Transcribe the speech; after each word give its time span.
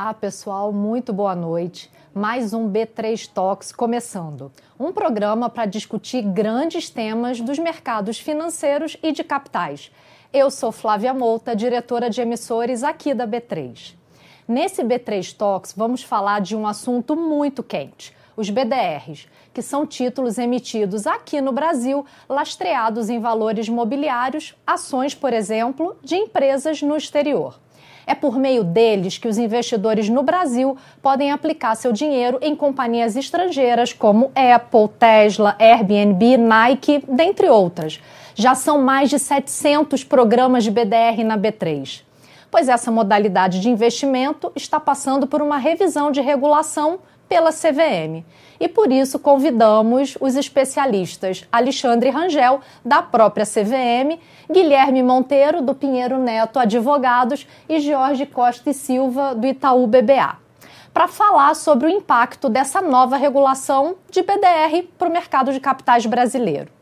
Olá, 0.00 0.14
pessoal, 0.14 0.72
muito 0.72 1.12
boa 1.12 1.34
noite. 1.34 1.90
Mais 2.14 2.54
um 2.54 2.70
B3 2.70 3.28
Talks 3.34 3.72
começando. 3.72 4.52
Um 4.78 4.92
programa 4.92 5.50
para 5.50 5.66
discutir 5.66 6.22
grandes 6.22 6.88
temas 6.88 7.40
dos 7.40 7.58
mercados 7.58 8.16
financeiros 8.16 8.96
e 9.02 9.10
de 9.10 9.24
capitais. 9.24 9.90
Eu 10.32 10.52
sou 10.52 10.70
Flávia 10.70 11.12
Mouta, 11.12 11.56
diretora 11.56 12.08
de 12.08 12.20
emissores 12.20 12.84
aqui 12.84 13.12
da 13.12 13.26
B3. 13.26 13.96
Nesse 14.46 14.84
B3 14.84 15.36
Talks, 15.36 15.74
vamos 15.76 16.04
falar 16.04 16.42
de 16.42 16.54
um 16.54 16.64
assunto 16.64 17.16
muito 17.16 17.60
quente: 17.64 18.16
os 18.36 18.48
BDRs, 18.50 19.26
que 19.52 19.60
são 19.60 19.84
títulos 19.84 20.38
emitidos 20.38 21.08
aqui 21.08 21.40
no 21.40 21.50
Brasil, 21.50 22.06
lastreados 22.28 23.10
em 23.10 23.18
valores 23.18 23.68
mobiliários, 23.68 24.54
ações, 24.64 25.12
por 25.12 25.32
exemplo, 25.32 25.96
de 26.04 26.14
empresas 26.14 26.82
no 26.82 26.96
exterior. 26.96 27.58
É 28.08 28.14
por 28.14 28.38
meio 28.38 28.64
deles 28.64 29.18
que 29.18 29.28
os 29.28 29.36
investidores 29.36 30.08
no 30.08 30.22
Brasil 30.22 30.78
podem 31.02 31.30
aplicar 31.30 31.74
seu 31.74 31.92
dinheiro 31.92 32.38
em 32.40 32.56
companhias 32.56 33.16
estrangeiras 33.16 33.92
como 33.92 34.32
Apple, 34.34 34.88
Tesla, 34.98 35.54
Airbnb, 35.58 36.38
Nike, 36.38 37.04
dentre 37.06 37.50
outras. 37.50 38.00
Já 38.34 38.54
são 38.54 38.80
mais 38.80 39.10
de 39.10 39.18
700 39.18 40.04
programas 40.04 40.64
de 40.64 40.70
BDR 40.70 41.22
na 41.22 41.36
B3 41.36 42.08
pois 42.50 42.66
essa 42.66 42.90
modalidade 42.90 43.60
de 43.60 43.68
investimento 43.68 44.50
está 44.56 44.80
passando 44.80 45.26
por 45.26 45.42
uma 45.42 45.58
revisão 45.58 46.10
de 46.10 46.22
regulação 46.22 46.98
pela 47.28 47.52
CVM. 47.52 48.24
E 48.60 48.68
por 48.68 48.90
isso 48.90 49.18
convidamos 49.18 50.16
os 50.20 50.34
especialistas 50.34 51.46
Alexandre 51.52 52.10
Rangel, 52.10 52.60
da 52.84 53.02
própria 53.02 53.46
CVM, 53.46 54.18
Guilherme 54.50 55.02
Monteiro, 55.02 55.62
do 55.62 55.74
Pinheiro 55.74 56.18
Neto 56.18 56.58
Advogados 56.58 57.46
e 57.68 57.78
Jorge 57.80 58.26
Costa 58.26 58.70
e 58.70 58.74
Silva, 58.74 59.34
do 59.34 59.46
Itaú 59.46 59.86
BBA, 59.86 60.36
para 60.92 61.06
falar 61.06 61.54
sobre 61.54 61.86
o 61.86 61.90
impacto 61.90 62.48
dessa 62.48 62.80
nova 62.80 63.16
regulação 63.16 63.96
de 64.10 64.22
BDR 64.22 64.88
para 64.98 65.08
o 65.08 65.12
mercado 65.12 65.52
de 65.52 65.60
capitais 65.60 66.06
brasileiro. 66.06 66.77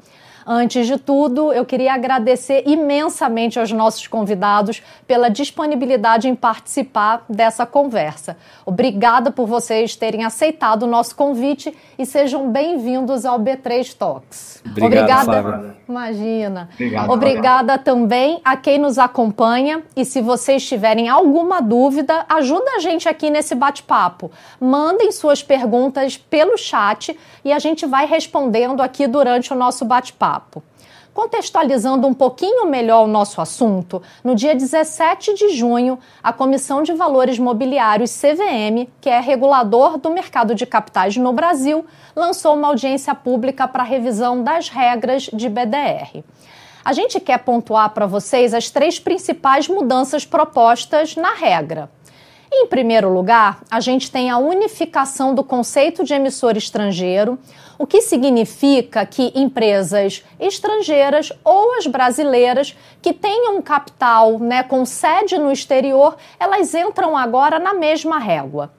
Antes 0.49 0.87
de 0.87 0.97
tudo, 0.97 1.53
eu 1.53 1.65
queria 1.65 1.93
agradecer 1.93 2.63
imensamente 2.67 3.59
aos 3.59 3.73
nossos 3.73 4.07
convidados 4.07 4.81
pela 5.05 5.29
disponibilidade 5.29 6.29
em 6.29 6.37
participar 6.37 7.25
dessa 7.29 7.67
conversa. 7.67 8.37
Obrigada 8.65 9.33
por 9.33 9.49
vocês 9.49 9.97
terem 9.97 10.25
aceitado 10.25 10.85
o 10.85 10.87
nosso 10.87 11.17
convite 11.17 11.77
e 11.99 12.07
sejam 12.07 12.49
bem-vindos 12.49 13.25
ao 13.25 13.41
B3 13.41 13.93
Talks. 13.97 14.63
Obrigado, 14.65 14.87
Obrigada. 14.87 15.25
Flávia. 15.25 15.77
Imagina. 15.89 16.69
Obrigado, 16.75 17.11
Obrigada 17.11 17.79
também 17.79 18.41
a 18.45 18.57
quem 18.57 18.79
nos 18.79 18.99
acompanha 18.99 19.83
e 19.95 20.05
se 20.05 20.21
vocês 20.21 20.67
tiverem 20.67 21.09
alguma 21.09 21.61
dúvida, 21.61 22.25
ajuda 22.29 22.73
a 22.77 22.81
gente 22.81 23.09
aqui 23.09 23.31
nesse 23.31 23.55
bate-papo. 23.55 24.31
Mandem 24.61 25.13
suas 25.13 25.43
perguntas 25.43 26.17
pelo 26.17 26.57
chat 26.57 27.19
e 27.45 27.53
a 27.53 27.59
gente 27.59 27.87
vai 27.87 28.07
respondendo 28.07 28.81
aqui 28.81 29.07
durante 29.07 29.53
o 29.53 29.57
nosso 29.57 29.85
bate-papo 29.85 30.27
papo. 30.37 30.63
Contextualizando 31.17 32.07
um 32.07 32.13
pouquinho 32.13 32.67
melhor 32.67 33.05
o 33.05 33.09
nosso 33.09 33.41
assunto, 33.41 34.03
no 34.23 34.35
dia 34.35 34.55
17 34.55 35.33
de 35.33 35.49
junho, 35.49 35.99
a 36.23 36.31
Comissão 36.31 36.83
de 36.83 36.93
Valores 36.93 37.39
Mobiliários 37.39 38.15
CVM, 38.21 38.87
que 39.01 39.09
é 39.09 39.19
regulador 39.19 39.97
do 39.97 40.11
mercado 40.11 40.55
de 40.55 40.67
capitais 40.67 41.17
no 41.17 41.33
Brasil, 41.33 41.87
lançou 42.15 42.55
uma 42.55 42.69
audiência 42.69 43.15
pública 43.15 43.67
para 43.67 43.83
revisão 43.83 44.43
das 44.43 44.69
regras 44.69 45.31
de 45.33 45.49
BDR. 45.49 46.23
A 46.85 46.93
gente 46.93 47.19
quer 47.19 47.39
pontuar 47.39 47.95
para 47.95 48.05
vocês 48.05 48.53
as 48.53 48.69
três 48.69 48.99
principais 48.99 49.69
mudanças 49.69 50.27
propostas 50.27 51.17
na 51.17 51.33
regra. 51.33 51.89
Em 52.53 52.67
primeiro 52.67 53.13
lugar, 53.13 53.63
a 53.71 53.81
gente 53.81 54.11
tem 54.11 54.31
a 54.31 54.39
unificação 54.39 55.35
do 55.35 55.43
conceito 55.43 56.05
de 56.05 56.15
emissor 56.15 56.57
estrangeiro, 56.57 57.39
o 57.79 57.87
que 57.87 58.01
significa 58.01 59.05
que 59.05 59.33
empresas 59.35 60.25
estrangeiras 60.41 61.33
ou 61.45 61.75
as 61.75 61.87
brasileiras 61.87 62.77
que 63.03 63.13
tenham 63.13 63.61
capital 63.61 64.39
né, 64.39 64.63
com 64.63 64.85
sede 64.85 65.39
no 65.39 65.53
exterior, 65.53 66.17
elas 66.39 66.75
entram 66.75 67.17
agora 67.17 67.59
na 67.59 67.75
mesma 67.75 68.19
régua. 68.19 68.71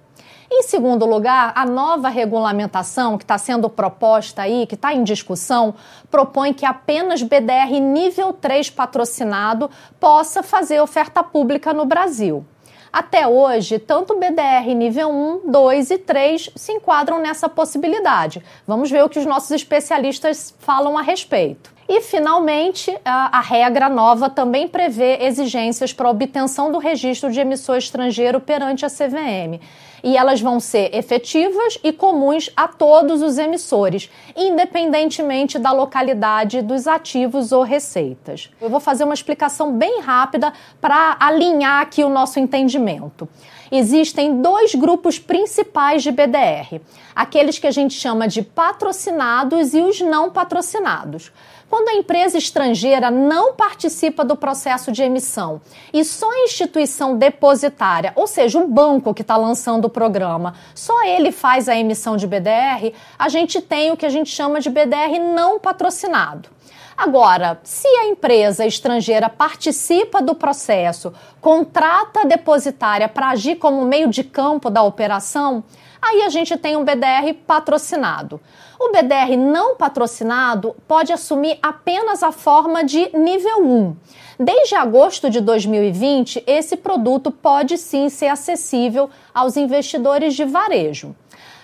Em 0.50 0.64
segundo 0.64 1.06
lugar, 1.06 1.52
a 1.56 1.66
nova 1.66 2.08
regulamentação 2.08 3.18
que 3.18 3.26
está 3.26 3.38
sendo 3.38 3.70
proposta 3.70 4.44
aí, 4.44 4.66
que 4.66 4.76
está 4.76 4.94
em 4.94 5.04
discussão, 5.04 5.76
propõe 6.10 6.54
que 6.54 6.66
apenas 6.66 7.22
BDR 7.22 7.80
nível 7.82 8.32
3 8.32 8.70
patrocinado 8.70 9.70
possa 10.00 10.42
fazer 10.42 10.80
oferta 10.80 11.22
pública 11.22 11.74
no 11.74 11.86
Brasil. 11.86 12.46
Até 12.92 13.28
hoje, 13.28 13.80
tanto 13.80 14.18
BDR 14.18 14.74
nível 14.76 15.10
1, 15.10 15.52
2 15.52 15.92
e 15.92 15.98
3 15.98 16.50
se 16.56 16.72
enquadram 16.72 17.20
nessa 17.20 17.50
possibilidade. 17.50 18.44
Vamos 18.66 18.90
ver 18.90 19.04
o 19.04 19.10
que 19.10 19.20
os 19.20 19.26
nossos 19.26 19.52
especialistas 19.52 20.54
falam 20.60 20.98
a 20.98 21.02
respeito. 21.02 21.76
E, 21.90 22.02
finalmente, 22.02 22.94
a, 23.06 23.38
a, 23.38 23.42
regra 23.42 23.88
nova 23.88 24.30
também 24.30 24.68
prevê 24.68 25.20
exigências 25.22 25.94
para 25.94 26.10
obtenção 26.10 26.70
do 26.70 26.80
registro 26.80 27.32
de 27.32 27.40
emissor 27.40 27.78
estrangeiro 27.78 28.42
perante 28.42 28.86
a 28.86 28.90
CVM. 28.90 29.62
E 30.04 30.16
elas 30.16 30.40
vão 30.40 30.60
ser 30.60 30.94
efetivas 30.96 31.80
e 31.84 31.92
comuns 31.92 32.50
a 32.56 32.68
todos 32.68 33.22
os 33.22 33.38
emissores, 33.38 34.10
independentemente 34.36 35.58
da 35.58 35.72
localidade 35.72 36.62
dos 36.62 36.88
ativos 36.88 37.52
ou 37.52 37.64
receitas. 37.64 38.50
Eu 38.62 38.70
vou 38.70 38.80
fazer 38.80 39.04
uma 39.04 39.14
explicação 39.14 39.74
bem 39.74 40.02
rápida 40.02 40.54
para 40.80 41.18
alinhar 41.20 41.82
aqui 41.82 42.04
o 42.04 42.10
nosso 42.10 42.40
entendimento 42.40 43.28
existem 43.72 44.42
dois 44.42 44.76
grupos 44.76 45.20
principais 45.20 46.04
de 46.04 46.12
BDR: 46.12 46.82
aqueles 47.16 47.60
que 47.60 47.68
a 47.68 47.72
gente 47.72 47.94
chama 47.94 48.28
de 48.28 48.42
patrocinados 48.42 49.74
e 49.74 49.82
os 49.82 50.02
não 50.02 50.30
patrocinados. 50.30 51.32
Quando 51.70 51.90
a 51.90 51.94
empresa 51.96 52.38
estrangeira 52.38 53.12
não 53.12 53.54
participa 53.54 54.24
do 54.24 54.38
processo 54.38 54.90
de 54.90 55.04
emissão 55.04 55.62
e 55.94 56.04
só 56.06 56.30
a 56.32 56.44
instituição 56.44 57.18
depositária, 57.18 58.14
ou 58.16 58.26
seja, 58.26 58.58
o 58.58 58.68
banco 58.68 59.14
que 59.14 59.22
está 59.22 59.36
lançando 59.36 59.86
o 59.86 59.90
programa, 59.90 60.56
só 60.74 61.04
ele 61.04 61.32
faz 61.32 61.68
a 61.68 61.76
emissão 61.76 62.16
de 62.16 62.26
BDR, 62.26 62.94
a 63.20 63.28
gente 63.28 63.62
tem 63.62 63.92
o 63.92 63.98
que 63.98 64.06
a 64.06 64.10
gente 64.10 64.30
chama 64.30 64.62
de 64.62 64.70
BDR 64.70 65.20
não 65.36 65.60
patrocinado. 65.60 66.57
Agora, 66.98 67.60
se 67.64 67.88
a 67.88 68.08
empresa 68.08 68.66
estrangeira 68.66 69.30
participa 69.30 70.20
do 70.20 70.34
processo, 70.34 71.14
contrata 71.40 72.22
a 72.22 72.26
depositária 72.26 73.08
para 73.08 73.30
agir 73.30 73.58
como 73.58 73.86
meio 73.86 74.10
de 74.10 74.24
campo 74.24 74.68
da 74.68 74.82
operação, 74.82 75.64
aí 76.02 76.24
a 76.24 76.30
gente 76.30 76.58
tem 76.58 76.76
um 76.76 76.84
BDR 76.84 77.36
patrocinado. 77.46 78.42
O 78.80 78.92
BDR 78.92 79.38
não 79.38 79.76
patrocinado 79.76 80.76
pode 80.88 81.14
assumir 81.14 81.60
apenas 81.62 82.24
a 82.24 82.32
forma 82.32 82.84
de 82.84 83.16
nível 83.16 83.64
1. 83.64 83.96
Desde 84.40 84.74
agosto 84.74 85.30
de 85.30 85.40
2020, 85.40 86.44
esse 86.48 86.76
produto 86.76 87.30
pode 87.30 87.78
sim 87.78 88.10
ser 88.10 88.28
acessível 88.28 89.08
aos 89.34 89.56
investidores 89.56 90.34
de 90.36 90.46
varejo. 90.46 91.16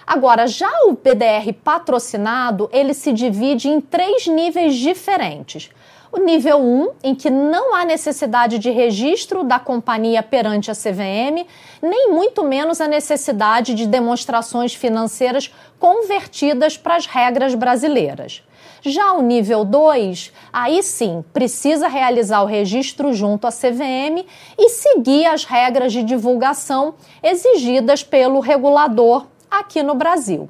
Agora, 0.05 0.47
já 0.47 0.69
o 0.85 0.93
BDR 0.93 1.53
patrocinado, 1.63 2.69
ele 2.71 2.93
se 2.93 3.13
divide 3.13 3.69
em 3.69 3.79
três 3.79 4.27
níveis 4.27 4.75
diferentes. 4.75 5.69
O 6.11 6.19
nível 6.19 6.59
1, 6.59 6.89
em 7.05 7.15
que 7.15 7.31
não 7.31 7.73
há 7.73 7.83
necessidade 7.83 8.59
de 8.59 8.69
registro 8.69 9.43
da 9.43 9.57
companhia 9.57 10.21
perante 10.21 10.69
a 10.69 10.75
CVM, 10.75 11.47
nem 11.81 12.11
muito 12.11 12.43
menos 12.43 12.79
a 12.79 12.87
necessidade 12.87 13.73
de 13.73 13.87
demonstrações 13.87 14.75
financeiras 14.75 15.51
convertidas 15.79 16.77
para 16.77 16.97
as 16.97 17.07
regras 17.07 17.55
brasileiras. 17.55 18.43
Já 18.83 19.13
o 19.13 19.23
nível 19.23 19.65
2, 19.65 20.31
aí 20.51 20.83
sim, 20.83 21.25
precisa 21.33 21.87
realizar 21.87 22.43
o 22.43 22.47
registro 22.47 23.11
junto 23.11 23.47
à 23.47 23.49
CVM 23.49 24.23
e 24.55 24.69
seguir 24.69 25.25
as 25.25 25.45
regras 25.45 25.91
de 25.91 26.03
divulgação 26.03 26.93
exigidas 27.23 28.03
pelo 28.03 28.39
regulador 28.39 29.25
aqui 29.59 29.83
no 29.83 29.95
Brasil. 29.95 30.49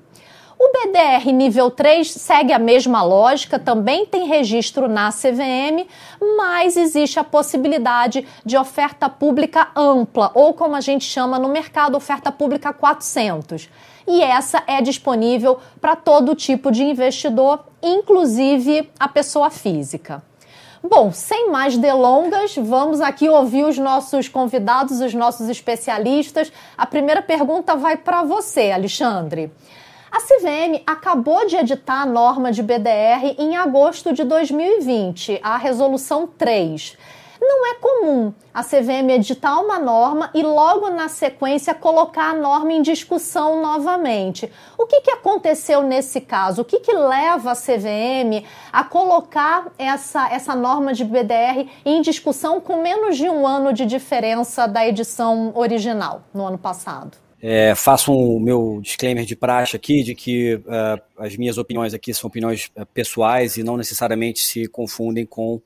O 0.57 0.71
BDR 0.71 1.31
nível 1.33 1.69
3 1.69 2.09
segue 2.09 2.53
a 2.53 2.59
mesma 2.59 3.03
lógica, 3.03 3.59
também 3.59 4.05
tem 4.05 4.27
registro 4.27 4.87
na 4.87 5.11
CVM, 5.11 5.85
mas 6.37 6.77
existe 6.77 7.19
a 7.19 7.23
possibilidade 7.23 8.25
de 8.45 8.55
oferta 8.55 9.09
pública 9.09 9.69
ampla, 9.75 10.31
ou 10.33 10.53
como 10.53 10.75
a 10.75 10.81
gente 10.81 11.03
chama 11.03 11.37
no 11.37 11.49
mercado, 11.49 11.97
oferta 11.97 12.31
pública 12.31 12.71
400. 12.71 13.69
E 14.07 14.21
essa 14.21 14.63
é 14.65 14.81
disponível 14.81 15.59
para 15.81 15.95
todo 15.95 16.35
tipo 16.35 16.71
de 16.71 16.83
investidor, 16.83 17.65
inclusive 17.81 18.89
a 18.99 19.07
pessoa 19.07 19.49
física. 19.49 20.23
Bom, 20.85 21.13
sem 21.13 21.49
mais 21.49 21.77
delongas, 21.77 22.57
vamos 22.57 22.99
aqui 22.99 23.29
ouvir 23.29 23.63
os 23.63 23.77
nossos 23.77 24.27
convidados, 24.27 24.99
os 24.99 25.13
nossos 25.13 25.47
especialistas. 25.47 26.51
A 26.77 26.85
primeira 26.85 27.21
pergunta 27.21 27.73
vai 27.73 27.95
para 27.95 28.21
você, 28.23 28.69
Alexandre. 28.69 29.49
A 30.11 30.19
CVM 30.19 30.83
acabou 30.85 31.47
de 31.47 31.55
editar 31.55 32.01
a 32.01 32.05
norma 32.05 32.51
de 32.51 32.61
BDR 32.61 33.33
em 33.39 33.55
agosto 33.55 34.11
de 34.11 34.25
2020, 34.25 35.39
a 35.41 35.55
resolução 35.55 36.27
3. 36.27 36.97
Não 37.45 37.65
é 37.65 37.75
comum 37.75 38.33
a 38.53 38.63
CVM 38.63 39.09
editar 39.09 39.59
uma 39.59 39.77
norma 39.77 40.31
e 40.33 40.41
logo 40.41 40.89
na 40.89 41.09
sequência 41.09 41.75
colocar 41.75 42.29
a 42.29 42.33
norma 42.33 42.71
em 42.71 42.81
discussão 42.81 43.61
novamente. 43.61 44.49
O 44.77 44.85
que, 44.85 45.01
que 45.01 45.11
aconteceu 45.11 45.83
nesse 45.83 46.21
caso? 46.21 46.61
O 46.61 46.65
que, 46.65 46.79
que 46.79 46.93
leva 46.93 47.51
a 47.51 47.55
CVM 47.55 48.45
a 48.71 48.85
colocar 48.85 49.73
essa, 49.77 50.31
essa 50.31 50.55
norma 50.55 50.93
de 50.93 51.03
BDR 51.03 51.67
em 51.83 52.01
discussão 52.01 52.61
com 52.61 52.81
menos 52.81 53.17
de 53.17 53.29
um 53.29 53.45
ano 53.45 53.73
de 53.73 53.85
diferença 53.85 54.65
da 54.65 54.87
edição 54.87 55.51
original 55.53 56.23
no 56.33 56.45
ano 56.45 56.57
passado? 56.57 57.17
É, 57.41 57.75
faço 57.75 58.13
o 58.13 58.37
um, 58.37 58.39
meu 58.39 58.79
disclaimer 58.81 59.25
de 59.25 59.35
praxe 59.35 59.75
aqui, 59.75 60.01
de 60.01 60.15
que 60.15 60.55
uh, 60.55 61.01
as 61.17 61.35
minhas 61.35 61.57
opiniões 61.57 61.93
aqui 61.93 62.13
são 62.13 62.29
opiniões 62.29 62.71
uh, 62.77 62.85
pessoais 62.85 63.57
e 63.57 63.63
não 63.63 63.75
necessariamente 63.75 64.39
se 64.39 64.65
confundem 64.69 65.25
com 65.25 65.61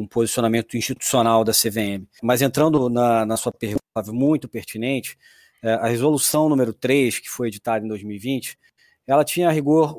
um 0.00 0.06
posicionamento 0.06 0.76
institucional 0.76 1.44
da 1.44 1.52
CVM. 1.52 2.06
Mas 2.22 2.42
entrando 2.42 2.88
na, 2.88 3.26
na 3.26 3.36
sua 3.36 3.52
pergunta, 3.52 3.78
muito 4.08 4.48
pertinente, 4.48 5.18
uh, 5.62 5.80
a 5.80 5.88
resolução 5.88 6.48
número 6.48 6.72
3, 6.72 7.18
que 7.18 7.28
foi 7.28 7.48
editada 7.48 7.84
em 7.84 7.88
2020, 7.88 8.58
ela 9.06 9.24
tinha, 9.24 9.48
a 9.48 9.52
rigor, 9.52 9.96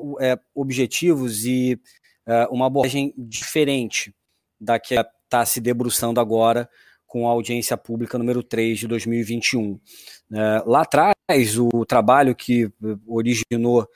objetivos 0.54 1.44
e 1.44 1.80
uma 2.48 2.66
abordagem 2.66 3.12
diferente 3.18 4.14
da 4.60 4.78
que 4.78 4.94
está 4.94 5.44
se 5.44 5.60
debruçando 5.60 6.20
agora 6.20 6.70
com 7.10 7.26
a 7.26 7.30
audiência 7.32 7.76
pública 7.76 8.16
número 8.16 8.40
3 8.40 8.78
de 8.78 8.86
2021. 8.86 9.80
É, 10.32 10.62
lá 10.64 10.82
atrás, 10.82 11.58
o 11.58 11.84
trabalho 11.84 12.36
que 12.36 12.70
originou 13.04 13.88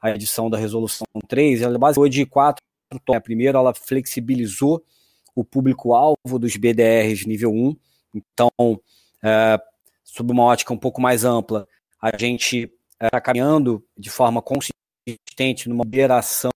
a 0.00 0.10
edição 0.12 0.48
da 0.48 0.56
Resolução 0.56 1.06
3, 1.28 1.60
ela 1.60 1.78
baseou 1.78 2.08
de 2.08 2.24
quatro 2.24 2.64
tons. 3.04 3.20
Primeiro, 3.22 3.58
ela 3.58 3.74
flexibilizou 3.74 4.82
o 5.40 5.44
público-alvo 5.44 6.38
dos 6.38 6.56
BDRs 6.56 7.24
nível 7.24 7.52
1. 7.52 7.76
Então, 8.12 8.50
é, 9.22 9.60
sob 10.02 10.32
uma 10.32 10.42
ótica 10.42 10.72
um 10.72 10.78
pouco 10.78 11.00
mais 11.00 11.24
ampla, 11.24 11.68
a 12.02 12.16
gente 12.16 12.72
está 13.00 13.20
caminhando 13.20 13.84
de 13.96 14.10
forma 14.10 14.42
consistente 14.42 15.68
numa 15.68 15.84
liberação 15.84 16.50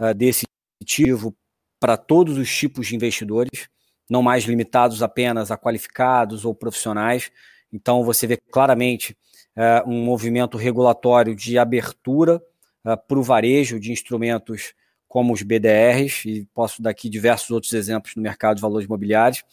é, 0.00 0.12
desse 0.12 0.44
ativo 0.82 1.32
para 1.78 1.96
todos 1.96 2.36
os 2.38 2.52
tipos 2.52 2.88
de 2.88 2.96
investidores 2.96 3.68
não 4.10 4.20
mais 4.20 4.44
limitados 4.44 5.00
apenas 5.00 5.52
a 5.52 5.56
qualificados 5.56 6.44
ou 6.44 6.54
profissionais. 6.54 7.30
Então, 7.72 8.04
você 8.04 8.26
vê 8.26 8.36
claramente 8.36 9.16
é, 9.54 9.82
um 9.86 10.04
movimento 10.04 10.58
regulatório 10.58 11.36
de 11.36 11.56
abertura 11.56 12.42
é, 12.84 12.96
para 12.96 13.18
o 13.18 13.22
varejo 13.22 13.78
de 13.78 13.92
instrumentos 13.92 14.74
como 15.12 15.34
os 15.34 15.42
BDRs, 15.42 16.24
e 16.24 16.48
posso 16.54 16.80
dar 16.80 16.88
aqui 16.88 17.06
diversos 17.06 17.50
outros 17.50 17.74
exemplos 17.74 18.16
no 18.16 18.22
mercado 18.22 18.56
de 18.56 18.62
valores 18.62 18.86
imobiliários. 18.86 19.44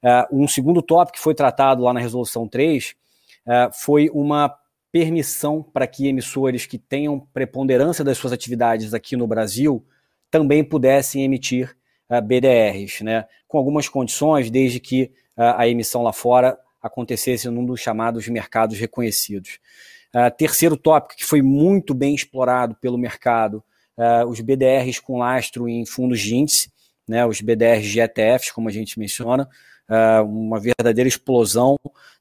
É, 0.00 0.28
um 0.30 0.46
segundo 0.46 0.80
tópico 0.80 1.18
que 1.18 1.20
foi 1.20 1.34
tratado 1.34 1.82
lá 1.82 1.92
na 1.92 1.98
Resolução 1.98 2.46
3 2.46 2.94
é, 3.44 3.68
foi 3.72 4.08
uma 4.14 4.56
permissão 4.92 5.60
para 5.60 5.88
que 5.88 6.06
emissores 6.06 6.66
que 6.66 6.78
tenham 6.78 7.18
preponderância 7.18 8.04
das 8.04 8.16
suas 8.16 8.32
atividades 8.32 8.94
aqui 8.94 9.16
no 9.16 9.26
Brasil 9.26 9.84
também 10.30 10.62
pudessem 10.62 11.24
emitir 11.24 11.76
BDRs, 12.24 13.02
né, 13.02 13.24
com 13.48 13.58
algumas 13.58 13.88
condições, 13.88 14.50
desde 14.50 14.78
que 14.78 15.10
a 15.36 15.66
emissão 15.66 16.02
lá 16.02 16.12
fora 16.12 16.58
acontecesse 16.80 17.48
num 17.48 17.64
dos 17.64 17.80
chamados 17.80 18.28
mercados 18.28 18.78
reconhecidos. 18.78 19.58
terceiro 20.36 20.76
tópico 20.76 21.16
que 21.16 21.24
foi 21.24 21.40
muito 21.42 21.94
bem 21.94 22.14
explorado 22.14 22.74
pelo 22.76 22.98
mercado, 22.98 23.64
os 24.26 24.40
BDRs 24.40 24.98
com 25.00 25.18
lastro 25.18 25.68
em 25.68 25.84
fundos 25.84 26.20
de 26.20 26.34
índice, 26.34 26.72
né, 27.06 27.26
os 27.26 27.40
BDRs 27.40 27.86
de 27.86 28.00
ETFs, 28.00 28.50
como 28.50 28.68
a 28.68 28.72
gente 28.72 28.98
menciona, 28.98 29.48
uma 30.26 30.58
verdadeira 30.58 31.08
explosão, 31.08 31.76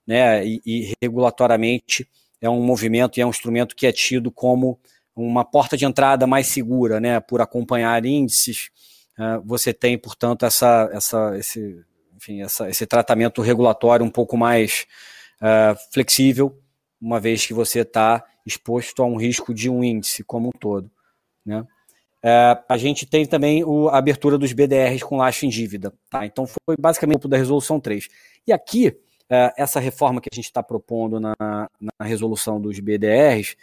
né, 0.05 0.45
e, 0.45 0.61
e 0.65 0.93
regulatoriamente 1.01 2.07
é 2.41 2.49
um 2.49 2.61
movimento 2.61 3.17
e 3.17 3.21
é 3.21 3.25
um 3.25 3.29
instrumento 3.29 3.75
que 3.75 3.87
é 3.87 3.91
tido 3.91 4.31
como 4.31 4.79
uma 5.15 5.45
porta 5.45 5.77
de 5.77 5.85
entrada 5.85 6.27
mais 6.27 6.47
segura, 6.47 6.99
né, 6.99 7.19
por 7.19 7.41
acompanhar 7.41 8.05
índices, 8.05 8.69
ah, 9.17 9.39
você 9.45 9.71
tem, 9.71 9.97
portanto, 9.99 10.45
essa, 10.47 10.89
essa, 10.91 11.37
esse, 11.37 11.85
enfim, 12.15 12.41
essa, 12.41 12.67
esse 12.67 12.87
tratamento 12.87 13.41
regulatório 13.41 14.03
um 14.03 14.09
pouco 14.09 14.35
mais 14.35 14.87
uh, 15.39 15.77
flexível, 15.93 16.59
uma 16.99 17.19
vez 17.19 17.45
que 17.45 17.53
você 17.53 17.81
está 17.81 18.23
exposto 18.43 19.03
a 19.03 19.05
um 19.05 19.17
risco 19.17 19.53
de 19.53 19.69
um 19.69 19.83
índice 19.83 20.23
como 20.23 20.47
um 20.47 20.59
todo. 20.59 20.89
Né? 21.45 21.61
Uh, 21.61 22.63
a 22.69 22.77
gente 22.77 23.05
tem 23.05 23.25
também 23.25 23.63
o, 23.63 23.89
a 23.89 23.97
abertura 23.97 24.37
dos 24.37 24.53
BDRs 24.53 25.03
com 25.03 25.17
laço 25.17 25.45
em 25.45 25.49
dívida. 25.49 25.93
Tá? 26.09 26.25
Então, 26.25 26.45
foi 26.45 26.75
basicamente 26.77 27.25
o 27.25 27.29
da 27.29 27.37
Resolução 27.37 27.79
3. 27.79 28.07
E 28.45 28.53
aqui, 28.53 28.89
uh, 28.89 29.51
essa 29.57 29.79
reforma 29.79 30.21
que 30.21 30.29
a 30.31 30.35
gente 30.35 30.45
está 30.45 30.61
propondo 30.61 31.19
na, 31.19 31.35
na 31.39 32.05
resolução 32.05 32.61
dos 32.61 32.79
BDRs, 32.79 33.55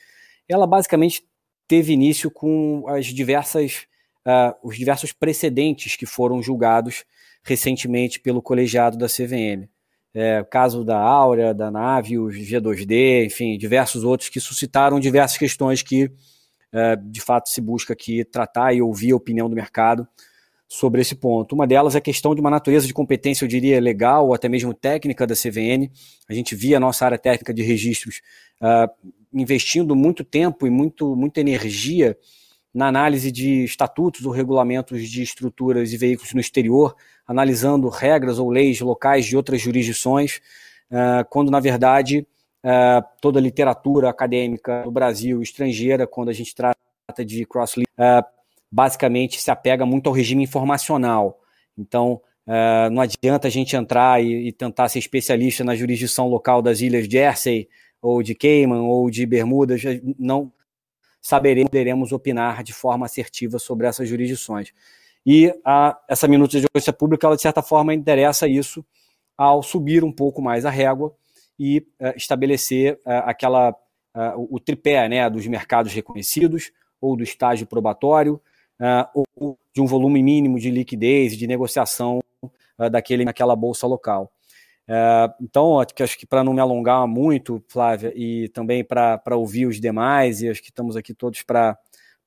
ela 0.48 0.66
basicamente 0.66 1.25
teve 1.69 1.92
início 1.92 2.30
com 2.30 2.84
as 2.88 3.06
diversas 3.06 3.86
uh, 4.28 4.54
os 4.62 4.76
diversos 4.76 5.12
precedentes 5.12 5.96
que 5.96 6.06
foram 6.06 6.42
julgados 6.42 7.04
recentemente 7.42 8.20
pelo 8.20 8.42
colegiado 8.42 8.98
da 8.98 9.06
CVM. 9.06 9.69
É, 10.14 10.40
o 10.40 10.44
caso 10.44 10.84
da 10.84 10.98
Áurea, 10.98 11.54
da 11.54 11.70
Nave, 11.70 12.19
os 12.19 12.34
G2D, 12.34 13.26
enfim, 13.26 13.56
diversos 13.56 14.04
outros 14.04 14.28
que 14.28 14.40
suscitaram 14.40 14.98
diversas 14.98 15.38
questões 15.38 15.82
que, 15.82 16.10
de 17.06 17.20
fato, 17.20 17.49
se 17.49 17.61
busca 17.61 17.93
aqui 17.93 18.25
tratar 18.25 18.75
e 18.75 18.82
ouvir 18.82 19.12
a 19.12 19.17
opinião 19.17 19.49
do 19.49 19.56
mercado 19.56 20.06
sobre 20.69 21.00
esse 21.00 21.15
ponto. 21.15 21.55
Uma 21.55 21.67
delas 21.67 21.94
é 21.94 21.99
a 21.99 22.03
questão 22.03 22.35
de 22.35 22.41
uma 22.43 22.50
natureza 22.50 22.87
de 22.87 22.93
competência, 22.93 23.44
eu 23.44 23.49
diria, 23.49 23.81
legal 23.81 24.26
ou 24.26 24.35
até 24.35 24.49
mesmo 24.49 24.75
técnica 24.75 25.26
da 25.26 25.35
CVM. 25.35 25.91
A 26.29 26.35
gente 26.35 26.55
via 26.55 26.76
a 26.76 26.81
nossa 26.81 27.06
área 27.06 27.19
técnica 27.19 27.55
de 27.55 27.62
registros 27.62 28.20
uh, 28.61 29.09
investindo 29.32 29.97
muito 29.97 30.23
tempo 30.23 30.67
e 30.67 30.70
muito, 30.70 31.17
muita 31.17 31.41
energia 31.41 32.17
na 32.73 32.87
análise 32.87 33.32
de 33.32 33.64
estatutos 33.64 34.26
ou 34.26 34.31
regulamentos 34.31 35.09
de 35.09 35.23
estruturas 35.23 35.93
e 35.93 35.97
veículos 35.97 36.35
no 36.35 36.41
exterior, 36.41 36.94
analisando 37.26 37.88
regras 37.88 38.38
ou 38.38 38.50
leis 38.50 38.79
locais 38.81 39.25
de 39.25 39.37
outras 39.37 39.62
jurisdições, 39.62 40.41
uh, 40.91 41.26
quando 41.31 41.50
na 41.50 41.61
verdade 41.61 42.26
uh, 42.64 43.05
toda 43.20 43.38
a 43.38 43.43
literatura 43.43 44.08
acadêmica 44.08 44.82
do 44.82 44.90
Brasil 44.90 45.43
estrangeira, 45.43 46.06
quando 46.06 46.28
a 46.28 46.32
gente 46.32 46.55
trata 46.55 46.76
de 47.25 47.44
cross 47.44 47.76
uh, 47.76 47.84
basicamente 48.70 49.40
se 49.40 49.50
apega 49.50 49.87
muito 49.87 50.09
ao 50.09 50.12
regime 50.12 50.44
informacional. 50.44 51.40
Então, 51.76 52.21
não 52.90 53.02
adianta 53.02 53.47
a 53.47 53.50
gente 53.50 53.76
entrar 53.76 54.23
e, 54.25 54.49
e 54.49 54.52
tentar 54.52 54.88
ser 54.88 54.99
especialista 54.99 55.62
na 55.62 55.76
jurisdição 55.76 56.28
local 56.28 56.62
das 56.62 56.80
ilhas 56.80 57.06
Jersey 57.06 57.68
ou 58.00 58.23
de 58.23 58.35
Cayman 58.35 58.80
ou 58.80 59.11
de 59.11 59.26
Bermudas, 59.26 59.83
não 60.18 60.50
saberemos, 61.21 61.68
poderemos 61.68 62.12
opinar 62.12 62.62
de 62.62 62.73
forma 62.73 63.06
assertiva 63.06 63.59
sobre 63.59 63.87
essas 63.87 64.09
jurisdições. 64.09 64.73
E 65.26 65.52
a, 65.64 65.99
essa 66.09 66.26
minuta 66.26 66.59
de 66.59 66.66
audiência 66.66 66.92
pública, 66.92 67.26
ela, 67.26 67.37
de 67.37 67.42
certa 67.42 67.62
forma, 67.62 67.92
interessa 67.92 68.49
isso 68.49 68.85
ao 69.37 69.62
subir 69.62 70.02
um 70.02 70.12
pouco 70.12 70.40
mais 70.40 70.64
a 70.64 70.71
régua 70.71 71.14
e 71.59 71.79
uh, 72.00 72.17
estabelecer 72.17 72.95
uh, 73.05 73.25
aquela 73.25 73.71
uh, 73.71 74.47
o 74.55 74.61
tripé 74.61 75.09
né, 75.09 75.29
dos 75.29 75.47
mercados 75.47 75.93
reconhecidos 75.93 76.71
ou 77.00 77.17
do 77.17 77.23
estágio 77.23 77.67
probatório 77.67 78.41
ou 79.12 79.59
de 79.75 79.81
um 79.81 79.87
volume 79.87 80.23
mínimo 80.23 80.59
de 80.59 80.71
liquidez 80.71 81.37
de 81.37 81.49
negociação 81.49 82.21
daquele 82.93 83.25
naquela 83.25 83.57
bolsa 83.57 83.88
local. 83.88 84.33
Então, 85.41 85.81
acho 85.81 86.17
que 86.17 86.25
para 86.25 86.45
não 86.45 86.55
me 86.55 86.61
alongar 86.61 87.05
muito, 87.09 87.61
Flávia, 87.67 88.12
e 88.15 88.49
também 88.50 88.85
para 88.85 89.37
ouvir 89.37 89.67
os 89.67 89.81
demais, 89.81 90.43
e 90.43 90.49
acho 90.49 90.62
que 90.62 90.71
estamos 90.71 90.97
aqui 90.97 91.12
todos 91.12 91.43
para 91.43 91.77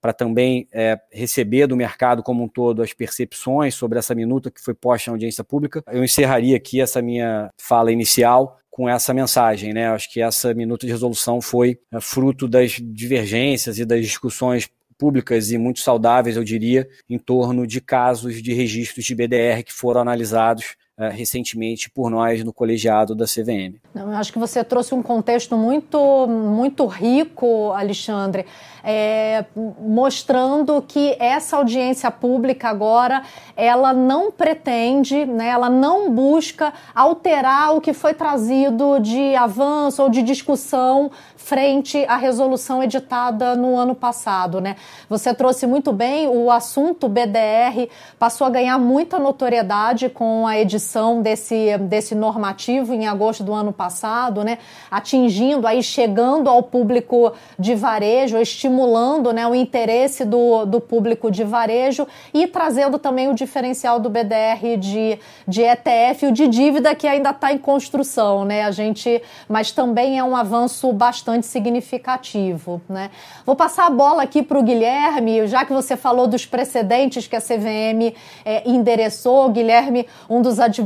para 0.02 0.12
também 0.12 0.68
é, 0.74 1.00
receber 1.12 1.68
do 1.68 1.78
mercado 1.78 2.24
como 2.24 2.44
um 2.44 2.48
todo 2.48 2.82
as 2.82 2.92
percepções 2.92 3.76
sobre 3.76 4.00
essa 4.00 4.16
minuta 4.16 4.50
que 4.50 4.60
foi 4.60 4.74
posta 4.74 5.10
em 5.10 5.14
audiência 5.14 5.44
pública. 5.44 5.84
Eu 5.88 6.04
encerraria 6.04 6.58
aqui 6.58 6.82
essa 6.82 7.04
minha 7.04 7.52
fala 7.56 7.92
inicial 7.92 8.58
com 8.72 8.88
essa 8.88 9.14
mensagem, 9.14 9.74
né? 9.74 9.90
Acho 9.90 10.10
que 10.10 10.22
essa 10.22 10.54
minuta 10.54 10.88
de 10.88 10.92
resolução 10.92 11.42
foi 11.42 11.78
é, 11.92 12.00
fruto 12.00 12.48
das 12.48 12.80
divergências 12.82 13.78
e 13.78 13.86
das 13.86 14.02
discussões 14.02 14.70
públicas 14.98 15.52
e 15.52 15.58
muito 15.58 15.80
saudáveis, 15.80 16.38
eu 16.38 16.44
diria, 16.44 16.88
em 17.10 17.18
torno 17.18 17.68
de 17.68 17.82
casos 17.82 18.42
de 18.42 18.54
registros 18.54 19.04
de 19.04 19.16
BDR 19.16 19.64
que 19.66 19.74
foram 19.74 20.02
analisados 20.02 20.76
recentemente 21.10 21.90
por 21.90 22.10
nós 22.10 22.44
no 22.44 22.54
colegiado 22.54 23.16
da 23.16 23.26
CVM. 23.26 23.76
Eu 23.96 24.10
acho 24.12 24.32
que 24.32 24.40
você 24.40 24.64
trouxe 24.64 24.94
um 24.94 25.02
contexto 25.02 25.58
muito, 25.58 26.28
muito 26.28 26.86
rico, 26.86 27.72
Alexandre, 27.72 28.46
é, 28.84 29.46
mostrando 29.80 30.82
que 30.88 31.16
essa 31.20 31.58
audiência 31.58 32.10
pública 32.10 32.70
agora 32.70 33.24
ela 33.56 33.94
não 33.94 34.32
pretende, 34.32 35.26
né, 35.26 35.50
ela 35.50 35.70
não 35.70 36.12
busca 36.12 36.74
alterar 36.96 37.76
o 37.76 37.82
que 37.82 37.94
foi 37.94 38.14
trazido 38.14 39.00
de 39.00 39.36
avanço 39.36 40.04
ou 40.04 40.10
de 40.10 40.22
discussão 40.22 41.12
frente 41.36 42.06
à 42.06 42.18
resolução 42.18 42.84
editada 42.84 43.56
no 43.56 43.76
ano 43.76 43.96
passado, 43.96 44.62
né? 44.62 44.76
Você 45.10 45.34
trouxe 45.34 45.66
muito 45.66 45.92
bem 45.92 46.28
o 46.28 46.52
assunto 46.52 47.10
BDR 47.10 47.90
passou 48.20 48.46
a 48.46 48.50
ganhar 48.50 48.78
muita 48.78 49.20
notoriedade 49.20 50.10
com 50.10 50.46
a 50.46 50.58
edição 50.60 50.91
desse, 51.22 51.78
desse 51.78 52.14
normativo 52.14 52.94
em 52.94 53.08
agosto 53.08 53.44
do 53.44 53.54
ano 53.54 53.72
passado, 53.72 54.44
né, 54.44 54.58
atingindo 54.90 55.66
aí, 55.66 55.82
chegando 55.82 56.50
ao 56.50 56.62
público 56.62 57.34
de 57.58 57.74
varejo, 57.76 58.38
estimulando 58.38 59.32
né, 59.32 59.48
o 59.48 59.56
interesse 59.56 60.26
do, 60.26 60.66
do 60.66 60.82
público 60.82 61.32
de 61.32 61.44
varejo 61.44 62.06
e 62.34 62.46
trazendo 62.48 63.00
também 63.00 63.30
o 63.30 63.34
diferencial 63.34 64.00
do 64.00 64.10
BDR 64.10 64.78
de, 64.78 65.18
de 65.48 65.62
ETF, 65.62 66.28
o 66.28 66.32
de 66.32 66.48
dívida 66.48 66.94
que 66.94 67.08
ainda 67.08 67.30
está 67.30 67.54
em 67.54 67.58
construção, 67.58 68.44
né? 68.44 68.64
A 68.64 68.72
gente, 68.72 69.22
mas 69.48 69.72
também 69.72 70.20
é 70.20 70.24
um 70.24 70.36
avanço 70.36 70.92
bastante 70.92 71.46
significativo, 71.46 72.82
né? 72.90 73.10
Vou 73.46 73.56
passar 73.56 73.88
a 73.88 73.90
bola 73.90 74.24
aqui 74.24 74.44
para 74.44 74.60
o 74.60 74.64
Guilherme, 74.64 75.48
já 75.48 75.64
que 75.64 75.74
você 75.74 75.96
falou 75.96 76.28
dos 76.28 76.46
precedentes 76.46 77.28
que 77.28 77.36
a 77.36 77.42
CVM 77.42 78.14
é, 78.44 78.70
endereçou, 78.70 79.50
Guilherme, 79.50 80.06
um 80.30 80.42
dos 80.42 80.60
advogados 80.60 80.81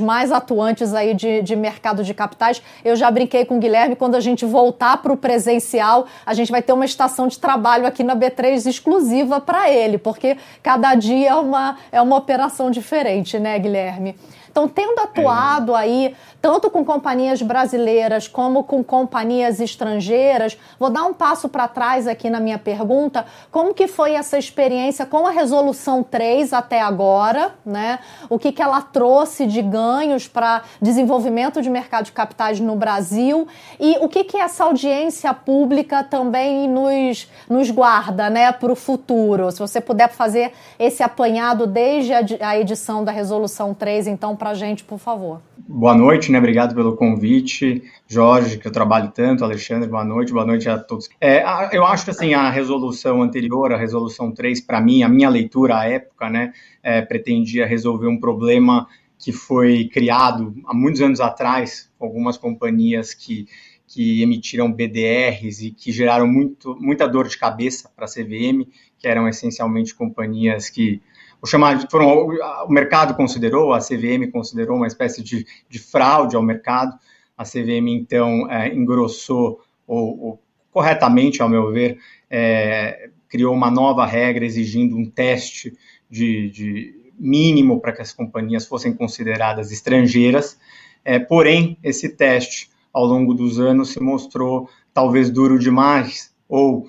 mais 0.00 0.32
atuantes 0.32 0.94
aí 0.94 1.14
de, 1.14 1.42
de 1.42 1.56
mercado 1.56 2.04
de 2.04 2.12
capitais. 2.14 2.62
Eu 2.84 2.96
já 2.96 3.10
brinquei 3.10 3.44
com 3.44 3.56
o 3.56 3.60
Guilherme, 3.60 3.96
quando 3.96 4.14
a 4.14 4.20
gente 4.20 4.44
voltar 4.44 4.96
para 4.98 5.12
o 5.12 5.16
presencial, 5.16 6.06
a 6.24 6.34
gente 6.34 6.50
vai 6.50 6.62
ter 6.62 6.72
uma 6.72 6.84
estação 6.84 7.28
de 7.28 7.38
trabalho 7.38 7.86
aqui 7.86 8.02
na 8.02 8.16
B3 8.16 8.66
exclusiva 8.66 9.40
para 9.40 9.70
ele, 9.70 9.98
porque 9.98 10.36
cada 10.62 10.94
dia 10.94 11.30
é 11.30 11.34
uma, 11.34 11.76
é 11.90 12.00
uma 12.00 12.16
operação 12.16 12.70
diferente, 12.70 13.38
né, 13.38 13.58
Guilherme? 13.58 14.16
Então, 14.52 14.68
tendo 14.68 15.00
atuado 15.00 15.74
aí 15.74 16.14
tanto 16.42 16.68
com 16.68 16.84
companhias 16.84 17.40
brasileiras 17.40 18.26
como 18.26 18.64
com 18.64 18.82
companhias 18.82 19.60
estrangeiras, 19.60 20.58
vou 20.76 20.90
dar 20.90 21.04
um 21.04 21.14
passo 21.14 21.48
para 21.48 21.68
trás 21.68 22.08
aqui 22.08 22.28
na 22.28 22.40
minha 22.40 22.58
pergunta. 22.58 23.24
Como 23.48 23.72
que 23.72 23.86
foi 23.86 24.14
essa 24.14 24.36
experiência 24.36 25.06
com 25.06 25.24
a 25.24 25.30
resolução 25.30 26.02
3 26.02 26.52
até 26.52 26.80
agora, 26.80 27.54
né? 27.64 28.00
O 28.28 28.40
que 28.40 28.50
que 28.50 28.60
ela 28.60 28.82
trouxe 28.82 29.46
de 29.46 29.62
ganhos 29.62 30.26
para 30.26 30.62
desenvolvimento 30.80 31.62
de 31.62 31.70
mercado 31.70 32.06
de 32.06 32.12
capitais 32.12 32.58
no 32.58 32.74
Brasil 32.74 33.46
e 33.78 33.96
o 34.00 34.08
que 34.08 34.24
que 34.24 34.36
essa 34.36 34.64
audiência 34.64 35.32
pública 35.32 36.02
também 36.02 36.68
nos, 36.68 37.30
nos 37.48 37.70
guarda, 37.70 38.28
né, 38.28 38.50
para 38.50 38.72
o 38.72 38.74
futuro? 38.74 39.52
Se 39.52 39.60
você 39.60 39.80
puder 39.80 40.08
fazer 40.08 40.52
esse 40.76 41.04
apanhado 41.04 41.68
desde 41.68 42.12
a 42.40 42.58
edição 42.58 43.04
da 43.04 43.12
resolução 43.12 43.72
3, 43.72 44.08
então 44.08 44.34
para 44.34 44.54
gente, 44.54 44.82
por 44.82 44.98
favor. 44.98 45.40
Boa 45.68 45.94
noite, 45.94 46.31
né? 46.32 46.38
Obrigado 46.38 46.74
pelo 46.74 46.96
convite. 46.96 47.82
Jorge, 48.08 48.58
que 48.58 48.66
eu 48.66 48.72
trabalho 48.72 49.12
tanto, 49.14 49.44
Alexandre, 49.44 49.88
boa 49.88 50.04
noite, 50.04 50.32
boa 50.32 50.44
noite 50.44 50.68
a 50.68 50.78
todos. 50.78 51.08
É, 51.20 51.44
eu 51.76 51.84
acho 51.84 52.04
que 52.04 52.10
assim, 52.10 52.34
a 52.34 52.50
resolução 52.50 53.22
anterior, 53.22 53.72
a 53.72 53.76
resolução 53.76 54.32
3, 54.32 54.60
para 54.60 54.80
mim, 54.80 55.02
a 55.02 55.08
minha 55.08 55.28
leitura 55.28 55.78
à 55.78 55.88
época, 55.88 56.28
né, 56.28 56.52
é, 56.82 57.00
pretendia 57.02 57.66
resolver 57.66 58.08
um 58.08 58.18
problema 58.18 58.88
que 59.18 59.30
foi 59.30 59.88
criado 59.92 60.54
há 60.66 60.74
muitos 60.74 61.00
anos 61.00 61.20
atrás, 61.20 61.90
algumas 62.00 62.36
companhias 62.36 63.14
que, 63.14 63.46
que 63.86 64.20
emitiram 64.22 64.72
BDRs 64.72 65.62
e 65.62 65.70
que 65.70 65.92
geraram 65.92 66.26
muito, 66.26 66.76
muita 66.80 67.06
dor 67.06 67.28
de 67.28 67.38
cabeça 67.38 67.88
para 67.94 68.06
a 68.06 68.08
CVM, 68.08 68.66
que 68.98 69.06
eram 69.06 69.28
essencialmente 69.28 69.94
companhias 69.94 70.68
que 70.68 71.00
vou 71.42 71.50
chamar, 71.50 71.90
foram, 71.90 72.28
o 72.64 72.68
mercado 72.70 73.14
considerou, 73.14 73.72
a 73.74 73.80
CVM 73.80 74.30
considerou 74.30 74.76
uma 74.76 74.86
espécie 74.86 75.24
de, 75.24 75.44
de 75.68 75.78
fraude 75.80 76.36
ao 76.36 76.42
mercado. 76.42 76.96
A 77.36 77.42
CVM, 77.42 77.88
então, 77.88 78.48
é, 78.48 78.72
engrossou, 78.72 79.60
ou, 79.84 80.20
ou, 80.24 80.42
corretamente, 80.70 81.42
ao 81.42 81.48
meu 81.48 81.72
ver, 81.72 81.98
é, 82.30 83.10
criou 83.28 83.52
uma 83.52 83.70
nova 83.70 84.06
regra 84.06 84.44
exigindo 84.44 84.96
um 84.96 85.04
teste 85.04 85.76
de, 86.08 86.48
de 86.50 86.94
mínimo 87.18 87.80
para 87.80 87.92
que 87.92 88.02
as 88.02 88.12
companhias 88.12 88.64
fossem 88.64 88.92
consideradas 88.92 89.72
estrangeiras. 89.72 90.56
É, 91.04 91.18
porém, 91.18 91.76
esse 91.82 92.10
teste, 92.10 92.70
ao 92.92 93.04
longo 93.04 93.34
dos 93.34 93.58
anos, 93.58 93.90
se 93.90 94.00
mostrou 94.00 94.68
talvez 94.94 95.28
duro 95.28 95.58
demais, 95.58 96.32
ou 96.48 96.86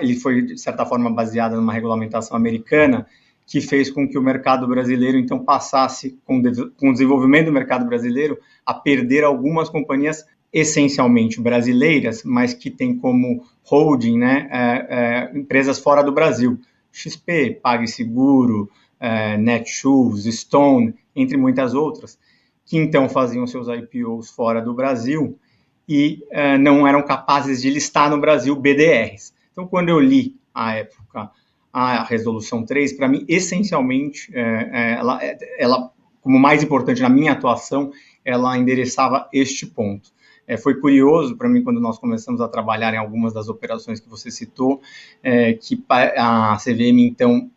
ele 0.00 0.14
foi, 0.14 0.42
de 0.42 0.58
certa 0.58 0.86
forma, 0.86 1.10
baseado 1.10 1.56
numa 1.56 1.72
regulamentação 1.72 2.36
americana, 2.36 3.06
que 3.52 3.60
fez 3.60 3.90
com 3.90 4.08
que 4.08 4.16
o 4.16 4.22
mercado 4.22 4.66
brasileiro, 4.66 5.18
então, 5.18 5.44
passasse, 5.44 6.18
com, 6.24 6.40
com 6.74 6.88
o 6.88 6.92
desenvolvimento 6.92 7.46
do 7.46 7.52
mercado 7.52 7.84
brasileiro, 7.84 8.38
a 8.64 8.72
perder 8.72 9.24
algumas 9.24 9.68
companhias 9.68 10.24
essencialmente 10.50 11.38
brasileiras, 11.38 12.22
mas 12.24 12.54
que 12.54 12.70
têm 12.70 12.96
como 12.96 13.44
holding 13.62 14.16
né, 14.16 14.48
é, 14.50 14.86
é, 14.88 15.38
empresas 15.38 15.78
fora 15.78 16.02
do 16.02 16.10
Brasil. 16.10 16.58
XP, 16.90 17.60
PagSeguro, 17.62 18.70
é, 18.98 19.36
Netshoes, 19.36 20.24
Stone, 20.34 20.94
entre 21.14 21.36
muitas 21.36 21.74
outras, 21.74 22.18
que 22.64 22.78
então 22.78 23.06
faziam 23.06 23.46
seus 23.46 23.68
IPOs 23.68 24.30
fora 24.30 24.62
do 24.62 24.72
Brasil 24.72 25.38
e 25.86 26.24
é, 26.30 26.56
não 26.56 26.88
eram 26.88 27.02
capazes 27.02 27.60
de 27.60 27.68
listar 27.68 28.08
no 28.08 28.18
Brasil 28.18 28.56
BDRs. 28.56 29.34
Então, 29.52 29.66
quando 29.66 29.90
eu 29.90 30.00
li, 30.00 30.40
à 30.54 30.74
época, 30.76 31.30
a 31.72 32.04
resolução 32.04 32.64
3, 32.64 32.92
para 32.92 33.08
mim, 33.08 33.24
essencialmente, 33.26 34.30
é, 34.34 34.40
é, 34.72 34.92
ela, 34.98 35.20
ela, 35.58 35.90
como 36.20 36.38
mais 36.38 36.62
importante 36.62 37.00
na 37.00 37.08
minha 37.08 37.32
atuação, 37.32 37.90
ela 38.24 38.56
endereçava 38.58 39.28
este 39.32 39.66
ponto. 39.66 40.10
É, 40.46 40.56
foi 40.56 40.78
curioso 40.80 41.36
para 41.36 41.48
mim 41.48 41.62
quando 41.62 41.80
nós 41.80 41.98
começamos 41.98 42.40
a 42.40 42.48
trabalhar 42.48 42.92
em 42.92 42.98
algumas 42.98 43.32
das 43.32 43.48
operações 43.48 44.00
que 44.00 44.08
você 44.08 44.30
citou, 44.30 44.82
é, 45.22 45.54
que 45.54 45.82
a 45.88 46.56
CVM 46.58 46.98
então 47.00 47.50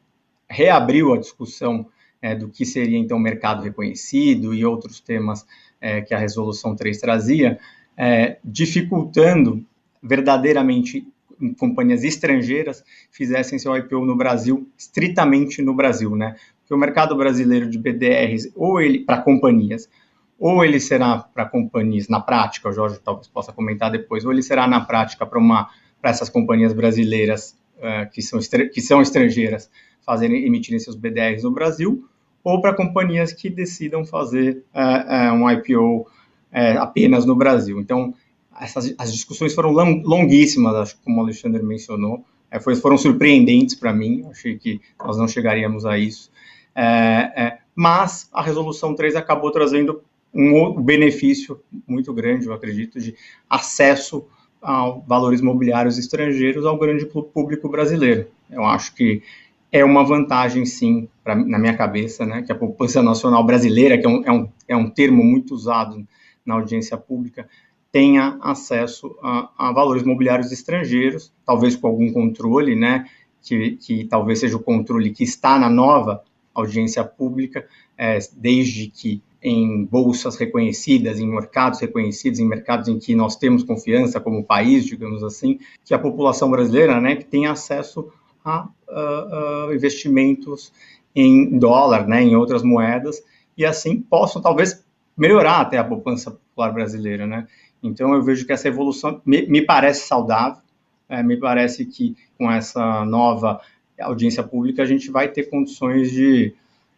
reabriu 0.47 1.13
a 1.13 1.17
discussão 1.17 1.87
é, 2.21 2.35
do 2.35 2.47
que 2.47 2.65
seria 2.65 2.97
então 2.97 3.19
mercado 3.19 3.63
reconhecido 3.63 4.53
e 4.53 4.63
outros 4.63 4.99
temas 4.99 5.45
é, 5.81 6.01
que 6.01 6.13
a 6.13 6.19
resolução 6.19 6.75
3 6.75 6.99
trazia, 6.99 7.59
é, 7.97 8.37
dificultando 8.43 9.65
verdadeiramente 10.01 11.07
companhias 11.57 12.03
estrangeiras 12.03 12.83
fizessem 13.11 13.59
seu 13.59 13.75
IPO 13.75 14.05
no 14.05 14.15
Brasil, 14.15 14.69
estritamente 14.77 15.61
no 15.61 15.73
Brasil, 15.73 16.15
né? 16.15 16.35
Porque 16.59 16.73
o 16.73 16.77
mercado 16.77 17.15
brasileiro 17.15 17.69
de 17.69 17.77
BDRs, 17.77 18.51
ou 18.55 18.81
ele 18.81 18.99
para 18.99 19.21
companhias, 19.21 19.89
ou 20.39 20.63
ele 20.63 20.79
será 20.79 21.17
para 21.19 21.45
companhias 21.45 22.07
na 22.07 22.19
prática, 22.19 22.69
o 22.69 22.73
Jorge 22.73 22.99
talvez 23.03 23.27
possa 23.27 23.53
comentar 23.53 23.91
depois, 23.91 24.25
ou 24.25 24.31
ele 24.31 24.41
será 24.41 24.67
na 24.67 24.81
prática 24.81 25.25
para 25.25 25.39
uma 25.39 25.69
para 26.01 26.11
essas 26.11 26.29
companhias 26.29 26.71
brasileiras 26.71 27.57
uh, 27.77 28.09
que, 28.11 28.21
são 28.21 28.39
que 28.71 28.79
são 28.79 29.01
estrangeiras 29.01 29.71
fazerem 30.05 30.45
emitirem 30.45 30.79
seus 30.79 30.95
BDRs 30.95 31.43
no 31.43 31.51
Brasil, 31.51 32.07
ou 32.43 32.61
para 32.61 32.75
companhias 32.75 33.33
que 33.33 33.49
decidam 33.49 34.05
fazer 34.05 34.63
uh, 34.73 35.31
uh, 35.31 35.33
um 35.33 35.49
IPO 35.49 36.07
apenas 36.79 37.25
no 37.25 37.35
Brasil. 37.35 37.81
Então, 37.81 38.13
essas, 38.59 38.93
as 38.97 39.11
discussões 39.11 39.53
foram 39.53 39.71
longuíssimas, 39.71 40.75
acho 40.75 40.95
que 40.95 41.03
como 41.03 41.17
o 41.17 41.23
Alexandre 41.23 41.63
mencionou, 41.63 42.23
é, 42.49 42.59
foi, 42.59 42.75
foram 42.75 42.97
surpreendentes 42.97 43.75
para 43.75 43.93
mim, 43.93 44.25
achei 44.29 44.57
que 44.57 44.79
nós 44.99 45.17
não 45.17 45.27
chegaríamos 45.27 45.85
a 45.85 45.97
isso. 45.97 46.31
É, 46.73 46.83
é, 47.35 47.57
mas 47.75 48.29
a 48.33 48.41
resolução 48.41 48.95
3 48.95 49.15
acabou 49.15 49.51
trazendo 49.51 50.01
um 50.33 50.81
benefício 50.81 51.61
muito 51.87 52.13
grande, 52.13 52.47
eu 52.47 52.53
acredito, 52.53 52.99
de 52.99 53.15
acesso 53.49 54.25
a 54.61 54.89
valores 55.07 55.39
imobiliários 55.39 55.97
estrangeiros 55.97 56.65
ao 56.65 56.77
grande 56.77 57.05
público 57.05 57.69
brasileiro. 57.69 58.27
Eu 58.49 58.65
acho 58.65 58.93
que 58.95 59.21
é 59.71 59.83
uma 59.83 60.03
vantagem, 60.03 60.65
sim, 60.65 61.07
pra, 61.23 61.35
na 61.35 61.59
minha 61.59 61.75
cabeça, 61.75 62.25
né, 62.25 62.41
que 62.41 62.51
a 62.51 62.55
poupança 62.55 63.03
nacional 63.03 63.43
brasileira, 63.45 63.97
que 63.97 64.05
é 64.05 64.09
um, 64.09 64.23
é 64.25 64.31
um, 64.31 64.49
é 64.69 64.75
um 64.75 64.89
termo 64.89 65.23
muito 65.23 65.53
usado 65.53 66.05
na 66.45 66.55
audiência 66.55 66.97
pública, 66.97 67.47
tenha 67.95 68.37
acesso 68.41 69.17
a, 69.23 69.49
a, 69.57 69.71
valores 69.71 70.03
imobiliários 70.03 70.51
estrangeiros, 70.51 71.31
talvez 71.45 71.77
com 71.77 71.87
algum 71.87 72.11
controle, 72.11 72.75
né, 72.75 73.05
que, 73.41 73.77
que 73.77 74.03
talvez 74.03 74.39
seja 74.39 74.57
o 74.57 74.59
controle 74.59 75.11
que 75.11 75.23
está 75.23 75.57
na 75.57 75.69
nova 75.69 76.21
audiência 76.53 77.05
pública, 77.05 77.65
é, 77.97 78.19
desde 78.35 78.87
que 78.87 79.23
em 79.41 79.85
bolsas 79.85 80.35
reconhecidas, 80.35 81.21
em 81.21 81.25
mercados 81.25 81.79
reconhecidos, 81.79 82.37
em 82.37 82.45
mercados 82.45 82.89
em 82.89 82.99
que 82.99 83.15
nós 83.15 83.37
temos 83.37 83.63
confiança 83.63 84.19
como 84.19 84.43
país, 84.43 84.85
digamos 84.85 85.23
assim, 85.23 85.57
que 85.85 85.93
a 85.93 85.99
população 85.99 86.51
brasileira, 86.51 86.99
né, 86.99 87.15
que 87.15 87.23
tenha 87.23 87.53
acesso 87.53 88.11
a, 88.43 88.67
a, 88.89 89.67
a 89.69 89.73
investimentos 89.73 90.73
em 91.15 91.57
dólar, 91.57 92.05
né, 92.09 92.21
em 92.21 92.35
outras 92.35 92.61
moedas, 92.61 93.23
e 93.57 93.63
assim 93.63 94.01
possam 94.01 94.41
talvez 94.41 94.83
melhorar 95.17 95.61
até 95.61 95.77
a 95.77 95.83
poupança 95.83 96.31
popular 96.31 96.73
brasileira, 96.73 97.25
né? 97.25 97.47
Então, 97.81 98.13
eu 98.13 98.23
vejo 98.23 98.45
que 98.45 98.53
essa 98.53 98.67
evolução 98.67 99.21
me, 99.25 99.45
me 99.47 99.61
parece 99.61 100.07
saudável, 100.07 100.61
é, 101.07 101.21
me 101.21 101.37
parece 101.37 101.85
que 101.85 102.15
com 102.37 102.51
essa 102.51 103.05
nova 103.05 103.61
audiência 103.99 104.43
pública 104.43 104.83
a 104.83 104.85
gente 104.85 105.09
vai 105.09 105.27
ter 105.27 105.49
condições 105.49 106.11
de, 106.11 106.53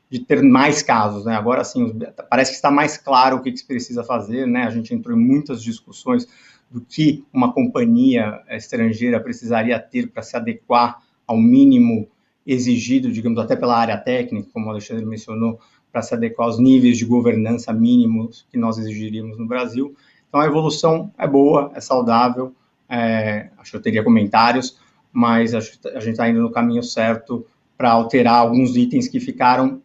de 0.10 0.19
ter 0.19 0.41
mais 0.41 0.81
casos. 0.81 1.25
Né? 1.25 1.36
Agora, 1.36 1.63
sim, 1.63 2.00
parece 2.29 2.51
que 2.51 2.55
está 2.55 2.72
mais 2.72 2.98
claro 2.98 3.38
o 3.38 3.41
que, 3.41 3.51
que 3.51 3.60
se 3.60 3.67
precisa 3.67 4.03
fazer, 4.03 4.48
né? 4.48 4.63
a 4.63 4.69
gente 4.69 4.93
entrou 4.93 5.17
em 5.17 5.19
muitas 5.19 5.62
discussões 5.62 6.27
do 6.69 6.81
que 6.81 7.24
uma 7.31 7.53
companhia 7.53 8.41
estrangeira 8.50 9.19
precisaria 9.19 9.79
ter 9.79 10.07
para 10.07 10.24
se 10.24 10.36
adequar 10.36 11.01
ao 11.25 11.38
mínimo 11.38 12.07
exigido, 12.46 13.12
digamos, 13.12 13.39
até 13.39 13.55
pela 13.55 13.77
área 13.77 13.98
técnica, 13.98 14.50
como 14.53 14.67
o 14.67 14.69
Alexandre 14.69 15.05
mencionou, 15.05 15.60
para 15.91 16.01
se 16.01 16.13
adequar 16.13 16.48
aos 16.48 16.60
níveis 16.60 16.98
de 16.98 17.05
governança 17.05 17.74
mínimos 17.74 18.46
que 18.50 18.57
nós 18.57 18.77
exigiríamos 18.77 19.38
no 19.38 19.46
Brasil. 19.46 19.96
Então, 20.38 20.46
a 20.46 20.46
evolução 20.46 21.12
é 21.17 21.27
boa, 21.27 21.72
é 21.74 21.82
saudável, 21.82 22.53
é, 22.88 23.50
acho 23.58 23.72
que 23.72 23.77
eu 23.77 23.82
teria 23.82 24.03
comentários, 24.03 24.77
mas 25.12 25.56
a 25.56 25.60
gente 25.60 26.12
está 26.12 26.29
indo 26.29 26.39
no 26.39 26.51
caminho 26.51 26.84
certo 26.84 27.44
para 27.75 27.89
alterar 27.89 28.36
alguns 28.36 28.75
itens 28.75 29.08
que 29.08 29.20
ficaram 29.20 29.82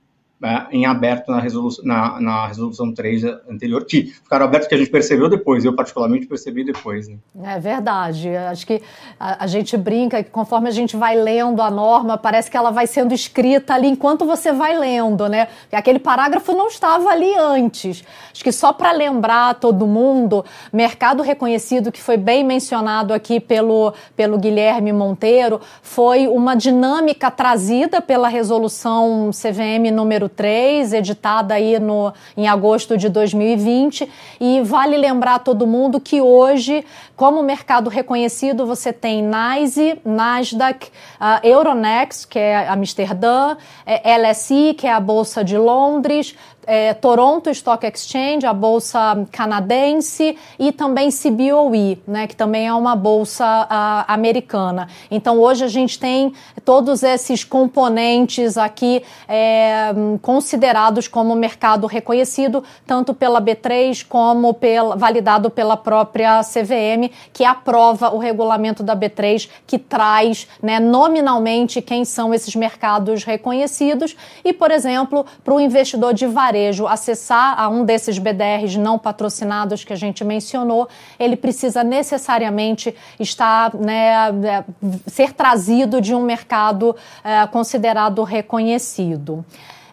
em 0.73 0.85
aberto 0.87 1.31
na 1.31 1.41
resolução, 1.41 1.85
na, 1.85 2.21
na, 2.21 2.47
resolução 2.49 2.93
3 2.93 3.25
anterior, 3.49 3.85
que 3.85 4.07
ficaram 4.07 4.45
abertos 4.45 4.69
que 4.69 4.75
a 4.75 4.79
gente 4.79 4.91
percebeu 4.91 5.29
depois, 5.29 5.65
eu 5.65 5.75
particularmente 5.75 6.27
percebi 6.27 6.65
depois. 6.65 7.07
Né? 7.07 7.17
É 7.45 7.61
verdade, 7.61 8.35
acho 8.35 8.67
que 8.67 8.83
a, 9.21 9.45
a, 9.45 9.47
gente 9.47 9.77
brinca 9.77 10.23
que 10.23 10.31
conforme 10.31 10.69
a 10.69 10.73
gente 10.73 10.97
vai 10.97 11.15
lendo 11.15 11.63
a 11.63 11.71
norma, 11.71 12.19
parece 12.19 12.51
que 12.51 12.57
ela 12.57 12.71
vai 12.71 12.89
sendo 12.89 13.15
escrita 13.15 13.75
ali 13.75 13.87
enquanto 13.87 14.25
você 14.25 14.53
vai 14.53 14.77
lendo, 14.77 15.29
né? 15.29 15.47
Aquele 15.71 16.01
parágrafo 16.01 16.53
não 16.53 16.67
estava 16.67 17.09
ali 17.11 17.33
antes. 17.39 18.03
Acho 18.33 18.43
que 18.43 18.53
só 18.53 18.73
para 18.73 18.91
lembrar 18.91 19.55
todo 19.57 19.87
mundo, 19.87 20.45
mercado 20.73 21.23
reconhecido, 21.23 21.93
que 21.93 22.03
foi 22.03 22.17
bem 22.17 22.43
mencionado 22.43 23.15
aqui 23.15 23.39
pelo, 23.39 23.95
pelo 24.17 24.39
Guilherme 24.39 24.93
Monteiro, 24.93 25.61
foi 25.83 26.27
uma 26.27 26.57
dinâmica 26.57 27.31
trazida 27.31 28.01
pela 28.01 28.29
resolução 28.29 29.31
CVM 29.31 29.93
número 29.93 30.32
3, 30.35 30.93
editada 30.93 31.55
aí 31.55 31.79
no, 31.79 32.13
em 32.37 32.49
agosto 32.49 32.97
de 32.97 33.09
2020. 33.09 34.11
E 34.41 34.61
vale 34.63 34.97
lembrar 34.97 35.37
a 35.37 35.39
todo 35.39 35.67
mundo 35.67 36.01
que 36.01 36.21
hoje, 36.21 36.85
como 37.17 37.43
mercado 37.43 37.89
reconhecido, 37.89 38.67
você 38.67 38.93
tem 38.93 39.23
NYSE, 39.23 40.01
Nasdaq, 40.05 40.87
uh, 40.87 41.47
Euronext, 41.47 42.27
que 42.27 42.39
é 42.39 42.69
Amsterdã, 42.69 43.57
é, 43.87 44.17
LSI, 44.19 44.75
que 44.75 44.87
é 44.87 44.93
a 44.93 45.01
Bolsa 45.01 45.45
de 45.45 45.57
Londres, 45.57 46.35
é, 46.67 46.95
Toronto 46.95 47.51
Stock 47.51 47.85
Exchange, 47.87 48.47
a 48.47 48.53
bolsa 48.53 49.27
canadense, 49.31 50.37
e 50.59 50.73
também 50.73 51.11
CBOE, 51.11 52.01
né, 52.07 52.27
que 52.27 52.37
também 52.37 52.67
é 52.67 52.73
uma 52.73 52.95
bolsa 52.95 53.45
uh, 53.65 54.05
americana. 54.07 54.89
Então, 55.11 55.39
hoje 55.41 55.65
a 55.65 55.69
gente 55.69 55.99
tem 55.99 56.33
todos 56.65 57.03
esses 57.03 57.45
componentes 57.45 58.57
aqui 58.57 59.03
é, 59.29 59.93
considerados 60.21 61.09
como 61.09 61.35
mercado 61.35 61.87
reconhecido, 61.87 62.63
tanto 62.87 63.13
pela 63.13 63.41
B3 63.41 64.07
como 64.09 64.55
pela, 64.55 64.97
validado 64.97 65.51
pela 65.51 65.77
própria 65.77 66.43
CVM, 66.43 67.11
que 67.33 67.45
aprova 67.45 68.15
o 68.15 68.19
regulamento 68.19 68.83
da 68.83 68.97
B3, 68.97 69.49
que 69.67 69.79
traz 69.79 70.47
né, 70.63 70.79
nominalmente 70.79 71.83
quem 71.83 72.05
são 72.05 72.33
esses 72.33 72.55
mercados 72.55 73.25
reconhecidos. 73.25 74.17
E, 74.45 74.53
por 74.53 74.71
exemplo, 74.71 75.27
para 75.43 75.55
o 75.55 75.61
investidor 75.61 76.15
de 76.15 76.27
varejo, 76.27 76.52
varejo 76.53 76.87
acessar 76.87 77.59
a 77.59 77.69
um 77.69 77.83
desses 77.83 78.19
BDRs 78.19 78.77
não 78.77 78.99
patrocinados 78.99 79.85
que 79.85 79.93
a 79.93 79.97
gente 79.97 80.23
mencionou, 80.23 80.87
ele 81.19 81.35
precisa 81.35 81.83
necessariamente 81.83 82.95
estar, 83.19 83.75
né, 83.75 84.29
é, 84.45 84.65
ser 85.07 85.33
trazido 85.33 85.99
de 85.99 86.15
um 86.15 86.21
mercado 86.21 86.95
é, 87.25 87.47
considerado 87.47 88.23
reconhecido. 88.23 89.43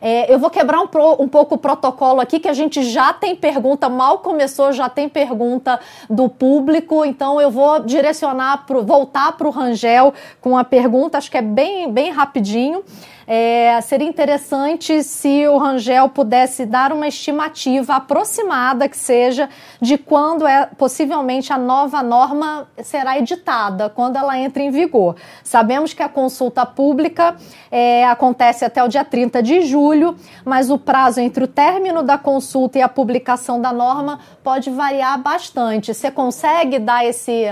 É, 0.01 0.33
eu 0.33 0.39
vou 0.39 0.49
quebrar 0.49 0.81
um, 0.81 0.87
pro, 0.87 1.21
um, 1.21 1.27
pouco 1.27 1.55
o 1.55 1.57
protocolo 1.57 2.21
aqui, 2.21 2.39
que 2.39 2.47
a 2.47 2.53
gente 2.53 2.83
já 2.83 3.11
tem 3.11 3.35
pergunta, 3.35 3.89
mal 3.89 4.19
começou, 4.19 4.71
já 4.71 4.87
tem 4.87 5.09
pergunta 5.09 5.79
do 6.09 6.29
público, 6.29 7.03
então 7.03 7.39
eu 7.39 7.51
vou 7.51 7.81
direcionar, 7.81 8.65
pro, 8.65 8.83
voltar 8.83 9.33
para 9.33 9.47
o 9.47 9.51
Rangel 9.51 10.13
com 10.39 10.57
a 10.57 10.63
pergunta, 10.63 11.17
acho 11.17 11.29
que 11.29 11.37
é 11.37 11.41
bem, 11.41 11.91
bem 11.91 12.11
rapidinho. 12.11 12.83
É, 13.31 13.79
seria 13.81 14.07
interessante 14.07 15.03
se 15.03 15.47
o 15.47 15.59
Rangel 15.59 16.09
pudesse 16.09 16.65
dar 16.65 16.91
uma 16.91 17.07
estimativa 17.07 17.93
aproximada 17.97 18.89
que 18.89 18.97
seja 18.97 19.47
de 19.79 19.99
quando 19.99 20.47
é 20.47 20.65
possivelmente 20.65 21.53
a 21.53 21.57
nova 21.59 22.01
norma 22.01 22.67
será 22.81 23.19
editada, 23.19 23.87
quando 23.87 24.15
ela 24.15 24.35
entra 24.35 24.63
em 24.63 24.71
vigor. 24.71 25.15
Sabemos 25.43 25.93
que 25.93 26.01
a 26.01 26.09
consulta 26.09 26.65
pública 26.65 27.35
é, 27.69 28.03
acontece 28.07 28.65
até 28.65 28.83
o 28.83 28.87
dia 28.87 29.05
30 29.05 29.43
de 29.43 29.61
julho, 29.61 30.15
mas 30.43 30.71
o 30.71 30.79
prazo 30.79 31.19
entre 31.19 31.43
o 31.43 31.47
término 31.47 32.01
da 32.01 32.17
consulta 32.17 32.79
e 32.79 32.81
a 32.81 32.89
publicação 32.89 33.61
da 33.61 33.71
norma 33.71 34.19
pode 34.43 34.71
variar 34.71 35.21
bastante. 35.21 35.93
Você 35.93 36.09
consegue 36.09 36.79
dar 36.79 37.05
esse, 37.05 37.45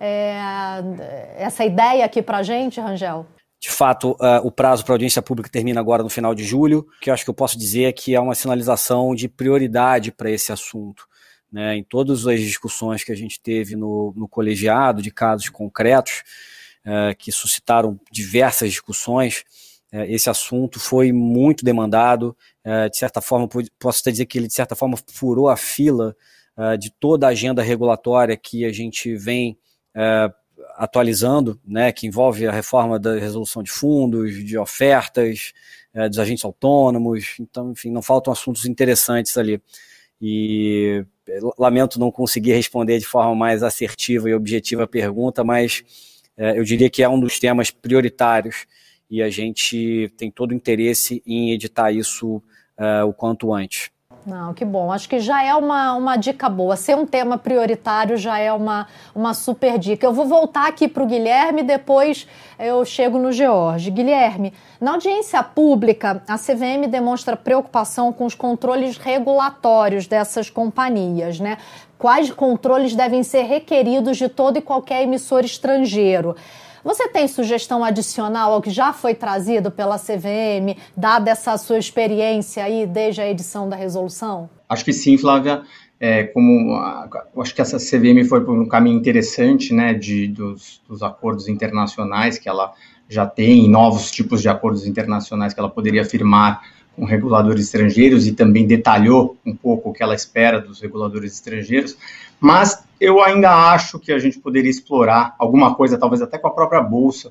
é, 0.00 1.36
essa 1.36 1.66
ideia 1.66 2.06
aqui 2.06 2.22
para 2.22 2.42
gente, 2.42 2.80
Rangel? 2.80 3.26
De 3.60 3.70
fato, 3.70 4.12
uh, 4.12 4.44
o 4.44 4.52
prazo 4.52 4.84
para 4.84 4.94
audiência 4.94 5.20
pública 5.20 5.50
termina 5.50 5.80
agora 5.80 6.02
no 6.02 6.08
final 6.08 6.32
de 6.32 6.44
julho, 6.44 6.86
que 7.00 7.10
eu 7.10 7.14
acho 7.14 7.24
que 7.24 7.30
eu 7.30 7.34
posso 7.34 7.58
dizer 7.58 7.84
é 7.84 7.92
que 7.92 8.14
é 8.14 8.20
uma 8.20 8.34
sinalização 8.34 9.14
de 9.16 9.28
prioridade 9.28 10.12
para 10.12 10.30
esse 10.30 10.52
assunto. 10.52 11.08
Né? 11.50 11.76
Em 11.76 11.82
todas 11.82 12.26
as 12.26 12.40
discussões 12.40 13.02
que 13.02 13.10
a 13.10 13.16
gente 13.16 13.40
teve 13.40 13.74
no, 13.74 14.12
no 14.16 14.28
colegiado, 14.28 15.02
de 15.02 15.10
casos 15.10 15.48
concretos, 15.48 16.22
uh, 16.86 17.16
que 17.18 17.32
suscitaram 17.32 17.98
diversas 18.12 18.70
discussões, 18.70 19.44
uh, 19.92 20.02
esse 20.02 20.30
assunto 20.30 20.78
foi 20.78 21.10
muito 21.10 21.64
demandado. 21.64 22.36
de 22.92 22.96
certa 22.96 23.20
forma, 23.20 23.48
posso 23.78 24.00
até 24.00 24.12
dizer 24.12 24.26
que 24.26 24.38
ele, 24.38 24.46
de 24.46 24.54
certa 24.54 24.76
forma, 24.76 24.96
furou 25.12 25.48
a 25.48 25.56
fila 25.56 26.14
de 26.78 26.90
toda 26.90 27.26
a 27.26 27.30
agenda 27.30 27.62
regulatória 27.62 28.36
que 28.36 28.64
a 28.64 28.72
gente 28.72 29.16
vem 29.16 29.56
atualizando, 30.76 31.60
né, 31.66 31.92
que 31.92 32.06
envolve 32.06 32.46
a 32.46 32.52
reforma 32.52 32.98
da 32.98 33.18
resolução 33.18 33.62
de 33.62 33.70
fundos, 33.70 34.44
de 34.44 34.56
ofertas, 34.58 35.52
é, 35.92 36.08
dos 36.08 36.18
agentes 36.18 36.44
autônomos, 36.44 37.36
então, 37.40 37.72
enfim, 37.72 37.90
não 37.90 38.02
faltam 38.02 38.32
assuntos 38.32 38.66
interessantes 38.66 39.36
ali. 39.36 39.60
E 40.20 41.04
é, 41.28 41.38
lamento 41.58 41.98
não 41.98 42.10
conseguir 42.10 42.52
responder 42.52 42.98
de 42.98 43.06
forma 43.06 43.34
mais 43.34 43.62
assertiva 43.62 44.28
e 44.28 44.34
objetiva 44.34 44.84
a 44.84 44.88
pergunta, 44.88 45.44
mas 45.44 45.84
é, 46.36 46.58
eu 46.58 46.64
diria 46.64 46.90
que 46.90 47.02
é 47.02 47.08
um 47.08 47.18
dos 47.18 47.38
temas 47.38 47.70
prioritários 47.70 48.66
e 49.10 49.22
a 49.22 49.30
gente 49.30 50.12
tem 50.16 50.30
todo 50.30 50.52
o 50.52 50.54
interesse 50.54 51.22
em 51.26 51.52
editar 51.52 51.90
isso 51.92 52.42
é, 52.76 53.02
o 53.04 53.12
quanto 53.12 53.52
antes. 53.52 53.90
Não, 54.28 54.52
que 54.52 54.64
bom. 54.64 54.90
Acho 54.90 55.08
que 55.08 55.20
já 55.20 55.42
é 55.42 55.54
uma, 55.54 55.94
uma 55.94 56.16
dica 56.16 56.48
boa. 56.48 56.76
Ser 56.76 56.96
um 56.96 57.06
tema 57.06 57.38
prioritário 57.38 58.16
já 58.16 58.38
é 58.38 58.52
uma, 58.52 58.86
uma 59.14 59.32
super 59.32 59.78
dica. 59.78 60.06
Eu 60.06 60.12
vou 60.12 60.26
voltar 60.26 60.66
aqui 60.66 60.88
para 60.88 61.02
o 61.02 61.06
Guilherme, 61.06 61.62
depois 61.62 62.26
eu 62.58 62.84
chego 62.84 63.18
no 63.18 63.32
George. 63.32 63.90
Guilherme, 63.90 64.52
na 64.80 64.92
audiência 64.92 65.42
pública, 65.42 66.22
a 66.28 66.36
CVM 66.36 66.88
demonstra 66.90 67.36
preocupação 67.36 68.12
com 68.12 68.24
os 68.26 68.34
controles 68.34 68.96
regulatórios 68.96 70.06
dessas 70.06 70.50
companhias, 70.50 71.38
né? 71.38 71.56
Quais 71.98 72.30
controles 72.30 72.94
devem 72.94 73.22
ser 73.22 73.42
requeridos 73.42 74.16
de 74.16 74.28
todo 74.28 74.58
e 74.58 74.62
qualquer 74.62 75.02
emissor 75.02 75.44
estrangeiro? 75.44 76.34
Você 76.88 77.06
tem 77.06 77.28
sugestão 77.28 77.84
adicional 77.84 78.54
ao 78.54 78.62
que 78.62 78.70
já 78.70 78.94
foi 78.94 79.12
trazido 79.14 79.70
pela 79.70 79.98
CVM, 79.98 80.74
dada 80.96 81.30
essa 81.30 81.58
sua 81.58 81.76
experiência 81.78 82.64
aí 82.64 82.86
desde 82.86 83.20
a 83.20 83.30
edição 83.30 83.68
da 83.68 83.76
resolução? 83.76 84.48
Acho 84.66 84.86
que 84.86 84.94
sim, 84.94 85.18
Flávia. 85.18 85.64
É, 86.00 86.24
como 86.24 86.80
acho 87.42 87.54
que 87.54 87.60
essa 87.60 87.76
CVM 87.76 88.26
foi 88.26 88.42
por 88.42 88.58
um 88.58 88.66
caminho 88.66 88.96
interessante, 88.96 89.74
né, 89.74 89.92
de, 89.92 90.28
dos, 90.28 90.80
dos 90.88 91.02
acordos 91.02 91.46
internacionais 91.46 92.38
que 92.38 92.48
ela 92.48 92.72
já 93.06 93.26
tem, 93.26 93.68
novos 93.68 94.10
tipos 94.10 94.40
de 94.40 94.48
acordos 94.48 94.86
internacionais 94.86 95.52
que 95.52 95.60
ela 95.60 95.68
poderia 95.68 96.06
firmar 96.06 96.62
com 96.96 97.04
reguladores 97.04 97.66
estrangeiros 97.66 98.26
e 98.26 98.32
também 98.32 98.66
detalhou 98.66 99.36
um 99.44 99.54
pouco 99.54 99.90
o 99.90 99.92
que 99.92 100.02
ela 100.02 100.14
espera 100.14 100.58
dos 100.58 100.80
reguladores 100.80 101.34
estrangeiros, 101.34 101.98
mas 102.40 102.84
eu 103.00 103.22
ainda 103.22 103.50
acho 103.72 103.98
que 103.98 104.12
a 104.12 104.18
gente 104.18 104.38
poderia 104.38 104.70
explorar 104.70 105.34
alguma 105.38 105.74
coisa, 105.74 105.98
talvez 105.98 106.20
até 106.20 106.38
com 106.38 106.48
a 106.48 106.52
própria 106.52 106.80
Bolsa, 106.80 107.28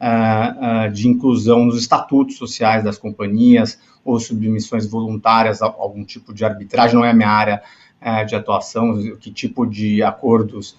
uh, 0.00 0.86
uh, 0.88 0.92
de 0.92 1.08
inclusão 1.08 1.64
nos 1.64 1.78
estatutos 1.78 2.36
sociais 2.36 2.84
das 2.84 2.98
companhias 2.98 3.78
ou 4.04 4.20
submissões 4.20 4.86
voluntárias 4.86 5.62
a 5.62 5.66
algum 5.66 6.04
tipo 6.04 6.32
de 6.32 6.44
arbitragem, 6.44 6.94
não 6.94 7.04
é 7.04 7.10
a 7.10 7.14
minha 7.14 7.30
área 7.30 7.62
uh, 8.00 8.26
de 8.26 8.34
atuação, 8.34 9.16
que 9.18 9.30
tipo 9.30 9.66
de 9.66 10.02
acordos 10.02 10.76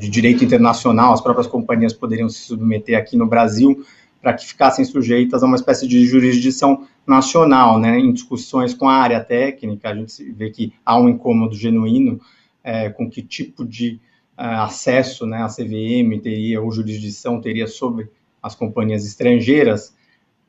de 0.00 0.08
direito 0.08 0.42
internacional 0.42 1.12
as 1.12 1.20
próprias 1.20 1.46
companhias 1.46 1.92
poderiam 1.92 2.28
se 2.28 2.38
submeter 2.38 2.98
aqui 2.98 3.18
no 3.18 3.26
Brasil 3.26 3.84
para 4.20 4.32
que 4.32 4.46
ficassem 4.46 4.84
sujeitas 4.84 5.42
a 5.42 5.46
uma 5.46 5.56
espécie 5.56 5.86
de 5.86 6.04
jurisdição 6.06 6.86
nacional, 7.06 7.78
né? 7.78 7.98
Em 7.98 8.12
discussões 8.12 8.72
com 8.72 8.88
a 8.88 8.94
área 8.94 9.22
técnica, 9.22 9.90
a 9.90 9.94
gente 9.94 10.32
vê 10.32 10.50
que 10.50 10.72
há 10.84 10.98
um 10.98 11.08
incômodo 11.08 11.54
genuíno 11.54 12.18
é, 12.62 12.88
com 12.90 13.08
que 13.08 13.22
tipo 13.22 13.64
de 13.64 14.00
é, 14.36 14.44
acesso 14.44 15.26
né, 15.26 15.42
a 15.42 15.48
CVM 15.48 16.20
teria 16.22 16.60
ou 16.60 16.70
jurisdição 16.70 17.40
teria 17.40 17.66
sobre 17.66 18.10
as 18.42 18.54
companhias 18.54 19.06
estrangeiras, 19.06 19.96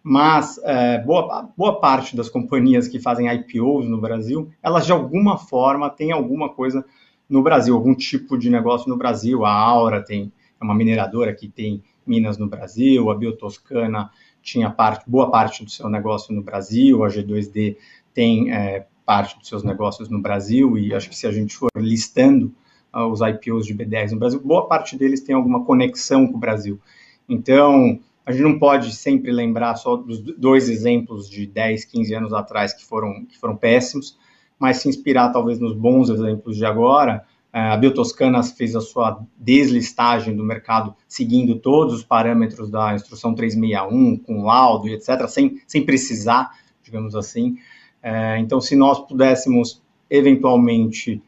mas 0.01 0.59
é, 0.63 0.97
boa, 0.99 1.49
boa 1.55 1.79
parte 1.79 2.15
das 2.15 2.27
companhias 2.27 2.87
que 2.87 2.99
fazem 2.99 3.31
IPOs 3.31 3.87
no 3.87 4.01
Brasil, 4.01 4.49
elas 4.61 4.85
de 4.85 4.91
alguma 4.91 5.37
forma 5.37 5.89
têm 5.89 6.11
alguma 6.11 6.49
coisa 6.49 6.83
no 7.29 7.41
Brasil, 7.41 7.73
algum 7.73 7.95
tipo 7.95 8.37
de 8.37 8.49
negócio 8.49 8.89
no 8.89 8.97
Brasil. 8.97 9.45
A 9.45 9.51
Aura 9.51 10.03
tem 10.03 10.31
é 10.59 10.63
uma 10.63 10.75
mineradora 10.75 11.33
que 11.33 11.47
tem 11.47 11.83
minas 12.05 12.37
no 12.37 12.47
Brasil, 12.47 13.09
a 13.09 13.15
Biotoscana 13.15 14.09
tinha 14.41 14.69
parte, 14.69 15.09
boa 15.09 15.31
parte 15.31 15.63
do 15.63 15.71
seu 15.71 15.89
negócio 15.89 16.33
no 16.33 16.41
Brasil, 16.41 17.03
a 17.03 17.07
G2D 17.07 17.77
tem 18.13 18.51
é, 18.53 18.85
parte 19.05 19.37
dos 19.37 19.47
seus 19.47 19.63
negócios 19.63 20.09
no 20.09 20.21
Brasil, 20.21 20.77
e 20.77 20.93
acho 20.93 21.09
que 21.09 21.15
se 21.15 21.27
a 21.27 21.31
gente 21.31 21.55
for 21.55 21.69
listando 21.75 22.53
uh, 22.93 23.05
os 23.05 23.21
IPOs 23.21 23.65
de 23.65 23.73
B10 23.73 24.11
no 24.11 24.19
Brasil, 24.19 24.39
boa 24.39 24.67
parte 24.67 24.97
deles 24.97 25.21
tem 25.21 25.35
alguma 25.35 25.65
conexão 25.65 26.27
com 26.27 26.37
o 26.37 26.39
Brasil. 26.39 26.79
Então, 27.27 27.99
a 28.25 28.31
gente 28.31 28.43
não 28.43 28.57
pode 28.57 28.93
sempre 28.95 29.31
lembrar 29.31 29.75
só 29.75 29.97
dos 29.97 30.19
dois 30.19 30.69
exemplos 30.69 31.29
de 31.29 31.45
10, 31.45 31.85
15 31.85 32.13
anos 32.13 32.33
atrás 32.33 32.73
que 32.73 32.85
foram, 32.85 33.25
que 33.25 33.37
foram 33.37 33.55
péssimos, 33.55 34.17
mas 34.57 34.77
se 34.77 34.87
inspirar 34.87 35.29
talvez 35.29 35.59
nos 35.59 35.75
bons 35.75 36.09
exemplos 36.09 36.55
de 36.55 36.65
agora. 36.65 37.25
É, 37.51 37.59
a 37.59 37.77
Biotoscana 37.77 38.41
fez 38.41 38.75
a 38.75 38.81
sua 38.81 39.21
deslistagem 39.37 40.35
do 40.35 40.43
mercado 40.43 40.95
seguindo 41.07 41.59
todos 41.59 41.93
os 41.93 42.03
parâmetros 42.03 42.69
da 42.69 42.95
instrução 42.95 43.35
361, 43.35 44.17
com 44.17 44.43
laudo 44.43 44.87
e 44.87 44.93
etc., 44.93 45.27
sem, 45.27 45.61
sem 45.67 45.85
precisar, 45.85 46.51
digamos 46.81 47.15
assim. 47.15 47.57
É, 48.03 48.37
então, 48.37 48.59
se 48.59 48.75
nós 48.75 48.99
pudéssemos 48.99 49.81
eventualmente 50.09 51.21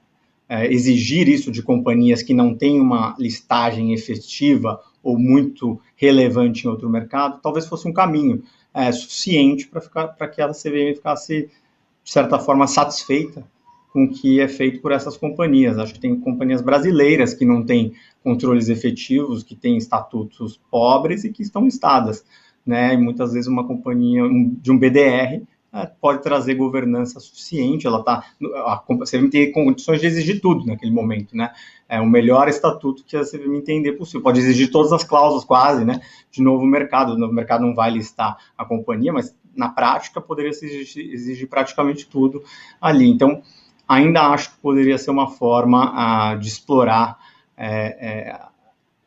é, 0.49 0.71
exigir 0.71 1.29
isso 1.29 1.49
de 1.49 1.63
companhias 1.63 2.21
que 2.21 2.33
não 2.33 2.53
têm 2.53 2.81
uma 2.81 3.15
listagem 3.17 3.93
efetiva 3.93 4.81
ou 5.01 5.17
muito 5.17 5.79
relevante 5.95 6.65
em 6.65 6.69
outro 6.69 6.89
mercado, 6.89 7.39
talvez 7.41 7.65
fosse 7.65 7.87
um 7.87 7.93
caminho 7.93 8.43
é, 8.73 8.91
suficiente 8.91 9.67
para 9.67 10.27
que 10.27 10.41
a 10.41 10.49
CVM 10.49 10.95
ficasse, 10.95 11.49
de 12.03 12.11
certa 12.11 12.37
forma, 12.37 12.67
satisfeita 12.67 13.47
com 13.93 14.03
o 14.03 14.09
que 14.09 14.41
é 14.41 14.47
feito 14.49 14.81
por 14.81 14.91
essas 14.91 15.15
companhias. 15.15 15.77
Acho 15.77 15.93
que 15.93 15.99
tem 16.01 16.19
companhias 16.19 16.61
brasileiras 16.61 17.33
que 17.33 17.45
não 17.45 17.63
têm 17.63 17.93
controles 18.21 18.67
efetivos, 18.67 19.41
que 19.41 19.55
têm 19.55 19.77
estatutos 19.77 20.59
pobres 20.69 21.23
e 21.23 21.31
que 21.31 21.41
estão 21.41 21.63
listadas. 21.63 22.25
Né? 22.65 22.93
E 22.93 22.97
muitas 22.97 23.31
vezes 23.31 23.47
uma 23.47 23.65
companhia 23.65 24.23
de 24.61 24.69
um 24.69 24.77
BDR 24.77 25.41
pode 25.99 26.21
trazer 26.21 26.55
governança 26.55 27.19
suficiente, 27.19 27.85
ela 27.85 27.99
está, 27.99 28.23
a 28.65 28.83
CVM 29.05 29.29
tem 29.29 29.51
condições 29.51 29.99
de 29.99 30.07
exigir 30.07 30.39
tudo 30.41 30.65
naquele 30.65 30.91
momento, 30.91 31.35
né, 31.35 31.51
é 31.87 31.99
o 31.99 32.05
melhor 32.05 32.47
estatuto 32.47 33.03
que 33.03 33.17
a 33.17 33.23
CVM 33.23 33.55
entender 33.55 33.93
possível, 33.93 34.21
pode 34.21 34.39
exigir 34.39 34.71
todas 34.71 34.93
as 34.93 35.03
cláusulas 35.03 35.43
quase, 35.43 35.83
né, 35.83 35.99
de 36.31 36.41
novo 36.41 36.65
mercado, 36.65 37.13
o 37.13 37.17
novo 37.17 37.33
mercado 37.33 37.65
não 37.65 37.75
vai 37.75 37.91
listar 37.91 38.37
a 38.57 38.63
companhia, 38.63 39.11
mas 39.11 39.35
na 39.55 39.69
prática 39.69 40.21
poderia 40.21 40.53
se 40.53 40.65
exigir, 40.65 41.13
exigir 41.13 41.49
praticamente 41.49 42.07
tudo 42.07 42.43
ali, 42.79 43.09
então 43.09 43.41
ainda 43.87 44.27
acho 44.27 44.51
que 44.51 44.57
poderia 44.59 44.97
ser 44.97 45.11
uma 45.11 45.27
forma 45.27 45.91
ah, 45.95 46.35
de 46.35 46.47
explorar 46.47 47.17
é, 47.57 48.29
é, 48.29 48.41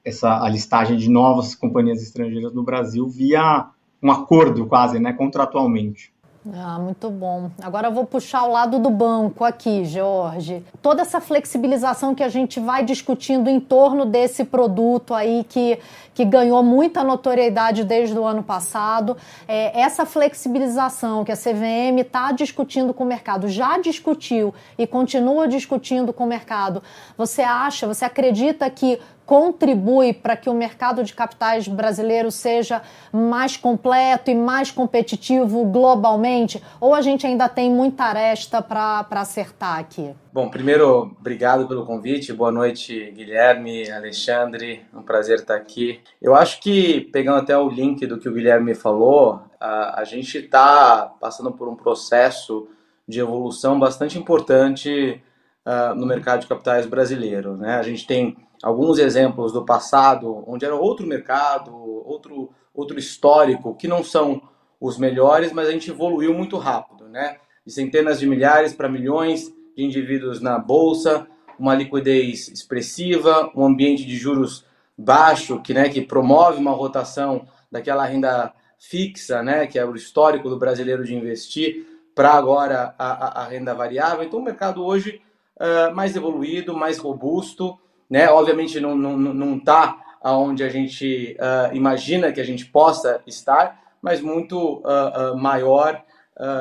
essa 0.04 0.42
a 0.42 0.48
listagem 0.48 0.96
de 0.96 1.08
novas 1.08 1.54
companhias 1.54 2.02
estrangeiras 2.02 2.54
no 2.54 2.62
Brasil 2.62 3.06
via 3.08 3.68
um 4.02 4.10
acordo 4.10 4.66
quase, 4.66 4.98
né, 4.98 5.12
contratualmente. 5.12 6.12
Ah, 6.54 6.78
muito 6.78 7.10
bom. 7.10 7.50
Agora 7.60 7.88
eu 7.88 7.92
vou 7.92 8.06
puxar 8.06 8.44
o 8.44 8.52
lado 8.52 8.78
do 8.78 8.88
banco 8.88 9.44
aqui, 9.44 9.84
Jorge. 9.84 10.64
Toda 10.80 11.02
essa 11.02 11.20
flexibilização 11.20 12.14
que 12.14 12.22
a 12.22 12.28
gente 12.28 12.60
vai 12.60 12.84
discutindo 12.84 13.50
em 13.50 13.58
torno 13.58 14.06
desse 14.06 14.44
produto 14.44 15.14
aí 15.14 15.44
que, 15.48 15.78
que 16.14 16.24
ganhou 16.24 16.62
muita 16.62 17.02
notoriedade 17.02 17.84
desde 17.84 18.16
o 18.16 18.24
ano 18.24 18.42
passado, 18.42 19.16
é, 19.48 19.78
essa 19.80 20.06
flexibilização 20.06 21.24
que 21.24 21.32
a 21.32 21.36
CVM 21.36 21.98
está 22.00 22.30
discutindo 22.30 22.94
com 22.94 23.04
o 23.04 23.06
mercado, 23.06 23.48
já 23.48 23.78
discutiu 23.78 24.54
e 24.78 24.86
continua 24.86 25.48
discutindo 25.48 26.12
com 26.12 26.24
o 26.24 26.28
mercado, 26.28 26.82
você 27.16 27.42
acha, 27.42 27.86
você 27.86 28.04
acredita 28.04 28.70
que 28.70 28.98
contribui 29.28 30.14
para 30.14 30.34
que 30.38 30.48
o 30.48 30.54
mercado 30.54 31.04
de 31.04 31.12
capitais 31.12 31.68
brasileiro 31.68 32.30
seja 32.30 32.80
mais 33.12 33.58
completo 33.58 34.30
e 34.30 34.34
mais 34.34 34.70
competitivo 34.70 35.66
globalmente? 35.66 36.62
Ou 36.80 36.94
a 36.94 37.02
gente 37.02 37.26
ainda 37.26 37.46
tem 37.46 37.70
muita 37.70 38.04
aresta 38.04 38.62
para 38.62 39.06
acertar 39.10 39.78
aqui? 39.78 40.14
Bom, 40.32 40.48
primeiro, 40.48 41.14
obrigado 41.20 41.68
pelo 41.68 41.84
convite. 41.84 42.32
Boa 42.32 42.50
noite, 42.50 43.12
Guilherme, 43.14 43.90
Alexandre. 43.90 44.86
Um 44.94 45.02
prazer 45.02 45.40
estar 45.40 45.56
aqui. 45.56 46.00
Eu 46.22 46.34
acho 46.34 46.58
que, 46.62 47.02
pegando 47.12 47.36
até 47.36 47.56
o 47.56 47.68
link 47.68 48.06
do 48.06 48.18
que 48.18 48.30
o 48.30 48.32
Guilherme 48.32 48.74
falou, 48.74 49.42
a, 49.60 50.00
a 50.00 50.04
gente 50.04 50.38
está 50.38 51.02
passando 51.20 51.52
por 51.52 51.68
um 51.68 51.76
processo 51.76 52.66
de 53.06 53.20
evolução 53.20 53.78
bastante 53.78 54.18
importante 54.18 55.22
uh, 55.66 55.94
no 55.94 56.06
mercado 56.06 56.40
de 56.40 56.46
capitais 56.46 56.86
brasileiro. 56.86 57.58
Né? 57.58 57.74
A 57.76 57.82
gente 57.82 58.06
tem 58.06 58.47
alguns 58.62 58.98
exemplos 58.98 59.52
do 59.52 59.64
passado, 59.64 60.44
onde 60.46 60.64
era 60.64 60.74
outro 60.74 61.06
mercado, 61.06 61.74
outro, 61.74 62.50
outro 62.74 62.98
histórico, 62.98 63.74
que 63.74 63.88
não 63.88 64.02
são 64.02 64.42
os 64.80 64.98
melhores, 64.98 65.52
mas 65.52 65.68
a 65.68 65.72
gente 65.72 65.90
evoluiu 65.90 66.32
muito 66.34 66.56
rápido, 66.56 67.08
né? 67.08 67.38
De 67.66 67.72
centenas 67.72 68.18
de 68.18 68.26
milhares 68.26 68.72
para 68.72 68.88
milhões 68.88 69.52
de 69.76 69.84
indivíduos 69.84 70.40
na 70.40 70.58
bolsa, 70.58 71.26
uma 71.58 71.74
liquidez 71.74 72.48
expressiva, 72.48 73.50
um 73.54 73.64
ambiente 73.64 74.04
de 74.04 74.16
juros 74.16 74.64
baixo, 74.96 75.60
que, 75.60 75.74
né, 75.74 75.88
que 75.88 76.00
promove 76.00 76.58
uma 76.58 76.72
rotação 76.72 77.46
daquela 77.70 78.04
renda 78.04 78.52
fixa, 78.78 79.42
né, 79.42 79.66
que 79.66 79.78
é 79.78 79.84
o 79.84 79.94
histórico 79.94 80.48
do 80.48 80.58
brasileiro 80.58 81.04
de 81.04 81.14
investir, 81.14 81.86
para 82.14 82.32
agora 82.32 82.94
a, 82.98 83.42
a, 83.42 83.44
renda 83.44 83.74
variável. 83.74 84.24
Então, 84.24 84.40
o 84.40 84.42
mercado 84.42 84.84
hoje 84.84 85.22
uh, 85.56 85.94
mais 85.94 86.16
evoluído, 86.16 86.76
mais 86.76 86.98
robusto, 86.98 87.78
né? 88.08 88.28
Obviamente 88.30 88.80
não 88.80 88.96
não 88.96 89.16
não 89.16 89.56
está 89.56 90.02
aonde 90.20 90.62
a 90.62 90.68
gente 90.68 91.36
uh, 91.38 91.74
imagina 91.74 92.32
que 92.32 92.40
a 92.40 92.44
gente 92.44 92.66
possa 92.66 93.22
estar, 93.26 93.80
mas 94.02 94.20
muito 94.20 94.78
uh, 94.78 95.32
uh, 95.32 95.38
maior 95.38 96.02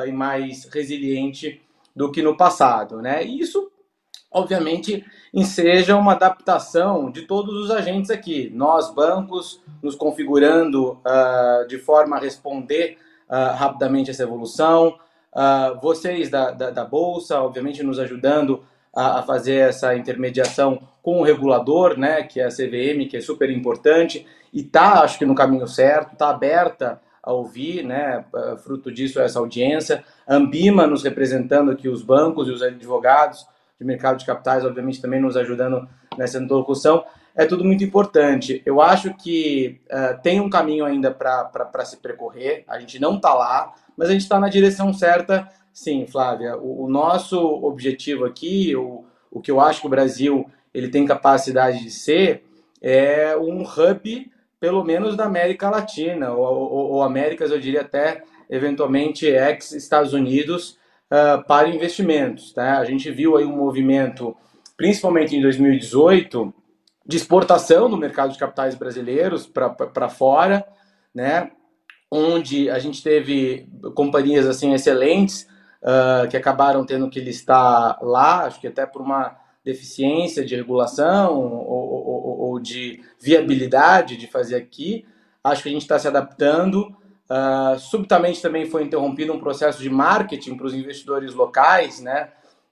e 0.08 0.10
mais 0.10 0.64
resiliente 0.64 1.62
do 1.94 2.10
que 2.10 2.20
no 2.20 2.36
passado, 2.36 3.00
né? 3.00 3.24
E 3.24 3.38
isso, 3.38 3.70
obviamente, 4.28 5.04
enseja 5.32 5.96
uma 5.96 6.14
adaptação 6.14 7.12
de 7.12 7.22
todos 7.22 7.54
os 7.54 7.70
agentes 7.70 8.10
aqui. 8.10 8.50
Nós, 8.52 8.92
bancos, 8.92 9.62
nos 9.80 9.94
configurando 9.94 10.98
de 11.68 11.78
forma 11.78 12.16
a 12.16 12.18
responder 12.18 12.98
rapidamente 13.54 14.10
essa 14.10 14.24
evolução. 14.24 14.98
vocês 15.80 16.28
da, 16.28 16.50
da, 16.50 16.70
da 16.70 16.84
Bolsa, 16.84 17.40
obviamente, 17.40 17.80
nos 17.84 18.00
ajudando 18.00 18.64
a, 18.98 19.20
a 19.20 19.22
fazer 19.22 19.68
essa 19.68 19.94
intermediação 19.94 20.80
com 21.00 21.20
o 21.20 21.22
regulador, 21.22 21.96
né, 21.96 22.24
que 22.24 22.40
é 22.40 22.46
a 22.46 22.48
CVM, 22.48 23.08
que 23.08 23.16
é 23.16 23.20
super 23.20 23.48
importante, 23.48 24.26
e 24.52 24.64
tá, 24.64 25.02
acho 25.02 25.16
que 25.16 25.24
no 25.24 25.36
caminho 25.36 25.68
certo, 25.68 26.16
tá 26.16 26.30
aberta 26.30 27.00
a 27.22 27.32
ouvir, 27.32 27.84
né, 27.84 28.24
fruto 28.64 28.90
disso 28.90 29.20
essa 29.20 29.38
audiência, 29.38 30.02
Ambima 30.26 30.84
nos 30.84 31.04
representando 31.04 31.70
aqui 31.70 31.88
os 31.88 32.02
bancos 32.02 32.48
e 32.48 32.50
os 32.50 32.60
advogados 32.60 33.46
de 33.78 33.86
mercado 33.86 34.18
de 34.18 34.26
capitais, 34.26 34.64
obviamente 34.64 35.00
também 35.00 35.20
nos 35.20 35.36
ajudando 35.36 35.88
nessa 36.16 36.38
interlocução, 36.38 37.04
é 37.36 37.46
tudo 37.46 37.64
muito 37.64 37.84
importante. 37.84 38.60
Eu 38.66 38.82
acho 38.82 39.14
que 39.14 39.80
uh, 39.86 40.20
tem 40.22 40.40
um 40.40 40.50
caminho 40.50 40.84
ainda 40.84 41.12
para 41.12 41.84
se 41.84 41.98
percorrer, 41.98 42.64
a 42.66 42.80
gente 42.80 42.98
não 42.98 43.14
está 43.14 43.32
lá, 43.32 43.74
mas 43.96 44.08
a 44.08 44.12
gente 44.12 44.22
está 44.22 44.40
na 44.40 44.48
direção 44.48 44.92
certa 44.92 45.48
Sim, 45.78 46.08
Flávia. 46.08 46.56
O, 46.56 46.86
o, 46.86 46.90
nosso 46.90 47.38
objetivo 47.38 48.24
aqui, 48.24 48.74
o, 48.74 49.04
o 49.30 49.40
que 49.40 49.48
eu 49.48 49.60
acho 49.60 49.80
que 49.80 49.86
o 49.86 49.90
Brasil 49.90 50.44
ele 50.74 50.88
tem 50.88 51.06
capacidade 51.06 51.84
de 51.84 51.90
ser, 51.92 52.42
é 52.82 53.36
um 53.36 53.62
hub, 53.62 54.32
pelo 54.58 54.82
menos 54.82 55.16
da 55.16 55.26
América 55.26 55.70
Latina, 55.70 56.32
ou, 56.32 56.44
ou, 56.44 56.90
ou 56.94 57.02
Américas, 57.04 57.52
eu 57.52 57.60
diria 57.60 57.82
até, 57.82 58.24
eventualmente, 58.50 59.26
ex-Estados 59.26 60.12
Unidos, 60.12 60.76
uh, 61.12 61.46
para 61.46 61.68
investimentos. 61.68 62.52
Tá? 62.52 62.78
A 62.78 62.84
gente 62.84 63.08
viu 63.12 63.36
aí 63.36 63.44
um 63.44 63.56
movimento, 63.56 64.36
principalmente 64.76 65.36
em 65.36 65.40
2018, 65.40 66.52
de 67.06 67.16
exportação 67.16 67.88
no 67.88 67.96
mercado 67.96 68.32
de 68.32 68.38
capitais 68.38 68.74
brasileiros 68.74 69.46
para 69.46 70.08
fora, 70.08 70.66
né? 71.14 71.52
onde 72.10 72.68
a 72.68 72.80
gente 72.80 73.00
teve 73.00 73.68
companhias 73.94 74.44
assim 74.44 74.74
excelentes, 74.74 75.46
uh, 75.82 76.28
que 76.28 76.36
acabaram 76.36 76.84
tendo 76.84 77.08
que 77.10 77.20
listar 77.20 77.98
lá, 78.02 78.44
acho 78.44 78.60
que 78.60 78.66
até 78.66 78.86
por 78.86 79.02
uma 79.02 79.36
deficiência 79.64 80.44
de 80.44 80.56
regulação 80.56 81.34
ou, 81.34 81.68
ou, 81.68 82.40
ou 82.40 82.60
de 82.60 83.02
viabilidade 83.20 84.16
de 84.16 84.26
fazer 84.26 84.56
aqui. 84.56 85.04
Acho 85.44 85.62
que 85.62 85.68
a 85.68 85.72
gente 85.72 85.82
está 85.82 85.98
se 85.98 86.08
adaptando. 86.08 86.96
Uh, 87.28 87.78
subitamente 87.78 88.40
também 88.40 88.64
foi 88.64 88.84
interrompido 88.84 89.32
um 89.32 89.38
processo 89.38 89.82
de 89.82 89.90
marketing 89.90 90.56
para 90.56 90.66
os 90.66 90.74
investidores 90.74 91.34
locais, 91.34 92.00
né? 92.00 92.30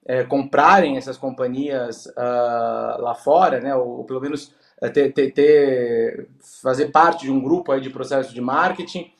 É, 0.09 0.23
comprarem 0.23 0.95
essas 0.95 1.17
companhias 1.17 2.05
uh, 2.05 3.01
lá 3.01 3.13
fora, 3.13 3.59
né? 3.59 3.75
Ou, 3.75 3.99
ou 3.99 4.03
pelo 4.05 4.21
menos 4.21 4.55
é, 4.81 4.89
ter, 4.89 5.11
ter, 5.11 5.31
ter, 5.31 6.29
fazer 6.61 6.87
parte 6.87 7.25
de 7.25 7.31
um 7.31 7.41
grupo 7.41 7.71
aí 7.71 7.81
de 7.81 7.89
processo 7.89 8.33
de 8.33 8.41
marketing, 8.41 9.11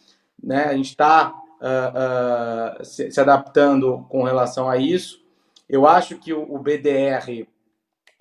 né? 0.41 0.63
A 0.65 0.73
gente 0.73 0.89
está 0.89 1.33
uh, 1.61 2.81
uh, 2.81 2.85
se, 2.85 3.11
se, 3.11 3.19
adaptando 3.19 4.05
com 4.09 4.23
relação 4.23 4.69
a 4.69 4.77
isso. 4.77 5.23
Eu 5.67 5.87
acho 5.87 6.17
que 6.17 6.33
o, 6.33 6.41
o 6.53 6.59
BDR 6.59 7.47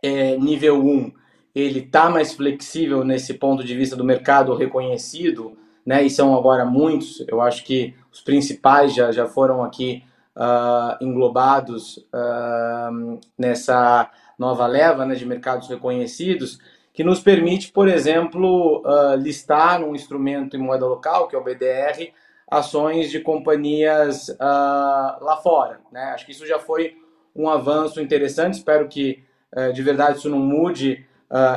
é, 0.02 0.36
nível 0.36 0.84
1 0.84 1.12
ele 1.54 1.80
está 1.80 2.10
mais 2.10 2.34
flexível 2.34 3.02
nesse 3.02 3.32
ponto 3.34 3.64
de 3.64 3.74
vista 3.74 3.96
do 3.96 4.04
mercado 4.04 4.54
reconhecido, 4.54 5.56
né? 5.86 6.02
E 6.02 6.10
são 6.10 6.36
agora 6.36 6.66
muitos. 6.66 7.24
Eu 7.26 7.40
acho 7.40 7.64
que 7.64 7.94
os 8.12 8.20
principais 8.20 8.94
já, 8.94 9.10
já 9.10 9.26
foram 9.26 9.64
aqui 9.64 10.04
uh, 10.36 11.02
englobados 11.02 11.96
uh, 12.12 13.18
nessa 13.38 14.10
nova 14.38 14.66
leva 14.66 15.06
né, 15.06 15.14
de 15.14 15.24
mercados 15.24 15.66
reconhecidos, 15.68 16.58
que 16.92 17.02
nos 17.02 17.20
permite, 17.20 17.72
por 17.72 17.88
exemplo, 17.88 18.82
uh, 18.84 19.16
listar 19.16 19.80
num 19.80 19.94
instrumento 19.94 20.56
em 20.56 20.60
moeda 20.60 20.86
local, 20.86 21.26
que 21.26 21.34
é 21.34 21.38
o 21.38 21.44
BDR, 21.44 22.12
ações 22.50 23.10
de 23.10 23.20
companhias 23.20 24.28
lá 24.38 25.38
fora. 25.42 25.80
Né? 25.92 26.02
Acho 26.14 26.26
que 26.26 26.32
isso 26.32 26.46
já 26.46 26.58
foi 26.58 26.96
um 27.34 27.48
avanço 27.48 28.00
interessante, 28.00 28.54
espero 28.54 28.88
que 28.88 29.24
de 29.74 29.82
verdade 29.82 30.18
isso 30.18 30.28
não 30.28 30.38
mude 30.38 31.04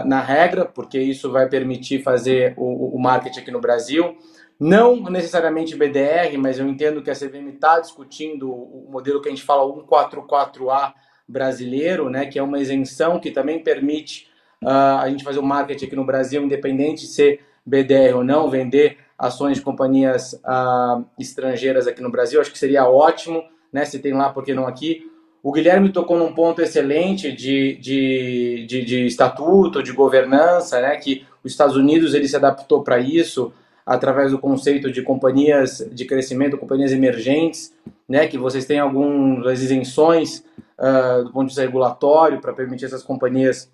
na 0.06 0.19
regra, 0.19 0.65
porque 0.65 0.99
isso 0.99 1.32
vai 1.32 1.47
permitir 1.47 2.02
fazer 2.02 2.54
o, 2.58 2.95
o 2.95 2.99
marketing 2.99 3.39
aqui 3.39 3.52
no 3.52 3.62
Brasil. 3.62 4.17
Não 4.60 5.02
necessariamente 5.04 5.75
BDR, 5.75 6.38
mas 6.38 6.60
eu 6.60 6.67
entendo 6.67 7.02
que 7.02 7.10
a 7.10 7.15
CVM 7.15 7.47
está 7.54 7.80
discutindo 7.80 8.52
o 8.52 8.88
modelo 8.89 9.21
que 9.21 9.30
a 9.30 9.32
gente 9.32 9.43
fala 9.43 9.63
144A 9.63 10.93
brasileiro, 11.25 12.10
né, 12.10 12.25
que 12.25 12.38
é 12.38 12.43
uma 12.43 12.60
isenção 12.60 13.19
que 13.19 13.32
também 13.32 13.63
permite 13.63 14.28
uh, 14.63 14.97
a 14.99 15.10
gente 15.10 15.23
fazer 15.23 15.39
o 15.39 15.43
marketing 15.43 15.86
aqui 15.86 15.95
no 15.95 16.04
Brasil, 16.04 16.43
independente 16.43 17.04
de 17.04 17.08
ser 17.08 17.41
BDR 17.65 18.15
ou 18.15 18.23
não, 18.23 18.49
vender 18.49 18.97
ações 19.19 19.58
de 19.58 19.63
companhias 19.63 20.34
uh, 20.34 21.05
estrangeiras 21.19 21.86
aqui 21.86 22.01
no 22.01 22.10
Brasil. 22.10 22.39
Acho 22.39 22.51
que 22.51 22.58
seria 22.58 22.88
ótimo, 22.88 23.43
né, 23.71 23.84
se 23.84 23.99
tem 23.99 24.13
lá, 24.13 24.29
por 24.29 24.45
que 24.45 24.53
não 24.53 24.65
aqui. 24.65 25.05
O 25.43 25.51
Guilherme 25.51 25.91
tocou 25.91 26.17
num 26.17 26.34
ponto 26.34 26.62
excelente 26.62 27.32
de, 27.32 27.75
de, 27.75 28.65
de, 28.65 28.84
de 28.84 29.05
estatuto, 29.05 29.84
de 29.84 29.91
governança, 29.91 30.79
né, 30.82 30.95
que 30.95 31.25
os 31.43 31.51
Estados 31.51 31.75
Unidos 31.75 32.13
ele 32.13 32.27
se 32.27 32.36
adaptou 32.36 32.82
para 32.82 32.97
isso 32.97 33.51
através 33.86 34.32
do 34.32 34.39
conceito 34.39 34.91
de 34.91 35.01
companhias 35.01 35.86
de 35.91 36.05
crescimento, 36.05 36.58
companhias 36.58 36.91
emergentes, 36.91 37.73
né, 38.08 38.27
que 38.27 38.38
vocês 38.38 38.65
têm 38.65 38.79
algumas 38.79 39.62
isenções 39.62 40.45
uh, 40.77 41.23
do 41.23 41.32
ponto 41.32 41.43
de 41.43 41.49
vista 41.49 41.62
regulatório 41.62 42.39
para 42.39 42.53
permitir 42.53 42.86
essas 42.86 43.03
companhias 43.03 43.69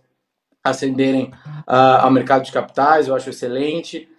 ascenderem 0.63 1.31
uh, 1.67 2.01
ao 2.01 2.09
mercado 2.09 2.43
de 2.43 2.51
capitais, 2.51 3.07
eu 3.07 3.15
acho 3.15 3.29
excelente. 3.29 4.09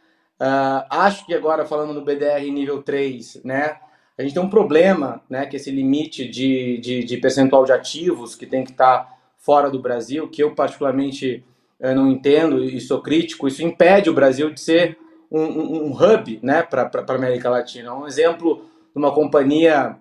Uh, 0.40 0.84
acho 0.90 1.24
que 1.24 1.34
agora, 1.34 1.64
falando 1.64 1.94
no 1.94 2.04
BDR 2.04 2.50
nível 2.52 2.82
3, 2.82 3.42
né, 3.42 3.78
a 4.18 4.22
gente 4.22 4.34
tem 4.34 4.42
um 4.42 4.50
problema, 4.50 5.22
né, 5.28 5.46
que 5.46 5.56
esse 5.56 5.70
limite 5.70 6.28
de, 6.28 6.78
de, 6.78 7.04
de 7.04 7.16
percentual 7.16 7.64
de 7.64 7.72
ativos 7.72 8.34
que 8.34 8.46
tem 8.46 8.64
que 8.64 8.70
estar 8.70 8.98
tá 8.98 9.16
fora 9.38 9.70
do 9.70 9.80
Brasil, 9.80 10.28
que 10.28 10.42
eu 10.42 10.54
particularmente 10.54 11.44
eu 11.78 11.94
não 11.94 12.10
entendo 12.10 12.64
e 12.64 12.80
sou 12.80 13.02
crítico, 13.02 13.46
isso 13.46 13.62
impede 13.62 14.08
o 14.08 14.14
Brasil 14.14 14.50
de 14.50 14.60
ser 14.60 14.98
um, 15.30 15.42
um, 15.42 15.86
um 15.86 15.92
hub 15.92 16.40
né, 16.42 16.62
para 16.62 16.90
a 16.94 17.14
América 17.14 17.50
Latina. 17.50 17.94
Um 17.94 18.06
exemplo 18.06 18.64
de 18.94 18.98
uma 18.98 19.12
companhia 19.12 19.96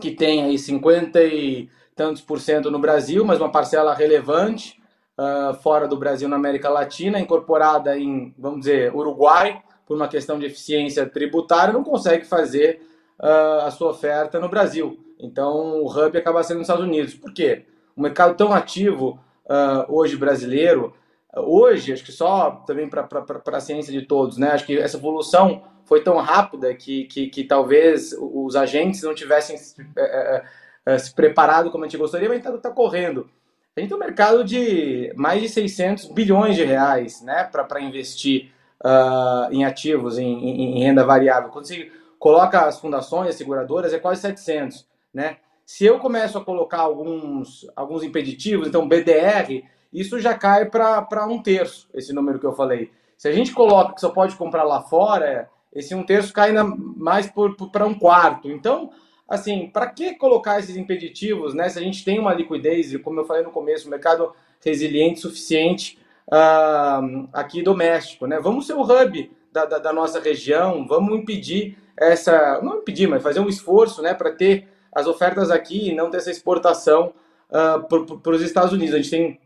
que 0.00 0.10
tem 0.10 0.42
aí 0.42 0.58
50 0.58 1.22
e 1.22 1.68
tantos 1.94 2.20
por 2.20 2.40
cento 2.40 2.70
no 2.70 2.80
Brasil, 2.80 3.24
mas 3.24 3.38
uma 3.38 3.52
parcela 3.52 3.94
relevante 3.94 4.82
uh, 5.18 5.54
fora 5.54 5.86
do 5.86 5.96
Brasil 5.96 6.28
na 6.28 6.36
América 6.36 6.68
Latina, 6.68 7.18
incorporada 7.18 7.98
em, 7.98 8.34
vamos 8.38 8.60
dizer, 8.60 8.94
Uruguai, 8.94 9.62
por 9.86 9.96
uma 9.96 10.08
questão 10.08 10.38
de 10.38 10.46
eficiência 10.46 11.06
tributária, 11.06 11.72
não 11.72 11.84
consegue 11.84 12.24
fazer 12.24 12.82
uh, 13.20 13.66
a 13.66 13.70
sua 13.70 13.90
oferta 13.90 14.38
no 14.38 14.48
Brasil. 14.48 14.98
Então, 15.18 15.82
o 15.82 15.86
hub 15.86 16.16
acaba 16.16 16.42
sendo 16.42 16.58
nos 16.58 16.68
Estados 16.68 16.84
Unidos. 16.84 17.14
Por 17.14 17.32
quê? 17.32 17.66
Um 17.96 18.02
mercado 18.02 18.36
tão 18.36 18.52
ativo 18.52 19.18
uh, 19.46 19.84
hoje 19.88 20.16
brasileiro, 20.16 20.94
Hoje, 21.36 21.92
acho 21.92 22.04
que 22.04 22.12
só 22.12 22.62
também 22.66 22.88
para 22.88 23.08
a 23.46 23.60
ciência 23.60 23.92
de 23.92 24.06
todos, 24.06 24.38
né? 24.38 24.50
Acho 24.50 24.66
que 24.66 24.78
essa 24.78 24.96
evolução 24.96 25.62
foi 25.84 26.02
tão 26.02 26.16
rápida 26.18 26.72
que, 26.74 27.04
que, 27.04 27.26
que 27.26 27.44
talvez 27.44 28.14
os 28.18 28.54
agentes 28.54 29.02
não 29.02 29.14
tivessem 29.14 29.56
é, 29.96 30.44
é, 30.86 30.98
se 30.98 31.12
preparado 31.12 31.70
como 31.70 31.84
a 31.84 31.88
gente 31.88 31.98
gostaria, 31.98 32.28
mas 32.28 32.38
está 32.38 32.56
tá 32.56 32.70
correndo. 32.70 33.28
Gente 33.76 33.88
tem 33.88 33.96
um 33.96 34.00
mercado 34.00 34.44
de 34.44 35.12
mais 35.16 35.42
de 35.42 35.48
600 35.48 36.06
bilhões 36.06 36.54
de 36.54 36.62
reais 36.62 37.20
né, 37.22 37.42
para 37.42 37.80
investir 37.80 38.52
uh, 38.84 39.52
em 39.52 39.64
ativos, 39.64 40.16
em, 40.16 40.32
em, 40.32 40.78
em, 40.78 40.84
renda 40.84 41.04
variável. 41.04 41.50
Quando 41.50 41.66
você 41.66 41.90
coloca 42.16 42.60
as 42.60 42.78
fundações, 42.78 43.30
as 43.30 43.34
seguradoras, 43.34 43.92
é 43.92 43.98
quase 43.98 44.20
700. 44.20 44.86
Né? 45.12 45.38
Se 45.66 45.84
eu 45.84 45.98
começo 45.98 46.38
a 46.38 46.44
colocar 46.44 46.78
alguns, 46.78 47.66
alguns 47.74 48.04
impeditivos, 48.04 48.68
então 48.68 48.86
BDR, 48.86 49.64
isso 49.92 50.20
já 50.20 50.34
cai 50.34 50.66
para 50.66 51.26
um 51.26 51.42
terço, 51.42 51.88
esse 51.92 52.12
número 52.12 52.38
que 52.38 52.46
eu 52.46 52.52
falei. 52.52 52.92
Se 53.18 53.26
a 53.26 53.32
gente 53.32 53.52
coloca 53.52 53.94
que 53.94 54.00
só 54.00 54.10
pode 54.10 54.36
comprar 54.36 54.62
lá 54.62 54.82
fora, 54.82 55.50
esse 55.72 55.96
um 55.96 56.04
terço 56.04 56.32
cai 56.32 56.52
na, 56.52 56.62
mais 56.64 57.28
para 57.72 57.86
um 57.86 57.98
quarto. 57.98 58.48
Então, 58.48 58.90
assim, 59.28 59.68
para 59.72 59.86
que 59.86 60.14
colocar 60.14 60.58
esses 60.58 60.76
impeditivos, 60.76 61.54
né? 61.54 61.68
Se 61.68 61.78
a 61.78 61.82
gente 61.82 62.04
tem 62.04 62.18
uma 62.18 62.34
liquidez, 62.34 62.92
e 62.92 62.98
como 62.98 63.20
eu 63.20 63.24
falei 63.24 63.42
no 63.42 63.50
começo, 63.50 63.86
um 63.86 63.90
mercado 63.90 64.32
resiliente 64.64 65.20
suficiente 65.20 65.98
uh, 66.28 67.28
aqui 67.32 67.62
doméstico, 67.62 68.26
né? 68.26 68.38
Vamos 68.40 68.66
ser 68.66 68.74
o 68.74 68.82
hub 68.82 69.30
da, 69.52 69.64
da, 69.64 69.78
da, 69.78 69.92
nossa 69.92 70.20
região, 70.20 70.86
vamos 70.86 71.16
impedir 71.18 71.78
essa, 71.96 72.60
não 72.62 72.78
impedir, 72.78 73.06
mas 73.06 73.22
fazer 73.22 73.40
um 73.40 73.48
esforço, 73.48 74.02
né, 74.02 74.12
para 74.12 74.32
ter 74.32 74.66
as 74.92 75.06
ofertas 75.06 75.48
aqui 75.50 75.90
e 75.90 75.94
não 75.94 76.10
ter 76.10 76.16
essa 76.16 76.30
exportação 76.30 77.12
uh, 77.50 78.18
para 78.18 78.34
os 78.34 78.42
Estados 78.42 78.72
Unidos. 78.72 78.94
A 78.94 78.98
gente 78.98 79.10
tem 79.10 79.40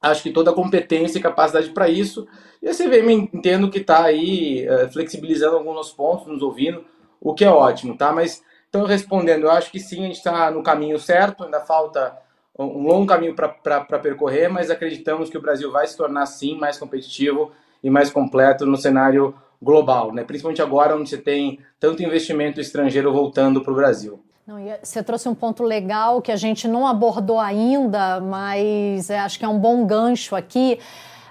acho 0.00 0.22
que 0.22 0.30
toda 0.30 0.50
a 0.50 0.54
competência 0.54 1.18
e 1.18 1.22
capacidade 1.22 1.70
para 1.70 1.88
isso. 1.88 2.26
E 2.62 2.68
a 2.68 2.74
CVM 2.74 3.28
entendo 3.32 3.70
que 3.70 3.78
está 3.78 4.04
aí 4.04 4.66
uh, 4.68 4.92
flexibilizando 4.92 5.56
alguns 5.56 5.90
pontos, 5.90 6.26
nos 6.26 6.42
ouvindo, 6.42 6.84
o 7.20 7.34
que 7.34 7.44
é 7.44 7.50
ótimo, 7.50 7.96
tá? 7.96 8.12
Mas, 8.12 8.42
então, 8.76 8.86
respondendo, 8.86 9.44
eu 9.44 9.50
acho 9.50 9.70
que 9.70 9.80
sim, 9.80 10.00
a 10.00 10.06
gente 10.06 10.16
está 10.16 10.50
no 10.50 10.62
caminho 10.62 10.98
certo, 10.98 11.44
ainda 11.44 11.60
falta 11.60 12.14
um 12.58 12.82
longo 12.82 13.06
caminho 13.06 13.34
para 13.34 13.98
percorrer, 13.98 14.50
mas 14.50 14.70
acreditamos 14.70 15.30
que 15.30 15.38
o 15.38 15.40
Brasil 15.40 15.72
vai 15.72 15.86
se 15.86 15.96
tornar, 15.96 16.26
sim, 16.26 16.58
mais 16.58 16.76
competitivo 16.76 17.52
e 17.82 17.88
mais 17.88 18.10
completo 18.10 18.66
no 18.66 18.76
cenário 18.76 19.34
global, 19.62 20.12
né? 20.12 20.24
principalmente 20.24 20.60
agora 20.60 20.94
onde 20.94 21.08
você 21.08 21.16
tem 21.16 21.58
tanto 21.80 22.02
investimento 22.02 22.60
estrangeiro 22.60 23.10
voltando 23.12 23.62
para 23.62 23.72
o 23.72 23.76
Brasil. 23.76 24.20
Não, 24.46 24.58
você 24.82 25.02
trouxe 25.02 25.26
um 25.26 25.34
ponto 25.34 25.62
legal 25.62 26.20
que 26.20 26.30
a 26.30 26.36
gente 26.36 26.68
não 26.68 26.86
abordou 26.86 27.40
ainda, 27.40 28.20
mas 28.20 29.08
é, 29.08 29.18
acho 29.18 29.38
que 29.38 29.44
é 29.44 29.48
um 29.48 29.58
bom 29.58 29.86
gancho 29.86 30.36
aqui. 30.36 30.78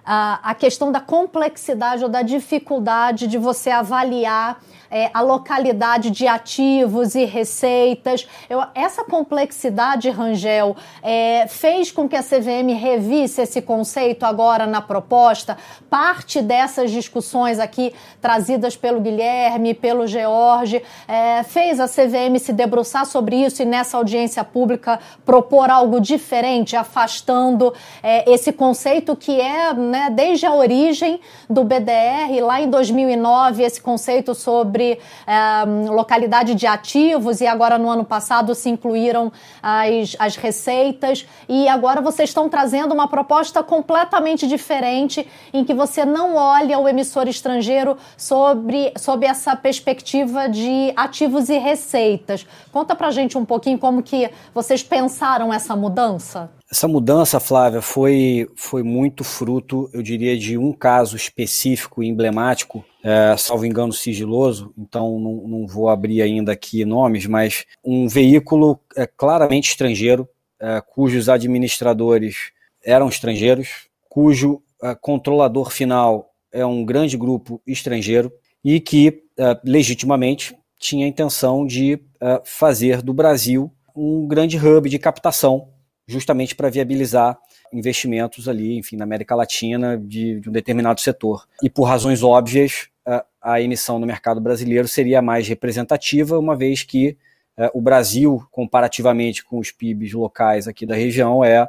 Uh, 0.02 0.38
a 0.42 0.56
questão 0.56 0.92
da 0.92 1.00
complexidade 1.00 2.04
ou 2.04 2.10
da 2.10 2.22
dificuldade 2.24 3.28
de 3.28 3.38
você 3.38 3.70
avaliar 3.70 4.62
é, 4.96 5.10
a 5.14 5.20
localidade 5.20 6.10
de 6.10 6.26
ativos 6.26 7.16
e 7.16 7.26
receitas. 7.26 8.26
Eu, 8.50 8.64
essa 8.74 9.04
complexidade, 9.04 10.10
Rangel, 10.10 10.74
é, 11.04 11.48
fez 11.50 11.92
com 11.92 12.08
que 12.08 12.16
a 12.16 12.24
CVM 12.24 12.74
revisse 12.80 13.42
esse 13.42 13.62
conceito 13.62 14.26
agora 14.26 14.66
na 14.66 14.82
proposta. 14.82 15.58
Parte 15.90 16.42
dessas 16.42 16.92
discussões 16.92 17.60
aqui 17.60 17.94
trazidas 18.22 18.78
pelo 18.78 19.02
Guilherme, 19.02 19.74
pelo 19.74 20.08
George, 20.08 20.82
é, 21.10 21.44
fez 21.44 21.82
a 21.82 21.90
CVM 21.90 22.40
se 22.40 22.54
debruçar 22.54 23.06
sobre 23.06 23.36
isso 23.36 23.62
e 23.62 23.66
nessa 23.66 23.98
audiência 23.98 24.46
pública 24.46 24.98
propor 25.26 25.70
algo 25.70 26.00
diferente, 26.00 26.74
afastando 26.78 27.74
é, 28.02 28.32
esse 28.32 28.54
conceito 28.54 29.14
que 29.14 29.42
é, 29.42 29.74
né, 29.74 30.10
desde 30.10 30.46
a 30.46 30.54
origem 30.54 31.20
do 31.50 31.66
BDR, 31.66 32.40
lá 32.42 32.62
em 32.62 32.70
2009, 32.70 33.62
esse 33.62 33.82
conceito 33.82 34.34
sobre 34.34 34.85
sobre 34.86 35.00
é, 35.26 35.90
localidade 35.90 36.54
de 36.54 36.68
ativos 36.68 37.42
e 37.42 37.48
agora 37.48 37.78
no 37.78 37.90
ano 37.90 38.06
passado 38.06 38.54
se 38.54 38.70
incluíram 38.70 39.32
as, 39.62 40.16
as 40.20 40.36
receitas 40.36 41.26
e 41.50 41.68
agora 41.68 42.02
vocês 42.02 42.30
estão 42.30 42.48
trazendo 42.48 42.94
uma 42.94 43.08
proposta 43.08 43.64
completamente 43.64 44.48
diferente 44.48 45.28
em 45.54 45.64
que 45.64 45.74
você 45.74 46.06
não 46.06 46.36
olha 46.36 46.78
o 46.78 46.88
emissor 46.88 47.28
estrangeiro 47.28 47.98
sobre, 48.16 48.94
sob 48.98 49.26
essa 49.26 49.56
perspectiva 49.56 50.48
de 50.48 50.94
ativos 50.96 51.50
e 51.50 51.58
receitas. 51.58 52.46
Conta 52.72 52.96
pra 52.96 53.10
gente 53.12 53.38
um 53.38 53.46
pouquinho 53.46 53.80
como 53.80 54.04
que 54.04 54.30
vocês 54.54 54.84
pensaram 54.84 55.54
essa 55.54 55.76
mudança. 55.76 56.50
Essa 56.76 56.90
mudança, 56.90 57.40
Flávia, 57.40 57.82
foi, 57.82 58.50
foi 58.54 58.84
muito 58.84 59.24
fruto, 59.24 59.90
eu 59.94 60.04
diria, 60.04 60.38
de 60.38 60.58
um 60.58 60.74
caso 60.74 61.16
específico 61.16 62.04
e 62.04 62.08
emblemático, 62.10 62.84
é, 63.02 63.34
salvo 63.38 63.66
engano 63.66 63.94
sigiloso, 63.94 64.74
então 64.78 65.18
não, 65.18 65.48
não 65.48 65.66
vou 65.66 65.88
abrir 65.88 66.22
ainda 66.22 66.52
aqui 66.52 66.84
nomes, 66.84 67.28
mas 67.28 67.66
um 67.82 68.10
veículo 68.10 68.78
é, 68.94 69.08
claramente 69.08 69.70
estrangeiro, 69.70 70.28
é, 70.60 70.82
cujos 70.82 71.30
administradores 71.30 72.52
eram 72.84 73.08
estrangeiros, 73.08 73.88
cujo 74.10 74.62
é, 74.84 74.94
controlador 74.96 75.72
final 75.72 76.34
é 76.52 76.66
um 76.66 76.84
grande 76.84 77.16
grupo 77.16 77.62
estrangeiro 77.66 78.30
e 78.62 78.82
que, 78.82 79.24
é, 79.40 79.58
legitimamente, 79.64 80.54
tinha 80.78 81.06
a 81.06 81.10
intenção 81.10 81.66
de 81.66 81.98
é, 82.20 82.42
fazer 82.44 83.02
do 83.02 83.14
Brasil 83.14 83.72
um 83.96 84.28
grande 84.28 84.58
hub 84.58 84.90
de 84.90 85.00
captação 85.00 85.70
justamente 86.08 86.56
para 86.56 86.70
viabilizar 86.70 87.38
investimentos 87.74 88.48
ali, 88.48 88.78
enfim, 88.78 88.96
na 88.96 89.04
América 89.04 89.36
Latina 89.36 89.98
de, 89.98 90.40
de, 90.40 90.50
um 90.50 90.52
determinado 90.52 91.02
setor. 91.02 91.46
E 91.62 91.70
por 91.70 91.84
razões 91.84 92.24
óbvias, 92.24 92.88
a, 93.06 93.26
a 93.42 93.62
emissão 93.62 94.00
no 94.00 94.06
mercado 94.06 94.40
brasileiro 94.40 94.88
seria 94.88 95.22
mais 95.22 95.48
representativa, 95.48 96.38
uma 96.40 96.56
vez 96.56 96.84
que 96.84 97.18
é, 97.58 97.72
o 97.74 97.82
Brasil, 97.82 98.46
comparativamente 98.52 99.44
com 99.44 99.60
os 99.60 99.72
PIBs 99.72 100.14
locais 100.14 100.68
aqui 100.68 100.86
da 100.86 100.96
região, 100.96 101.44
é, 101.44 101.68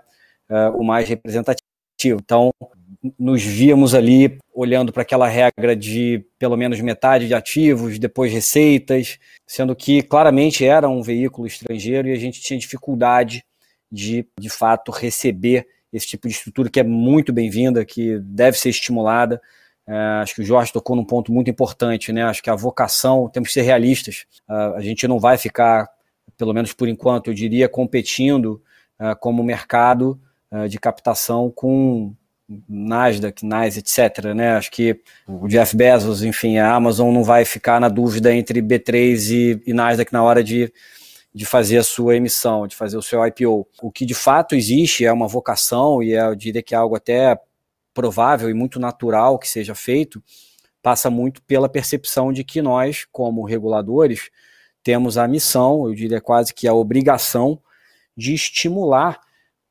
é 0.49 0.68
o 0.70 0.83
mais 0.83 1.09
representativo. 1.09 1.64
Então, 2.22 2.53
nos 3.18 3.42
víamos 3.42 3.94
ali 3.94 4.38
olhando 4.53 4.92
para 4.92 5.03
aquela 5.03 5.29
regra 5.29 5.77
de 5.77 6.25
pelo 6.38 6.57
menos 6.57 6.81
metade 6.81 7.27
de 7.27 7.35
ativos, 7.35 7.99
depois 7.99 8.33
receitas, 8.33 9.18
sendo 9.46 9.75
que 9.75 10.03
claramente 10.03 10.64
era 10.64 10.88
um 10.88 11.03
veículo 11.03 11.46
estrangeiro 11.46 12.09
e 12.09 12.12
a 12.12 12.16
gente 12.16 12.40
tinha 12.40 12.59
dificuldade 12.59 13.44
de, 13.90 14.27
de 14.38 14.51
fato, 14.51 14.90
receber 14.90 15.66
esse 15.92 16.07
tipo 16.07 16.29
de 16.29 16.35
estrutura 16.35 16.68
que 16.68 16.81
é 16.81 16.83
muito 16.83 17.33
bem-vinda, 17.33 17.85
que 17.85 18.18
deve 18.20 18.59
ser 18.59 18.70
estimulada. 18.70 19.40
É, 19.87 19.94
acho 20.22 20.35
que 20.35 20.40
o 20.40 20.44
Jorge 20.44 20.72
tocou 20.72 20.96
num 20.96 21.05
ponto 21.05 21.33
muito 21.33 21.51
importante, 21.51 22.12
né? 22.12 22.25
Acho 22.25 22.42
que 22.42 22.51
a 22.51 22.57
vocação, 22.57 23.29
temos 23.29 23.49
que 23.49 23.55
ser 23.55 23.62
realistas. 23.62 24.27
Uh, 24.49 24.75
a 24.75 24.81
gente 24.81 25.07
não 25.07 25.18
vai 25.18 25.38
ficar, 25.38 25.88
pelo 26.37 26.53
menos 26.53 26.72
por 26.72 26.88
enquanto, 26.88 27.31
eu 27.31 27.35
diria, 27.35 27.68
competindo 27.68 28.62
uh, 29.01 29.16
como 29.20 29.42
mercado 29.44 30.20
uh, 30.51 30.68
de 30.68 30.79
captação 30.79 31.51
com 31.55 32.12
Nasdaq, 32.68 33.44
NAS, 33.44 33.77
etc. 33.77 34.35
Né? 34.35 34.57
Acho 34.57 34.70
que 34.70 35.01
o 35.27 35.49
Jeff 35.49 35.77
Bezos, 35.77 36.22
enfim, 36.22 36.59
a 36.59 36.75
Amazon 36.75 37.12
não 37.12 37.25
vai 37.25 37.44
ficar 37.44 37.81
na 37.81 37.88
dúvida 37.88 38.35
entre 38.35 38.61
B3 38.61 39.31
e, 39.31 39.62
e 39.70 39.72
Nasdaq 39.72 40.12
na 40.12 40.22
hora 40.22 40.42
de, 40.42 40.72
de 41.37 41.44
fazer 41.44 41.77
a 41.77 41.85
sua 41.85 42.16
emissão, 42.16 42.66
de 42.66 42.75
fazer 42.75 42.96
o 42.96 43.03
seu 43.03 43.22
IPO. 43.27 43.68
O 43.83 43.92
que 43.92 44.07
de 44.07 44.14
fato 44.14 44.55
existe 44.55 45.05
é 45.05 45.12
uma 45.12 45.29
vocação 45.29 46.03
e 46.03 46.14
é, 46.14 46.22
eu 46.22 46.35
diria 46.35 46.62
que 46.62 46.75
é 46.75 46.79
algo 46.79 46.96
até 46.96 47.38
provável 47.92 48.49
e 48.49 48.55
muito 48.55 48.81
natural 48.81 49.38
que 49.38 49.46
seja 49.46 49.75
feito, 49.75 50.25
passa 50.83 51.11
muito 51.11 51.42
pela 51.42 51.68
percepção 51.68 52.33
de 52.33 52.42
que 52.42 52.62
nós, 52.62 53.07
como 53.12 53.44
reguladores, 53.44 54.31
temos 54.83 55.18
a 55.18 55.29
missão, 55.29 55.87
eu 55.87 55.94
diria 55.94 56.22
quase 56.22 56.55
que 56.55 56.66
a 56.66 56.72
obrigação 56.72 57.61
de 58.16 58.33
estimular 58.33 59.20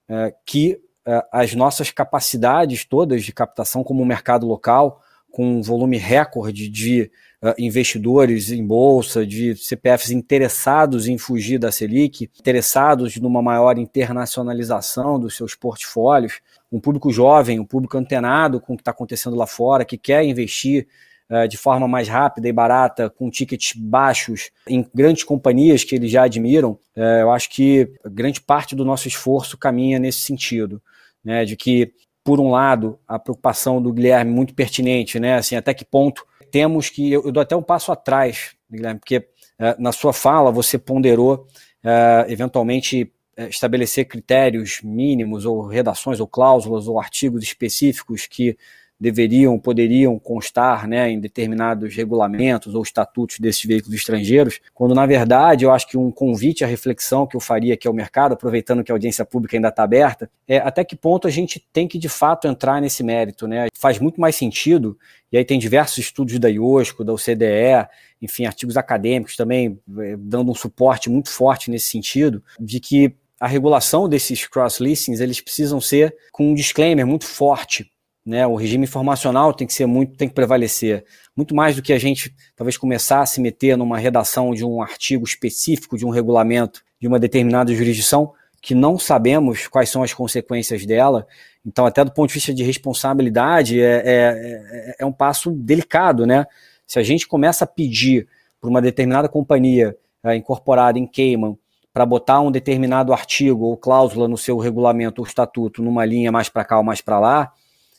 é, 0.08 0.36
que 0.46 0.80
é, 1.04 1.26
as 1.32 1.56
nossas 1.56 1.90
capacidades 1.90 2.86
todas 2.86 3.24
de 3.24 3.34
captação 3.34 3.84
como 3.84 4.04
um 4.04 4.06
mercado 4.06 4.46
local, 4.46 5.02
com 5.36 5.58
um 5.58 5.62
volume 5.62 5.98
recorde 5.98 6.70
de 6.70 7.12
uh, 7.44 7.54
investidores 7.60 8.54
em 8.54 8.66
bolsa, 8.66 9.28
de 9.28 9.54
CPFs 9.54 10.12
interessados 10.12 11.10
em 11.10 11.18
fugir 11.18 11.60
da 11.60 11.74
Selic, 11.74 12.30
interessados 12.40 13.18
numa 13.18 13.42
maior 13.42 13.78
internacionalização 13.78 15.20
dos 15.20 15.36
seus 15.36 15.54
portfólios, 15.54 16.40
um 16.72 16.80
público 16.80 17.12
jovem, 17.12 17.60
um 17.60 17.66
público 17.66 17.98
antenado 17.98 18.62
com 18.62 18.76
o 18.76 18.78
que 18.78 18.82
está 18.82 18.92
acontecendo 18.92 19.36
lá 19.36 19.46
fora, 19.46 19.84
que 19.84 19.98
quer 19.98 20.24
investir 20.24 20.88
uh, 21.30 21.46
de 21.50 21.58
forma 21.58 21.86
mais 21.86 22.08
rápida 22.08 22.48
e 22.48 22.54
barata, 22.54 23.10
com 23.10 23.30
tickets 23.30 23.74
baixos, 23.76 24.52
em 24.66 24.90
grandes 24.96 25.26
companhias 25.26 25.84
que 25.84 25.96
eles 25.96 26.10
já 26.10 26.24
admiram, 26.24 26.80
uh, 26.96 27.02
eu 27.20 27.32
acho 27.32 27.50
que 27.50 27.92
grande 28.06 28.40
parte 28.40 28.74
do 28.74 28.86
nosso 28.86 29.06
esforço 29.06 29.58
caminha 29.58 30.00
nesse 30.00 30.20
sentido 30.20 30.82
né, 31.22 31.44
de 31.44 31.58
que, 31.58 31.92
por 32.26 32.40
um 32.40 32.50
lado, 32.50 33.00
a 33.08 33.20
preocupação 33.20 33.80
do 33.80 33.94
Guilherme 33.94 34.32
muito 34.32 34.56
pertinente, 34.56 35.20
né, 35.20 35.36
assim, 35.36 35.56
até 35.56 35.76
que 35.76 35.86
ponto 35.86 36.26
temos 36.50 36.90
que, 36.90 37.12
eu, 37.12 37.24
eu 37.24 37.32
dou 37.32 37.42
até 37.42 37.56
um 37.56 37.62
passo 37.62 37.92
atrás, 37.92 38.56
Guilherme, 38.70 39.00
porque 39.00 39.28
é, 39.60 39.76
na 39.78 39.92
sua 39.92 40.12
fala 40.12 40.52
você 40.52 40.80
ponderou 40.80 41.46
é, 41.84 42.26
eventualmente 42.28 43.14
é, 43.38 43.48
estabelecer 43.48 44.06
critérios 44.06 44.82
mínimos 44.84 45.46
ou 45.46 45.68
redações 45.68 46.20
ou 46.20 46.28
cláusulas 46.28 46.88
ou 46.88 47.00
artigos 47.00 47.44
específicos 47.44 48.26
que 48.26 48.58
deveriam, 49.00 49.60
poderiam 49.60 50.18
constar 50.18 50.88
né, 50.88 51.10
em 51.10 51.20
determinados 51.20 51.94
regulamentos 51.94 52.74
ou 52.74 52.82
estatutos 52.82 53.40
desses 53.40 53.64
veículos 53.64 53.96
estrangeiros, 53.96 54.60
quando 54.74 54.96
na 54.96 55.06
verdade 55.06 55.66
eu 55.66 55.72
acho 55.72 55.88
que 55.88 55.98
um 55.98 56.12
convite 56.12 56.64
à 56.64 56.68
reflexão 56.68 57.28
que 57.28 57.36
eu 57.36 57.42
faria 57.42 57.74
aqui 57.74 57.88
ao 57.88 57.94
mercado, 57.94 58.34
aproveitando 58.34 58.84
que 58.84 58.92
a 58.92 58.96
audiência 58.96 59.26
pública 59.26 59.58
ainda 59.58 59.68
está 59.68 59.84
aberta, 59.84 60.30
é 60.48 60.58
até 60.58 60.84
que 60.84 60.96
ponto 60.96 61.28
a 61.28 61.32
gente 61.32 61.66
tem 61.74 61.88
que 61.88 61.98
de 61.98 62.10
fato 62.10 62.48
entrar 62.48 62.82
nesse 62.82 63.04
mérito. 63.04 63.48
Né? 63.48 63.68
Faz 63.78 64.00
muito 64.00 64.20
mais 64.20 64.36
sentido, 64.36 64.98
e 65.32 65.38
aí 65.38 65.44
tem 65.44 65.60
diversos 65.60 65.98
estudos 65.98 66.40
da 66.40 66.48
IOSCO, 66.48 67.04
da 67.04 67.14
OCDE, 67.14 67.88
enfim, 68.22 68.46
artigos 68.46 68.78
acadêmicos 68.78 69.36
também 69.36 69.78
é, 70.00 70.16
dando 70.18 70.52
um 70.52 70.56
suporte 70.56 71.10
muito 71.10 71.30
forte 71.30 71.70
nesse 71.70 71.90
sentido, 71.90 72.42
de 72.60 72.80
que 72.80 73.14
a 73.40 73.48
regulação 73.48 74.08
desses 74.08 74.48
cross-listings, 74.48 75.20
eles 75.20 75.42
precisam 75.42 75.82
ser 75.82 76.16
com 76.32 76.52
um 76.52 76.56
disclaimer 76.56 77.06
muito 77.06 77.26
forte 77.26 77.92
né? 78.26 78.48
O 78.48 78.56
regime 78.56 78.86
informacional 78.86 79.54
tem 79.54 79.68
que 79.68 79.74
ser 79.74 79.86
muito, 79.86 80.18
tem 80.18 80.28
que 80.28 80.34
prevalecer. 80.34 81.06
Muito 81.36 81.54
mais 81.54 81.76
do 81.76 81.82
que 81.82 81.94
a 81.94 82.00
gente 82.00 82.34
talvez 82.56 82.78
começar 82.78 83.22
a 83.22 83.26
se 83.26 83.40
meter 83.40 83.78
numa 83.78 83.98
redação 83.98 84.54
de 84.54 84.66
um 84.66 84.82
artigo 84.82 85.24
específico 85.24 85.98
de 85.98 86.06
um 86.06 86.10
regulamento 86.10 86.84
de 87.00 87.08
uma 87.08 87.20
determinada 87.20 87.74
jurisdição 87.74 88.34
que 88.62 88.74
não 88.74 88.98
sabemos 88.98 89.68
quais 89.68 89.90
são 89.90 90.02
as 90.02 90.12
consequências 90.12 90.86
dela. 90.88 91.28
Então, 91.64 91.86
até 91.86 92.04
do 92.04 92.12
ponto 92.12 92.30
de 92.30 92.34
vista 92.34 92.52
de 92.52 92.64
responsabilidade, 92.64 93.80
é, 93.80 93.98
é, 93.98 94.06
é, 94.06 94.96
é 95.00 95.06
um 95.06 95.12
passo 95.12 95.52
delicado, 95.52 96.26
né? 96.26 96.48
Se 96.88 96.98
a 96.98 97.04
gente 97.04 97.28
começa 97.28 97.64
a 97.64 97.68
pedir 97.68 98.28
para 98.60 98.70
uma 98.70 98.82
determinada 98.82 99.30
companhia 99.30 99.96
é, 100.24 100.36
incorporada 100.36 100.98
em 100.98 101.06
Cayman 101.06 101.56
para 101.94 102.06
botar 102.06 102.42
um 102.42 102.52
determinado 102.52 103.14
artigo 103.14 103.66
ou 103.66 103.78
cláusula 103.78 104.28
no 104.28 104.38
seu 104.38 104.58
regulamento 104.58 105.22
ou 105.22 105.28
estatuto 105.28 105.84
numa 105.84 106.04
linha 106.04 106.32
mais 106.32 106.50
para 106.50 106.66
cá 106.66 106.78
ou 106.78 106.84
mais 106.84 107.02
para 107.02 107.20
lá, 107.20 107.54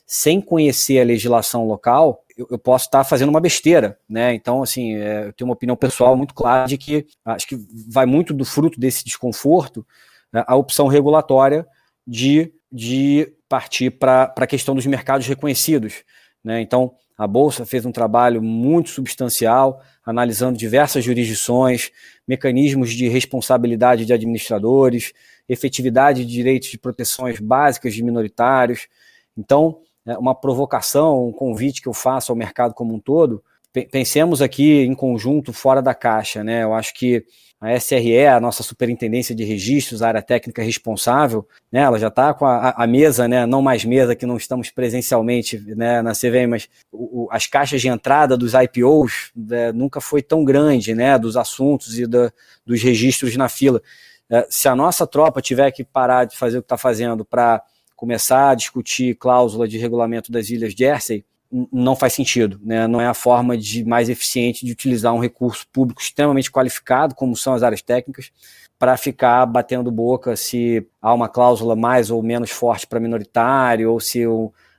sem 0.07 0.39
conhecer 0.39 1.01
a 1.01 1.03
legislação 1.03 1.67
local, 1.67 2.23
eu, 2.37 2.47
eu 2.49 2.57
posso 2.57 2.85
estar 2.85 3.03
fazendo 3.03 3.27
uma 3.29 3.41
besteira, 3.41 3.99
né? 4.07 4.33
Então, 4.33 4.63
assim, 4.63 4.95
é, 4.95 5.27
eu 5.27 5.33
tenho 5.33 5.49
uma 5.49 5.53
opinião 5.53 5.75
pessoal 5.75 6.15
muito 6.15 6.33
clara 6.33 6.65
de 6.65 6.77
que 6.77 7.05
acho 7.25 7.45
que 7.45 7.59
vai 7.89 8.05
muito 8.05 8.33
do 8.33 8.45
fruto 8.45 8.79
desse 8.79 9.03
desconforto 9.03 9.85
né, 10.31 10.45
a 10.47 10.55
opção 10.55 10.87
regulatória 10.87 11.67
de, 12.05 12.53
de 12.71 13.33
partir 13.49 13.91
para 13.91 14.33
a 14.37 14.47
questão 14.47 14.73
dos 14.73 14.85
mercados 14.85 15.27
reconhecidos. 15.27 16.03
Né? 16.41 16.61
Então, 16.61 16.95
a 17.17 17.27
Bolsa 17.27 17.65
fez 17.65 17.85
um 17.85 17.91
trabalho 17.91 18.41
muito 18.41 18.91
substancial, 18.91 19.81
analisando 20.05 20.57
diversas 20.57 21.03
jurisdições, 21.03 21.91
mecanismos 22.25 22.93
de 22.93 23.09
responsabilidade 23.09 24.05
de 24.05 24.13
administradores, 24.13 25.11
efetividade 25.49 26.23
de 26.23 26.31
direitos 26.31 26.69
de 26.69 26.77
proteções 26.77 27.39
básicas 27.39 27.93
de 27.93 28.03
minoritários. 28.03 28.87
Então, 29.35 29.81
uma 30.15 30.35
provocação, 30.35 31.27
um 31.27 31.31
convite 31.31 31.81
que 31.81 31.89
eu 31.89 31.93
faço 31.93 32.31
ao 32.31 32.35
mercado 32.35 32.73
como 32.73 32.93
um 32.93 32.99
todo, 32.99 33.43
pensemos 33.91 34.41
aqui 34.41 34.81
em 34.83 34.95
conjunto, 34.95 35.51
fora 35.51 35.81
da 35.81 35.93
caixa. 35.93 36.43
Né? 36.43 36.63
Eu 36.63 36.73
acho 36.73 36.93
que 36.93 37.25
a 37.59 37.75
SRE, 37.79 38.27
a 38.27 38.39
nossa 38.39 38.61
superintendência 38.61 39.33
de 39.33 39.43
registros, 39.43 40.03
a 40.03 40.07
área 40.09 40.21
técnica 40.21 40.61
responsável, 40.61 41.47
né, 41.71 41.79
ela 41.79 41.97
já 41.97 42.07
está 42.07 42.31
com 42.31 42.45
a, 42.45 42.69
a, 42.69 42.85
mesa, 42.85 43.27
né, 43.27 43.47
não 43.47 43.63
mais 43.63 43.83
mesa 43.83 44.15
que 44.15 44.27
não 44.27 44.37
estamos 44.37 44.69
presencialmente 44.69 45.57
né, 45.75 46.03
na 46.03 46.11
CVM, 46.11 46.47
mas 46.49 46.69
o, 46.91 47.23
o, 47.23 47.27
as 47.31 47.47
caixas 47.47 47.81
de 47.81 47.87
entrada 47.87 48.37
dos 48.37 48.53
IPOs 48.53 49.31
né, 49.35 49.71
nunca 49.71 49.99
foi 49.99 50.21
tão 50.21 50.45
grande, 50.45 50.93
né, 50.93 51.17
dos 51.17 51.35
assuntos 51.35 51.97
e 51.97 52.05
da, 52.05 52.31
dos 52.63 52.81
registros 52.83 53.35
na 53.35 53.49
fila. 53.49 53.81
É, 54.29 54.45
se 54.49 54.67
a 54.67 54.75
nossa 54.75 55.07
tropa 55.07 55.41
tiver 55.41 55.71
que 55.71 55.83
parar 55.83 56.25
de 56.25 56.37
fazer 56.37 56.59
o 56.59 56.61
que 56.61 56.65
está 56.65 56.77
fazendo 56.77 57.25
para 57.25 57.63
começar 57.97 58.51
a 58.51 58.55
discutir 58.55 59.15
cláusula 59.15 59.67
de 59.67 59.77
regulamento 59.77 60.31
das 60.31 60.49
ilhas 60.49 60.73
Jersey 60.73 61.25
não 61.71 61.95
faz 61.95 62.13
sentido, 62.13 62.59
né? 62.63 62.87
não 62.87 63.01
é 63.01 63.07
a 63.07 63.13
forma 63.13 63.57
de 63.57 63.83
mais 63.83 64.09
eficiente 64.09 64.65
de 64.65 64.71
utilizar 64.71 65.13
um 65.13 65.19
recurso 65.19 65.65
público 65.71 66.01
extremamente 66.01 66.51
qualificado, 66.51 67.15
como 67.15 67.35
são 67.35 67.53
as 67.53 67.63
áreas 67.63 67.81
técnicas, 67.81 68.31
para 68.77 68.95
ficar 68.97 69.45
batendo 69.45 69.89
boca 69.89 70.35
se 70.35 70.85
há 71.01 71.13
uma 71.13 71.27
cláusula 71.27 71.75
mais 71.75 72.11
ou 72.11 72.21
menos 72.21 72.51
forte 72.51 72.85
para 72.85 72.99
minoritário, 72.99 73.91
ou 73.91 73.99
se 73.99 74.23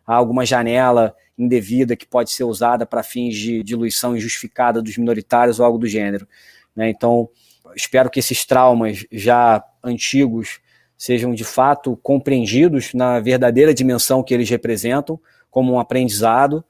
há 0.07 0.15
alguma 0.15 0.45
janela 0.45 1.15
indevida 1.39 1.97
que 1.97 2.07
pode 2.07 2.31
ser 2.31 2.45
usada 2.45 2.85
para 2.85 3.03
fins 3.03 3.35
de 3.35 3.63
diluição 3.63 4.17
injustificada 4.17 4.83
dos 4.83 4.97
minoritários 4.99 5.59
ou 5.59 5.67
algo 5.67 5.79
do 5.79 5.89
gênero. 5.89 6.29
Né? 6.77 6.91
Então, 6.91 7.29
espero 7.75 8.11
que 8.11 8.21
esses 8.21 8.45
traumas 8.45 9.07
já 9.11 9.65
antigos 9.83 10.61
sejam 10.99 11.33
de 11.33 11.45
fato 11.45 11.97
compreendidos 12.03 12.93
na 12.93 13.21
verdadeira 13.21 13.73
dimensão 13.73 14.23
que 14.23 14.35
eles 14.35 14.51
representam, 14.51 15.19
como 15.49 15.73
um 15.73 15.79
aprendizado. 15.79 16.65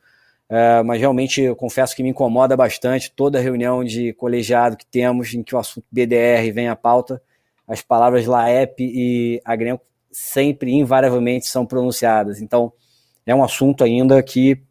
É, 0.51 0.83
mas 0.83 1.01
realmente 1.01 1.41
eu 1.41 1.57
confesso 1.57 1.97
que 1.97 2.03
me 2.03 2.11
incomoda 2.11 2.57
bastante 2.57 3.11
toda 3.11 3.41
reunião 3.41 3.83
de 3.83 4.13
colegiado 4.13 4.77
que 4.77 4.87
temos 4.87 5.33
em 5.35 5.43
que 5.43 5.55
o 5.55 5.59
assunto 5.59 5.87
BDR 5.91 6.53
vem 6.55 6.69
à 6.69 6.77
pauta, 6.77 7.23
as 7.67 7.83
palavras 7.83 8.27
LAEP 8.27 8.81
e 8.81 9.43
Agrenco 9.45 9.85
sempre, 10.11 10.73
invariavelmente, 10.73 11.47
são 11.47 11.67
pronunciadas. 11.67 12.41
Então, 12.41 12.73
é 13.27 13.35
um 13.35 13.45
assunto 13.45 13.85
ainda 13.85 14.23
que 14.23 14.63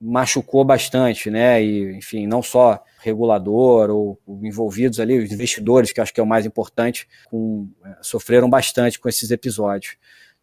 machucou 0.00 0.64
bastante, 0.64 1.30
né? 1.30 1.62
E, 1.62 1.96
enfim, 1.96 2.26
não 2.26 2.42
só 2.42 2.82
regulador 3.02 3.90
ou, 3.90 4.18
envolvidos 4.42 5.00
ali, 5.00 5.18
os 5.18 5.32
investidores, 5.32 5.92
que 5.92 6.00
acho 6.00 6.12
que 6.12 6.20
é 6.20 6.22
o 6.22 6.26
mais 6.26 6.46
importante, 6.46 7.08
com, 7.30 7.68
é, 7.84 7.96
sofreram 8.02 8.48
bastante 8.48 8.98
com 8.98 9.08
esses 9.08 9.30
episódios. 9.30 9.96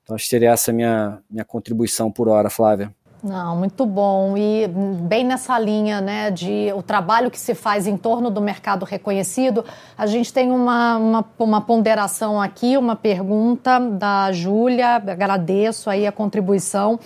Então, 0.03 0.15
acho 0.15 0.25
que 0.25 0.29
seria 0.29 0.51
essa 0.51 0.71
minha, 0.71 1.19
minha 1.29 1.45
contribuição 1.45 2.11
por 2.11 2.29
hora, 2.29 2.49
Flávia. 2.49 2.93
Não, 3.23 3.55
muito 3.57 3.85
bom. 3.85 4.37
E 4.37 4.67
bem 4.67 5.23
nessa 5.23 5.57
linha 5.57 5.99
né, 5.99 6.29
de 6.31 6.71
o 6.75 6.83
trabalho 6.83 7.31
que 7.31 7.39
se 7.39 7.55
faz 7.55 7.87
em 7.87 7.97
torno 7.97 8.29
do 8.29 8.39
mercado 8.39 8.85
reconhecido, 8.85 9.65
a 9.97 10.05
gente 10.05 10.31
tem 10.31 10.51
uma, 10.51 10.97
uma, 10.97 11.25
uma 11.39 11.61
ponderação 11.61 12.41
aqui, 12.41 12.77
uma 12.77 12.95
pergunta 12.95 13.79
da 13.79 14.31
Júlia, 14.31 14.95
agradeço 14.95 15.89
aí 15.89 16.05
a 16.05 16.11
contribuição 16.11 16.99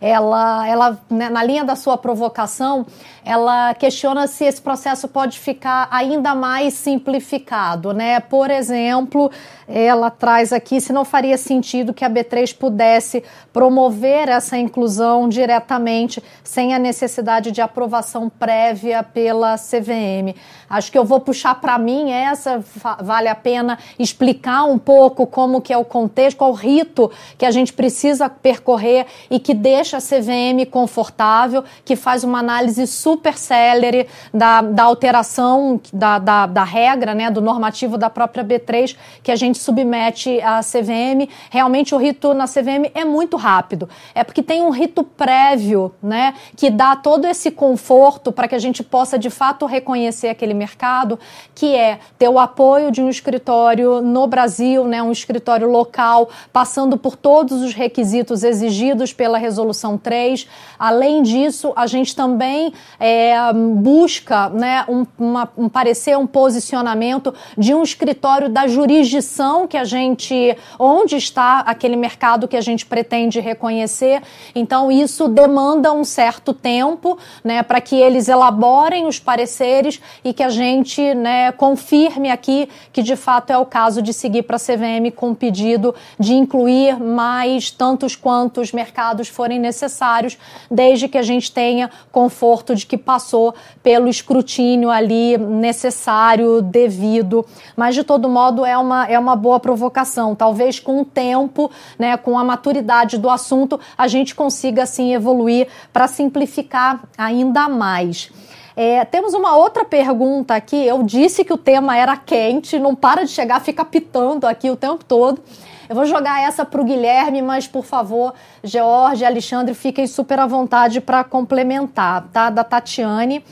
ela, 0.00 0.66
ela 0.68 0.98
né, 1.10 1.28
na 1.28 1.42
linha 1.42 1.64
da 1.64 1.76
sua 1.76 1.96
provocação, 1.96 2.86
ela 3.24 3.74
questiona 3.74 4.26
se 4.26 4.44
esse 4.44 4.60
processo 4.60 5.08
pode 5.08 5.38
ficar 5.38 5.88
ainda 5.90 6.34
mais 6.34 6.74
simplificado, 6.74 7.92
né? 7.92 8.20
Por 8.20 8.50
exemplo, 8.50 9.30
ela 9.68 10.10
traz 10.10 10.52
aqui 10.52 10.80
se 10.80 10.92
não 10.92 11.04
faria 11.04 11.36
sentido 11.36 11.92
que 11.92 12.04
a 12.04 12.10
B3 12.10 12.56
pudesse 12.56 13.22
promover 13.52 14.28
essa 14.28 14.56
inclusão 14.56 15.28
diretamente, 15.28 16.22
sem 16.44 16.74
a 16.74 16.78
necessidade 16.78 17.50
de 17.50 17.60
aprovação 17.60 18.28
prévia 18.28 19.02
pela 19.02 19.56
CVM. 19.56 20.36
Acho 20.68 20.90
que 20.90 20.98
eu 20.98 21.04
vou 21.04 21.20
puxar 21.20 21.54
para 21.60 21.78
mim 21.78 22.10
essa, 22.10 22.62
vale 23.00 23.28
a 23.28 23.34
pena 23.34 23.78
explicar 23.98 24.64
um 24.64 24.78
pouco 24.78 25.26
como 25.26 25.60
que 25.60 25.72
é 25.72 25.78
o 25.78 25.84
contexto, 25.84 26.38
qual 26.38 26.50
o 26.50 26.54
rito 26.54 27.10
que 27.38 27.46
a 27.46 27.50
gente 27.50 27.72
precisa 27.72 28.28
percorrer 28.28 29.06
e 29.30 29.38
que 29.38 29.54
deixa 29.54 29.96
a 29.96 30.00
CVM 30.00 30.68
confortável, 30.70 31.64
que 31.84 31.96
faz 31.96 32.24
uma 32.24 32.38
análise 32.38 32.86
super 32.86 33.36
célere 33.36 34.08
da, 34.32 34.60
da 34.60 34.84
alteração 34.84 35.80
da, 35.92 36.18
da, 36.18 36.46
da 36.46 36.64
regra, 36.64 37.14
né, 37.14 37.30
do 37.30 37.40
normativo 37.40 37.96
da 37.96 38.10
própria 38.10 38.44
B3, 38.44 38.96
que 39.22 39.30
a 39.30 39.36
gente 39.36 39.55
submete 39.58 40.40
à 40.40 40.60
CVM. 40.60 41.28
Realmente 41.50 41.94
o 41.94 41.98
rito 41.98 42.34
na 42.34 42.46
CVM 42.46 42.90
é 42.94 43.04
muito 43.04 43.36
rápido. 43.36 43.88
É 44.14 44.24
porque 44.24 44.42
tem 44.42 44.62
um 44.62 44.70
rito 44.70 45.02
prévio, 45.02 45.94
né, 46.02 46.34
que 46.56 46.70
dá 46.70 46.96
todo 46.96 47.26
esse 47.26 47.50
conforto 47.50 48.32
para 48.32 48.48
que 48.48 48.54
a 48.54 48.58
gente 48.58 48.82
possa 48.82 49.18
de 49.18 49.30
fato 49.30 49.66
reconhecer 49.66 50.28
aquele 50.28 50.54
mercado, 50.54 51.18
que 51.54 51.74
é 51.74 51.98
ter 52.18 52.28
o 52.28 52.38
apoio 52.38 52.90
de 52.90 53.02
um 53.02 53.08
escritório 53.08 54.00
no 54.00 54.26
Brasil, 54.26 54.84
né, 54.84 55.02
um 55.02 55.12
escritório 55.12 55.70
local, 55.70 56.28
passando 56.52 56.96
por 56.96 57.16
todos 57.16 57.62
os 57.62 57.72
requisitos 57.74 58.42
exigidos 58.42 59.12
pela 59.12 59.38
resolução 59.38 59.96
3. 59.96 60.46
Além 60.78 61.22
disso, 61.22 61.72
a 61.76 61.86
gente 61.86 62.14
também 62.14 62.72
é, 62.98 63.36
busca 63.52 64.48
né, 64.50 64.84
um, 64.88 65.06
uma, 65.18 65.48
um 65.56 65.68
parecer, 65.68 66.16
um 66.16 66.26
posicionamento 66.26 67.34
de 67.56 67.74
um 67.74 67.82
escritório 67.82 68.48
da 68.48 68.66
jurisdição 68.66 69.45
que 69.68 69.76
a 69.76 69.84
gente, 69.84 70.56
onde 70.78 71.16
está 71.16 71.60
aquele 71.60 71.96
mercado 71.96 72.48
que 72.48 72.56
a 72.56 72.60
gente 72.60 72.86
pretende 72.86 73.38
reconhecer. 73.38 74.22
Então, 74.54 74.90
isso 74.90 75.28
demanda 75.28 75.92
um 75.92 76.04
certo 76.04 76.52
tempo 76.52 77.18
né, 77.44 77.62
para 77.62 77.80
que 77.80 77.94
eles 77.94 78.28
elaborem 78.28 79.06
os 79.06 79.18
pareceres 79.20 80.00
e 80.24 80.32
que 80.32 80.42
a 80.42 80.48
gente 80.48 81.14
né, 81.14 81.52
confirme 81.52 82.30
aqui 82.30 82.68
que 82.92 83.02
de 83.02 83.14
fato 83.14 83.50
é 83.52 83.58
o 83.58 83.66
caso 83.66 84.02
de 84.02 84.12
seguir 84.12 84.42
para 84.42 84.56
a 84.56 84.60
CVM 84.60 85.10
com 85.14 85.34
pedido 85.34 85.94
de 86.18 86.34
incluir 86.34 86.98
mais 86.98 87.70
tantos 87.70 88.16
quantos 88.16 88.72
mercados 88.72 89.28
forem 89.28 89.58
necessários, 89.58 90.38
desde 90.70 91.08
que 91.08 91.18
a 91.18 91.22
gente 91.22 91.52
tenha 91.52 91.90
conforto 92.10 92.74
de 92.74 92.86
que 92.86 92.96
passou 92.96 93.54
pelo 93.82 94.08
escrutínio 94.08 94.90
ali 94.90 95.36
necessário, 95.38 96.62
devido. 96.62 97.44
Mas 97.76 97.94
de 97.94 98.02
todo 98.02 98.28
modo 98.28 98.64
é 98.64 98.76
uma, 98.76 99.06
é 99.06 99.18
uma 99.18 99.35
boa 99.36 99.60
provocação. 99.60 100.34
Talvez 100.34 100.80
com 100.80 101.00
o 101.00 101.04
tempo, 101.04 101.70
né, 101.98 102.16
com 102.16 102.38
a 102.38 102.42
maturidade 102.42 103.18
do 103.18 103.30
assunto, 103.30 103.78
a 103.96 104.08
gente 104.08 104.34
consiga 104.34 104.82
assim 104.82 105.14
evoluir 105.14 105.68
para 105.92 106.08
simplificar 106.08 107.04
ainda 107.16 107.68
mais. 107.68 108.30
É, 108.74 109.04
temos 109.06 109.32
uma 109.32 109.56
outra 109.56 109.84
pergunta 109.84 110.54
aqui. 110.54 110.76
Eu 110.76 111.02
disse 111.02 111.44
que 111.44 111.52
o 111.52 111.56
tema 111.56 111.96
era 111.96 112.16
quente, 112.16 112.78
não 112.78 112.94
para 112.94 113.24
de 113.24 113.30
chegar, 113.30 113.60
fica 113.60 113.84
pitando 113.84 114.46
aqui 114.46 114.70
o 114.70 114.76
tempo 114.76 115.04
todo. 115.04 115.42
Eu 115.88 115.94
vou 115.94 116.04
jogar 116.04 116.42
essa 116.42 116.64
para 116.64 116.80
o 116.80 116.84
Guilherme, 116.84 117.40
mas 117.40 117.66
por 117.66 117.84
favor, 117.84 118.34
George 118.62 119.24
Alexandre, 119.24 119.72
fiquem 119.72 120.06
super 120.06 120.38
à 120.38 120.46
vontade 120.46 121.00
para 121.00 121.22
complementar, 121.22 122.28
tá? 122.32 122.50
Da 122.50 122.64
Tatiane. 122.64 123.42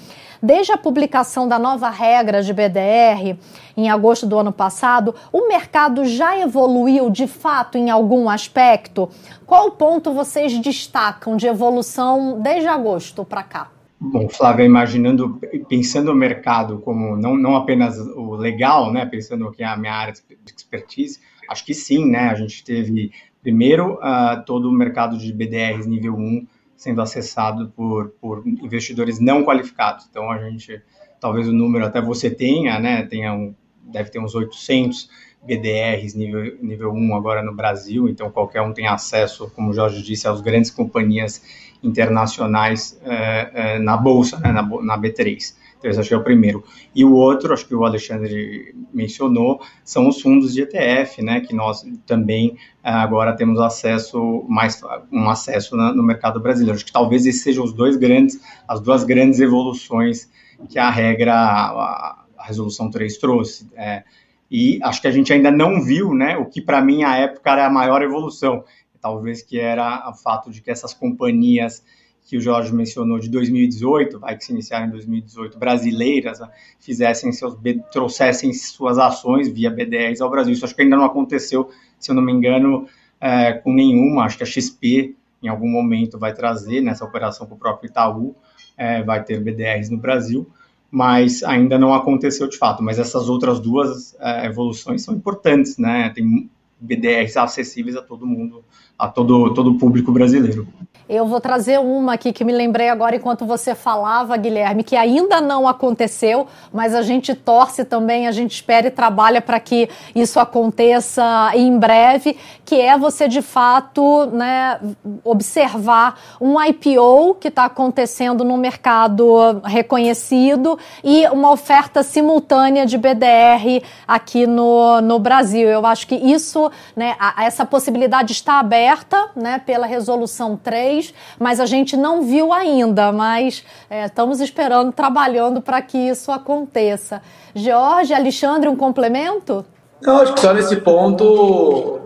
Desde 0.45 0.73
a 0.73 0.77
publicação 0.77 1.49
da 1.49 1.59
nova 1.59 1.89
regra 1.89 2.43
de 2.43 2.53
BDR, 2.53 3.39
em 3.75 3.89
agosto 3.89 4.27
do 4.27 4.39
ano 4.39 4.53
passado, 4.53 5.15
o 5.33 5.49
mercado 5.49 6.05
já 6.05 6.39
evoluiu 6.39 7.09
de 7.09 7.27
fato 7.27 7.79
em 7.79 7.89
algum 7.89 8.29
aspecto? 8.29 9.09
Qual 9.47 9.71
ponto 9.71 10.13
vocês 10.13 10.53
destacam 10.59 11.35
de 11.35 11.47
evolução 11.47 12.43
desde 12.43 12.69
agosto 12.69 13.25
para 13.25 13.43
cá? 13.43 13.71
Bom, 13.99 14.29
Flávia, 14.29 14.65
imaginando, 14.65 15.41
pensando 15.67 16.13
o 16.13 16.15
mercado 16.15 16.79
como 16.81 17.17
não, 17.17 17.39
não 17.39 17.57
apenas 17.57 17.99
o 17.99 18.35
legal, 18.35 18.93
né, 18.93 19.07
pensando 19.07 19.51
que 19.51 19.63
é 19.63 19.67
a 19.67 19.79
minha 19.79 19.95
área 19.95 20.13
de 20.13 20.53
expertise, 20.55 21.21
acho 21.49 21.65
que 21.65 21.73
sim, 21.73 22.05
né, 22.05 22.29
a 22.29 22.35
gente 22.35 22.63
teve, 22.63 23.13
primeiro, 23.43 23.95
uh, 23.95 24.45
todo 24.45 24.69
o 24.69 24.73
mercado 24.73 25.17
de 25.17 25.33
BDRs 25.33 25.87
nível 25.87 26.13
1 26.13 26.47
sendo 26.85 27.01
acessado 27.01 27.73
por, 27.75 28.11
por 28.21 28.47
investidores 28.47 29.19
não 29.19 29.43
qualificados, 29.43 30.07
então 30.11 30.31
a 30.31 30.39
gente, 30.39 30.83
talvez 31.19 31.49
o 31.49 31.53
número 31.53 31.87
até 31.87 31.99
você 31.99 32.29
tenha, 32.29 32.79
né, 32.79 33.05
tenha 33.05 33.33
um, 33.33 33.55
deve 33.83 34.11
ter 34.11 34.19
uns 34.19 34.35
800 34.35 35.09
BDRs 35.43 36.15
nível, 36.15 36.59
nível 36.61 36.93
1 36.93 37.17
agora 37.17 37.43
no 37.43 37.55
Brasil, 37.55 38.07
então 38.07 38.31
qualquer 38.31 38.61
um 38.61 38.75
tem 38.75 38.87
acesso, 38.87 39.51
como 39.57 39.71
o 39.71 39.73
Jorge 39.73 40.03
disse, 40.03 40.29
às 40.29 40.43
grandes 40.43 40.71
companhias 40.71 41.43
internacionais 41.83 43.01
é, 43.03 43.51
é, 43.55 43.79
na 43.79 43.97
Bolsa, 43.97 44.39
né, 44.39 44.53
na, 44.53 44.63
na 44.63 44.99
B3. 44.99 45.55
Esse 45.89 46.01
acho 46.01 46.09
que 46.09 46.15
é 46.15 46.19
o 46.19 46.25
primeiro. 46.25 46.65
E 46.95 47.05
o 47.05 47.13
outro, 47.13 47.53
acho 47.53 47.67
que 47.67 47.75
o 47.75 47.85
Alexandre 47.85 48.75
mencionou, 48.93 49.61
são 49.85 50.09
os 50.09 50.21
fundos 50.21 50.55
de 50.55 50.63
ETF, 50.63 51.23
né, 51.23 51.41
que 51.41 51.55
nós 51.55 51.85
também 52.07 52.57
é, 52.83 52.91
agora 52.91 53.37
temos 53.37 53.61
acesso, 53.61 54.45
mais 54.49 54.81
um 55.13 55.29
acesso 55.29 55.77
na, 55.77 55.93
no 55.93 56.03
mercado 56.03 56.41
brasileiro. 56.41 56.77
Acho 56.77 56.87
que 56.87 56.93
talvez 56.93 57.27
esses 57.27 57.43
sejam 57.43 57.65
os 57.65 57.73
dois 57.73 57.97
grandes, 57.97 58.41
as 58.67 58.81
duas 58.81 59.05
grandes 59.05 59.41
evoluções 59.41 60.29
que 60.69 60.79
a 60.79 60.91
regra, 60.91 61.35
a, 61.35 62.25
a 62.39 62.45
resolução 62.45 62.91
3 62.91 63.19
trouxe. 63.19 63.69
É, 63.75 64.05
e 64.51 64.79
acho 64.83 65.01
que 65.01 65.09
a 65.09 65.11
gente 65.11 65.33
ainda 65.33 65.51
não 65.51 65.83
viu, 65.83 66.15
né, 66.15 66.37
o 66.37 66.47
que 66.47 66.61
para 66.61 66.81
mim 66.81 67.03
à 67.03 67.17
época 67.17 67.51
era 67.51 67.67
a 67.67 67.71
maior 67.71 68.03
evolução, 68.03 68.65
talvez 69.01 69.43
que 69.43 69.59
era 69.59 70.09
o 70.09 70.15
fato 70.15 70.51
de 70.51 70.63
que 70.63 70.71
essas 70.71 70.95
companhias 70.95 71.85
que 72.25 72.39
o 72.39 72.41
Jorge 72.41 72.75
mencionou 72.75 73.19
de 73.19 73.29
2018, 73.29 74.19
vai 74.19 74.37
que 74.37 74.45
se 74.45 74.53
iniciaram 74.53 74.87
em 74.87 74.91
2018, 74.91 75.59
brasileiras, 75.59 76.41
né, 76.41 76.49
fizessem 76.81 77.31
seus 77.33 77.55
trouxessem 77.93 78.53
suas 78.53 78.99
ações 78.99 79.49
via 79.49 79.71
BDRs 79.71 80.23
ao 80.23 80.31
Brasil. 80.31 80.53
Isso 80.53 80.65
acho 80.65 80.75
que 80.75 80.83
ainda 80.83 80.97
não 80.97 81.05
aconteceu, 81.05 81.71
se 81.99 82.11
eu 82.11 82.15
não 82.15 82.23
me 82.23 82.33
engano, 82.33 82.89
é, 83.21 83.53
com 83.53 83.73
nenhuma. 83.73 84.25
Acho 84.25 84.39
que 84.39 84.43
a 84.43 84.47
XP 84.47 85.15
em 85.43 85.49
algum 85.49 85.69
momento 85.69 86.19
vai 86.19 86.33
trazer 86.33 86.81
nessa 86.81 87.05
operação 87.05 87.47
com 87.47 87.55
o 87.55 87.59
próprio 87.59 87.89
Itaú, 87.89 88.35
é, 88.77 89.03
vai 89.03 89.23
ter 89.23 89.39
BDRs 89.39 89.91
no 89.91 89.99
Brasil, 89.99 90.49
mas 90.91 91.43
ainda 91.43 91.79
não 91.79 91.93
aconteceu 91.93 92.49
de 92.49 92.57
fato. 92.57 92.83
Mas 92.83 92.99
essas 92.99 93.29
outras 93.29 93.61
duas 93.61 94.17
é, 94.19 94.47
evoluções 94.47 95.03
são 95.03 95.15
importantes, 95.15 95.77
né? 95.77 96.11
Tem 96.15 96.49
BDRs 96.81 97.37
acessíveis 97.37 97.97
a 97.97 98.03
todo 98.03 98.27
mundo, 98.27 98.65
a 98.99 99.09
todo, 99.09 99.55
todo 99.55 99.71
o 99.71 99.79
público 99.79 100.13
brasileiro. 100.13 100.67
Eu 101.07 101.27
vou 101.27 101.39
trazer 101.39 101.79
uma 101.79 102.15
aqui 102.15 102.33
que 102.33 102.43
me 102.45 102.53
lembrei 102.53 102.89
agora 102.89 103.15
enquanto 103.15 103.45
você 103.45 103.75
falava, 103.75 104.35
Guilherme, 104.39 104.83
que 104.83 104.97
ainda 104.97 105.39
não 105.39 105.69
aconteceu, 105.69 106.47
mas 106.73 106.95
a 106.95 107.03
gente 107.03 107.35
torce 107.35 107.85
também, 107.85 108.27
a 108.27 108.33
gente 108.33 108.53
espera 108.53 108.87
e 108.87 108.91
trabalha 108.91 109.43
para 109.43 109.61
que 109.61 109.91
isso 110.15 110.41
aconteça 110.41 111.53
em 111.55 111.79
breve, 111.79 112.39
que 112.65 112.77
é 112.81 112.97
você 112.97 113.29
de 113.29 113.43
fato 113.43 114.25
né, 114.33 114.81
observar 115.23 116.19
um 116.41 116.59
IPO 116.63 117.35
que 117.39 117.49
está 117.49 117.67
acontecendo 117.67 118.43
no 118.43 118.57
mercado 118.57 119.61
reconhecido 119.63 120.79
e 121.03 121.27
uma 121.27 121.51
oferta 121.51 122.03
simultânea 122.03 122.87
de 122.87 122.97
BDR 122.97 123.85
aqui 124.09 124.47
no, 124.47 125.03
no 125.03 125.19
Brasil. 125.19 125.69
Eu 125.69 125.85
acho 125.85 126.07
que 126.07 126.15
isso, 126.15 126.64
né, 126.95 127.17
a, 127.19 127.45
essa 127.45 127.65
possibilidade 127.65 128.33
está 128.33 128.59
aberta 128.59 129.31
né, 129.35 129.61
pela 129.65 129.87
resolução 129.87 130.57
3 130.57 131.15
mas 131.39 131.61
a 131.61 131.67
gente 131.67 131.97
não 131.97 132.23
viu 132.23 132.53
ainda, 132.53 133.13
mas 133.13 133.65
é, 133.89 134.07
estamos 134.07 134.41
esperando, 134.41 134.93
trabalhando 134.93 135.61
para 135.61 135.81
que 135.83 135.99
isso 135.99 136.31
aconteça. 136.31 137.23
Jorge, 137.55 138.15
Alexandre, 138.15 138.69
um 138.69 138.77
complemento? 138.77 139.65
Não, 140.01 140.19
acho 140.19 140.35
que 140.35 140.41
só 140.41 140.53
nesse 140.53 140.77
ponto 140.77 142.01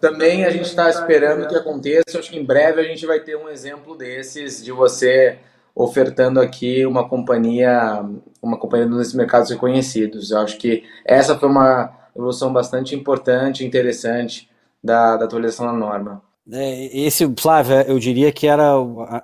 também 0.00 0.44
a 0.44 0.50
gente 0.50 0.66
está 0.66 0.88
esperando 0.88 1.46
que 1.48 1.56
aconteça. 1.56 2.18
Acho 2.18 2.30
que 2.30 2.38
em 2.38 2.44
breve 2.44 2.80
a 2.80 2.84
gente 2.84 3.06
vai 3.06 3.20
ter 3.20 3.36
um 3.36 3.48
exemplo 3.48 3.96
desses 3.96 4.62
de 4.62 4.72
você 4.72 5.38
ofertando 5.74 6.40
aqui 6.40 6.84
uma 6.84 7.08
companhia, 7.08 8.04
uma 8.42 8.58
companhia 8.58 8.86
nos 8.86 9.14
mercados 9.14 9.50
reconhecidos. 9.50 10.30
Eu 10.30 10.38
acho 10.38 10.58
que 10.58 10.84
essa 11.04 11.38
foi 11.38 11.48
uma 11.48 11.97
evolução 12.18 12.52
bastante 12.52 12.94
importante, 12.94 13.64
interessante 13.64 14.50
da, 14.82 15.16
da 15.16 15.24
atualização 15.24 15.66
da 15.66 15.72
norma. 15.72 16.22
É, 16.50 16.98
esse, 16.98 17.30
Flávia, 17.38 17.84
eu 17.86 17.98
diria 17.98 18.32
que 18.32 18.46
era 18.46 18.72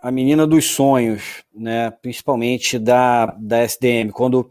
a 0.03 0.11
menina 0.13 0.47
dos 0.47 0.67
sonhos, 0.67 1.43
né? 1.55 1.91
principalmente 1.91 2.79
da, 2.79 3.27
da 3.39 3.63
SDM. 3.63 4.11
Quando, 4.13 4.49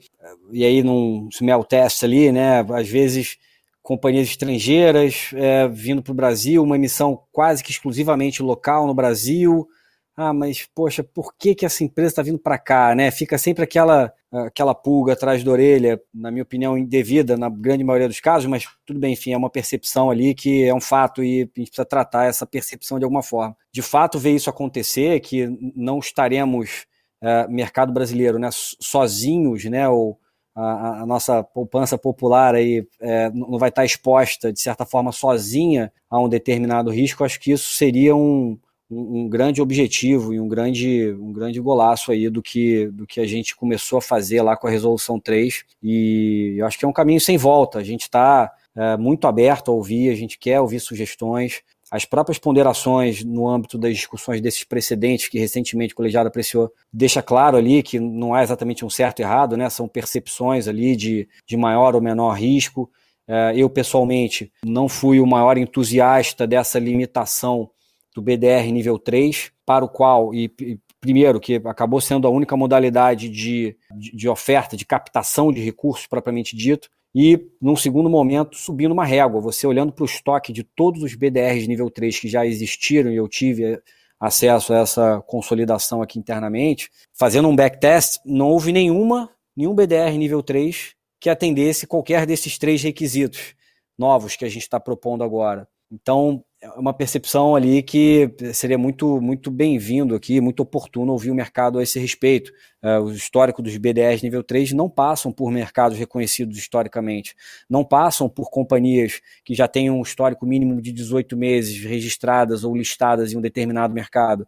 e 0.51 0.65
aí, 0.65 0.83
num 0.83 1.29
smell 1.31 1.63
test 1.63 2.03
ali, 2.03 2.31
né? 2.31 2.65
às 2.73 2.89
vezes 2.89 3.37
companhias 3.81 4.27
estrangeiras 4.27 5.29
é, 5.35 5.67
vindo 5.67 6.01
para 6.01 6.11
o 6.11 6.15
Brasil, 6.15 6.63
uma 6.63 6.75
emissão 6.75 7.19
quase 7.31 7.63
que 7.63 7.71
exclusivamente 7.71 8.41
local 8.41 8.87
no 8.87 8.93
Brasil. 8.93 9.67
Ah, 10.15 10.33
mas 10.33 10.67
poxa, 10.75 11.03
por 11.03 11.33
que, 11.35 11.55
que 11.55 11.65
essa 11.65 11.83
empresa 11.83 12.09
está 12.09 12.21
vindo 12.21 12.37
para 12.37 12.57
cá, 12.57 12.93
né? 12.93 13.09
Fica 13.09 13.37
sempre 13.37 13.63
aquela 13.63 14.13
aquela 14.31 14.73
pulga 14.73 15.13
atrás 15.13 15.43
da 15.43 15.51
orelha, 15.51 16.01
na 16.13 16.31
minha 16.31 16.41
opinião, 16.41 16.75
indevida 16.77 17.37
na 17.37 17.49
grande 17.49 17.83
maioria 17.83 18.07
dos 18.07 18.19
casos, 18.19 18.49
mas 18.49 18.65
tudo 18.85 18.99
bem, 18.99 19.13
enfim, 19.13 19.31
é 19.31 19.37
uma 19.37 19.49
percepção 19.49 20.09
ali 20.09 20.33
que 20.33 20.63
é 20.63 20.73
um 20.73 20.81
fato 20.81 21.23
e 21.23 21.41
a 21.55 21.59
gente 21.59 21.69
precisa 21.69 21.85
tratar 21.85 22.25
essa 22.25 22.45
percepção 22.45 22.97
de 22.97 23.05
alguma 23.05 23.21
forma. 23.21 23.55
De 23.71 23.83
fato, 23.83 24.17
ver 24.17 24.31
isso 24.31 24.49
acontecer, 24.49 25.19
que 25.19 25.47
não 25.75 25.99
estaremos 25.99 26.85
é, 27.21 27.47
mercado 27.47 27.93
brasileiro, 27.93 28.39
né, 28.39 28.49
sozinhos, 28.51 29.65
né, 29.65 29.87
ou 29.87 30.19
a, 30.55 31.01
a, 31.01 31.05
nossa 31.05 31.43
poupança 31.43 31.97
popular 31.97 32.55
aí 32.55 32.87
é, 33.01 33.29
não 33.31 33.57
vai 33.59 33.69
estar 33.69 33.85
exposta, 33.85 34.51
de 34.51 34.59
certa 34.59 34.85
forma, 34.85 35.11
sozinha 35.11 35.91
a 36.09 36.19
um 36.19 36.29
determinado 36.29 36.89
risco, 36.91 37.23
acho 37.23 37.39
que 37.39 37.51
isso 37.51 37.73
seria 37.73 38.15
um, 38.15 38.57
um, 38.93 39.21
um, 39.21 39.29
grande 39.29 39.61
objetivo 39.61 40.33
e 40.33 40.39
um 40.39 40.47
grande, 40.47 41.13
um 41.19 41.31
grande 41.33 41.59
golaço 41.59 42.11
aí 42.11 42.29
do 42.29 42.41
que, 42.41 42.87
do 42.87 43.07
que 43.07 43.19
a 43.19 43.25
gente 43.25 43.55
começou 43.55 43.97
a 43.97 44.01
fazer 44.01 44.41
lá 44.41 44.55
com 44.55 44.67
a 44.67 44.69
Resolução 44.69 45.19
3. 45.19 45.63
E 45.81 46.55
eu 46.57 46.65
acho 46.65 46.77
que 46.77 46.85
é 46.85 46.87
um 46.87 46.93
caminho 46.93 47.19
sem 47.19 47.37
volta. 47.37 47.79
A 47.79 47.83
gente 47.83 48.03
está 48.03 48.51
é, 48.75 48.97
muito 48.97 49.27
aberto 49.27 49.71
a 49.71 49.73
ouvir, 49.73 50.09
a 50.09 50.15
gente 50.15 50.37
quer 50.37 50.59
ouvir 50.59 50.79
sugestões. 50.79 51.61
As 51.91 52.05
próprias 52.05 52.39
ponderações 52.39 53.23
no 53.23 53.47
âmbito 53.47 53.77
das 53.77 53.93
discussões 53.93 54.41
desses 54.41 54.63
precedentes 54.63 55.27
que 55.27 55.37
recentemente 55.37 55.93
o 55.93 55.95
colegiado 55.95 56.27
apreciou, 56.27 56.71
deixa 56.91 57.21
claro 57.21 57.55
ali 57.55 57.83
que 57.83 57.99
não 57.99 58.33
há 58.33 58.41
exatamente 58.41 58.83
um 58.83 58.89
certo 58.89 59.19
e 59.19 59.21
errado, 59.21 59.55
né? 59.55 59.69
são 59.69 59.87
percepções 59.87 60.67
ali 60.67 60.95
de, 60.95 61.27
de 61.45 61.55
maior 61.55 61.93
ou 61.93 62.01
menor 62.01 62.33
risco. 62.33 62.89
É, 63.27 63.53
eu, 63.55 63.69
pessoalmente, 63.69 64.51
não 64.65 64.89
fui 64.89 65.19
o 65.19 65.27
maior 65.27 65.57
entusiasta 65.57 66.47
dessa 66.47 66.79
limitação 66.79 67.69
do 68.13 68.21
BDR 68.21 68.71
nível 68.71 68.99
3, 68.99 69.51
para 69.65 69.83
o 69.83 69.89
qual, 69.89 70.33
e, 70.33 70.51
e 70.59 70.79
primeiro, 70.99 71.39
que 71.39 71.55
acabou 71.65 71.99
sendo 71.99 72.27
a 72.27 72.29
única 72.29 72.55
modalidade 72.55 73.29
de, 73.29 73.75
de, 73.97 74.15
de 74.15 74.29
oferta, 74.29 74.77
de 74.77 74.85
captação 74.85 75.51
de 75.51 75.61
recursos 75.61 76.07
propriamente 76.07 76.55
dito, 76.55 76.89
e, 77.15 77.39
num 77.61 77.75
segundo 77.75 78.09
momento, 78.09 78.57
subindo 78.57 78.91
uma 78.91 79.05
régua. 79.05 79.39
Você 79.41 79.67
olhando 79.67 79.93
para 79.93 80.03
o 80.03 80.05
estoque 80.05 80.51
de 80.51 80.63
todos 80.63 81.03
os 81.03 81.13
BDRs 81.13 81.67
nível 81.67 81.89
3 81.89 82.19
que 82.19 82.27
já 82.27 82.45
existiram, 82.45 83.11
e 83.11 83.15
eu 83.15 83.27
tive 83.27 83.79
acesso 84.19 84.73
a 84.73 84.79
essa 84.79 85.21
consolidação 85.27 86.01
aqui 86.01 86.17
internamente, 86.17 86.89
fazendo 87.13 87.47
um 87.47 87.55
backtest, 87.55 88.19
não 88.25 88.49
houve 88.49 88.71
nenhuma, 88.71 89.29
nenhum 89.55 89.75
BDR 89.75 90.17
nível 90.17 90.41
3 90.41 90.95
que 91.19 91.29
atendesse 91.29 91.87
qualquer 91.87 92.25
desses 92.25 92.57
três 92.57 92.81
requisitos 92.83 93.55
novos 93.97 94.35
que 94.35 94.43
a 94.43 94.49
gente 94.49 94.63
está 94.63 94.79
propondo 94.79 95.23
agora. 95.23 95.67
Então, 95.91 96.43
uma 96.75 96.93
percepção 96.93 97.55
ali 97.55 97.81
que 97.83 98.33
seria 98.53 98.77
muito, 98.77 99.19
muito 99.21 99.51
bem-vindo 99.51 100.15
aqui, 100.15 100.39
muito 100.39 100.61
oportuno 100.61 101.11
ouvir 101.11 101.31
o 101.31 101.35
mercado 101.35 101.79
a 101.79 101.83
esse 101.83 101.99
respeito. 101.99 102.51
Uh, 102.81 103.01
o 103.01 103.11
histórico 103.11 103.61
dos 103.61 103.75
BDRs 103.77 104.21
nível 104.21 104.43
3 104.43 104.73
não 104.73 104.89
passam 104.89 105.31
por 105.31 105.51
mercados 105.51 105.97
reconhecidos 105.97 106.57
historicamente, 106.57 107.35
não 107.69 107.83
passam 107.83 108.29
por 108.29 108.49
companhias 108.49 109.21
que 109.43 109.53
já 109.53 109.67
têm 109.67 109.89
um 109.89 110.01
histórico 110.01 110.45
mínimo 110.45 110.81
de 110.81 110.91
18 110.91 111.35
meses 111.35 111.83
registradas 111.83 112.63
ou 112.63 112.75
listadas 112.75 113.33
em 113.33 113.37
um 113.37 113.41
determinado 113.41 113.93
mercado, 113.93 114.47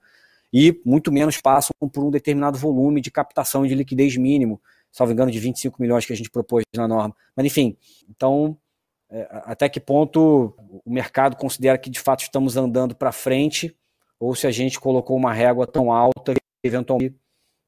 e 0.52 0.80
muito 0.86 1.12
menos 1.12 1.40
passam 1.42 1.74
por 1.92 2.04
um 2.04 2.12
determinado 2.12 2.58
volume 2.58 3.02
de 3.02 3.12
captação 3.12 3.66
de 3.66 3.76
liquidez 3.76 4.16
mínimo, 4.16 4.62
salvo 4.92 5.12
engano, 5.12 5.32
de 5.32 5.40
25 5.40 5.82
milhões 5.82 6.06
que 6.06 6.14
a 6.14 6.16
gente 6.16 6.30
propôs 6.30 6.64
na 6.76 6.88
norma. 6.88 7.16
Mas 7.36 7.46
enfim, 7.46 7.78
então 8.10 8.58
é, 8.58 8.65
até 9.44 9.70
que 9.70 9.80
ponto 9.80 10.54
o 10.86 10.92
mercado 10.92 11.36
considera 11.38 11.78
que 11.78 11.90
de 11.90 12.00
fato 12.00 12.22
estamos 12.22 12.58
andando 12.58 12.96
para 12.96 13.12
frente, 13.12 13.76
ou 14.20 14.36
se 14.36 14.48
a 14.48 14.52
gente 14.52 14.80
colocou 14.80 15.16
uma 15.16 15.34
régua 15.34 15.68
tão 15.68 15.92
alta 15.92 16.34
que 16.34 16.40
eventualmente 16.64 17.16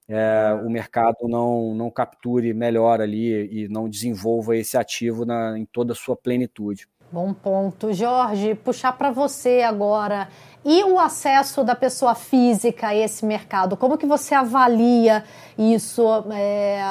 é, 0.09 0.53
o 0.65 0.69
mercado 0.69 1.27
não, 1.27 1.75
não 1.75 1.91
capture 1.91 2.53
melhor 2.53 3.01
ali 3.01 3.63
e 3.63 3.67
não 3.67 3.89
desenvolva 3.89 4.55
esse 4.55 4.77
ativo 4.77 5.25
na, 5.25 5.57
em 5.59 5.65
toda 5.65 5.91
a 5.91 5.95
sua 5.95 6.15
plenitude. 6.15 6.87
Bom 7.09 7.33
ponto. 7.33 7.93
Jorge, 7.93 8.53
puxar 8.55 8.91
para 8.91 9.11
você 9.11 9.61
agora. 9.61 10.27
E 10.65 10.83
o 10.83 10.99
acesso 10.99 11.63
da 11.63 11.73
pessoa 11.73 12.13
física 12.13 12.87
a 12.87 12.95
esse 12.95 13.25
mercado? 13.25 13.77
Como 13.77 13.97
que 13.97 14.05
você 14.05 14.35
avalia 14.35 15.23
isso 15.57 16.03
é, 16.33 16.81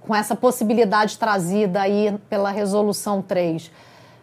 com 0.00 0.14
essa 0.14 0.34
possibilidade 0.34 1.16
trazida 1.16 1.82
aí 1.82 2.18
pela 2.28 2.50
Resolução 2.50 3.22
3? 3.22 3.70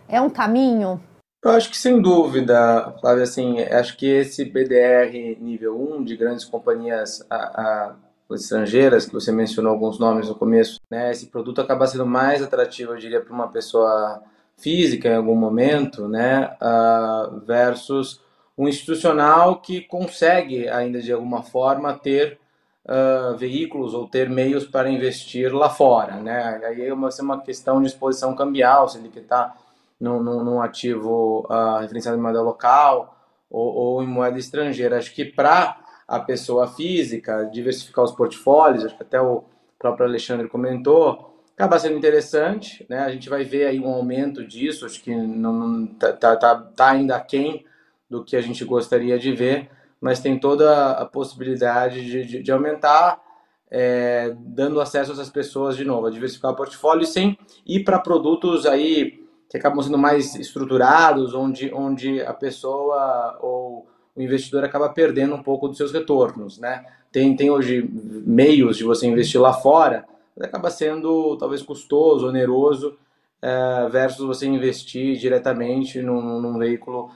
É 0.10 0.20
um 0.20 0.30
caminho? 0.30 1.00
Eu 1.42 1.52
acho 1.52 1.70
que 1.70 1.78
sem 1.78 2.02
dúvida, 2.02 2.94
Flávia, 3.00 3.24
assim, 3.24 3.62
acho 3.62 3.96
que 3.96 4.06
esse 4.06 4.44
BDR 4.44 5.40
nível 5.40 5.80
1 5.80 6.04
de 6.04 6.18
grandes 6.18 6.44
companhias 6.44 7.26
a, 7.30 7.36
a, 7.36 7.96
estrangeiras, 8.32 9.06
que 9.06 9.14
você 9.14 9.32
mencionou 9.32 9.72
alguns 9.72 9.98
nomes 9.98 10.28
no 10.28 10.36
começo, 10.36 10.82
né, 10.92 11.12
esse 11.12 11.28
produto 11.28 11.62
acaba 11.62 11.88
sendo 11.88 12.06
mais 12.06 12.44
atrativo, 12.44 12.92
eu 12.92 12.98
diria, 12.98 13.22
para 13.22 13.34
uma 13.34 13.48
pessoa 13.48 14.22
física 14.60 15.10
em 15.10 15.16
algum 15.16 15.36
momento, 15.36 16.08
né, 16.08 16.56
uh, 16.62 17.40
versus 17.46 18.22
um 18.58 18.68
institucional 18.68 19.62
que 19.62 19.82
consegue 19.82 20.68
ainda 20.68 21.02
de 21.02 21.14
alguma 21.14 21.42
forma 21.42 21.94
ter 21.94 22.38
uh, 22.86 23.38
veículos 23.38 23.94
ou 23.94 24.08
ter 24.08 24.30
meios 24.30 24.66
para 24.66 24.90
investir 24.90 25.54
lá 25.54 25.70
fora, 25.70 26.18
né? 26.18 26.62
Aí 26.66 26.86
é 26.86 26.94
uma, 26.94 27.10
uma 27.22 27.42
questão 27.42 27.82
de 27.82 27.88
exposição 27.88 28.36
cambial, 28.36 28.90
se 28.90 28.98
ele 28.98 29.10
está 29.16 29.56
num, 30.00 30.22
num, 30.22 30.44
num, 30.44 30.62
ativo 30.62 31.48
uh, 31.50 31.80
referenciado 31.80 32.18
em 32.18 32.22
moeda 32.22 32.42
local 32.42 33.18
ou, 33.50 33.74
ou 33.74 34.04
em 34.04 34.08
moeda 34.08 34.38
estrangeira. 34.38 34.98
Acho 34.98 35.14
que 35.14 35.24
para 35.24 35.78
a 36.08 36.20
pessoa 36.20 36.68
física 36.68 37.50
diversificar 37.52 38.04
os 38.04 38.12
portfólios, 38.12 38.84
acho 38.84 38.98
que 38.98 39.04
até 39.04 39.22
o 39.22 39.44
próprio 39.78 40.06
Alexandre 40.06 40.50
comentou, 40.50 41.39
acaba 41.60 41.78
sendo 41.78 41.98
interessante, 41.98 42.86
né? 42.88 43.00
A 43.00 43.12
gente 43.12 43.28
vai 43.28 43.44
ver 43.44 43.68
aí 43.68 43.82
um 43.82 43.90
aumento 43.90 44.48
disso, 44.48 44.86
acho 44.86 45.04
que 45.04 45.14
não, 45.14 45.88
tá, 45.88 46.14
tá, 46.14 46.36
tá, 46.38 46.56
tá 46.56 46.92
ainda 46.92 47.18
aquém 47.18 47.66
do 48.10 48.24
que 48.24 48.38
a 48.38 48.42
gente 48.42 48.64
gostaria 48.64 49.20
de 49.20 49.34
ver, 49.34 49.70
mas 50.00 50.22
tem 50.22 50.40
toda 50.40 50.92
a 50.92 51.06
possibilidade 51.06 52.06
de, 52.06 52.24
de, 52.24 52.42
de 52.42 52.52
aumentar, 52.54 53.22
é, 53.70 54.34
dando 54.40 54.80
acesso 54.80 55.12
a 55.12 55.14
essas 55.16 55.30
pessoas 55.30 55.76
de 55.76 55.84
novo, 55.84 56.08
a 56.08 56.10
diversificar 56.10 56.52
o 56.52 56.56
portfólio 56.56 57.06
sem 57.06 57.38
ir 57.68 57.84
para 57.84 58.00
produtos 58.00 58.66
aí 58.66 59.22
que 59.50 59.58
acabam 59.58 59.84
sendo 59.84 59.98
mais 59.98 60.36
estruturados, 60.36 61.34
onde, 61.34 61.74
onde 61.74 62.22
a 62.22 62.34
pessoa 62.34 63.38
ou 63.42 63.86
o 64.16 64.22
investidor 64.22 64.64
acaba 64.64 64.88
perdendo 64.88 65.36
um 65.36 65.44
pouco 65.44 65.68
dos 65.68 65.76
seus 65.76 65.92
retornos, 65.92 66.58
né? 66.58 66.86
Tem, 67.12 67.36
tem 67.36 67.50
hoje 67.50 67.86
meios 68.26 68.78
de 68.78 68.86
você 68.86 69.08
investir 69.08 69.42
lá 69.42 69.52
fora, 69.52 70.06
acaba 70.40 70.70
sendo 70.70 71.38
talvez 71.38 71.62
custoso, 71.62 72.28
oneroso, 72.28 72.98
é, 73.42 73.88
versus 73.90 74.26
você 74.26 74.46
investir 74.46 75.18
diretamente 75.18 76.02
num, 76.02 76.42
num 76.42 76.58
veículo 76.58 77.10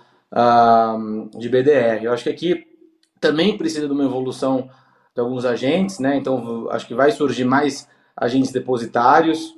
de 1.38 1.48
BDR. 1.48 2.04
Eu 2.04 2.12
acho 2.12 2.24
que 2.24 2.30
aqui 2.30 2.68
também 3.20 3.58
precisa 3.58 3.88
de 3.88 3.94
uma 3.94 4.04
evolução 4.04 4.70
de 5.14 5.22
alguns 5.22 5.46
agentes, 5.46 6.00
né? 6.00 6.18
Então 6.18 6.68
acho 6.72 6.88
que 6.88 6.96
vai 6.96 7.12
surgir 7.12 7.46
mais 7.46 7.88
agentes 8.16 8.52
depositários. 8.52 9.56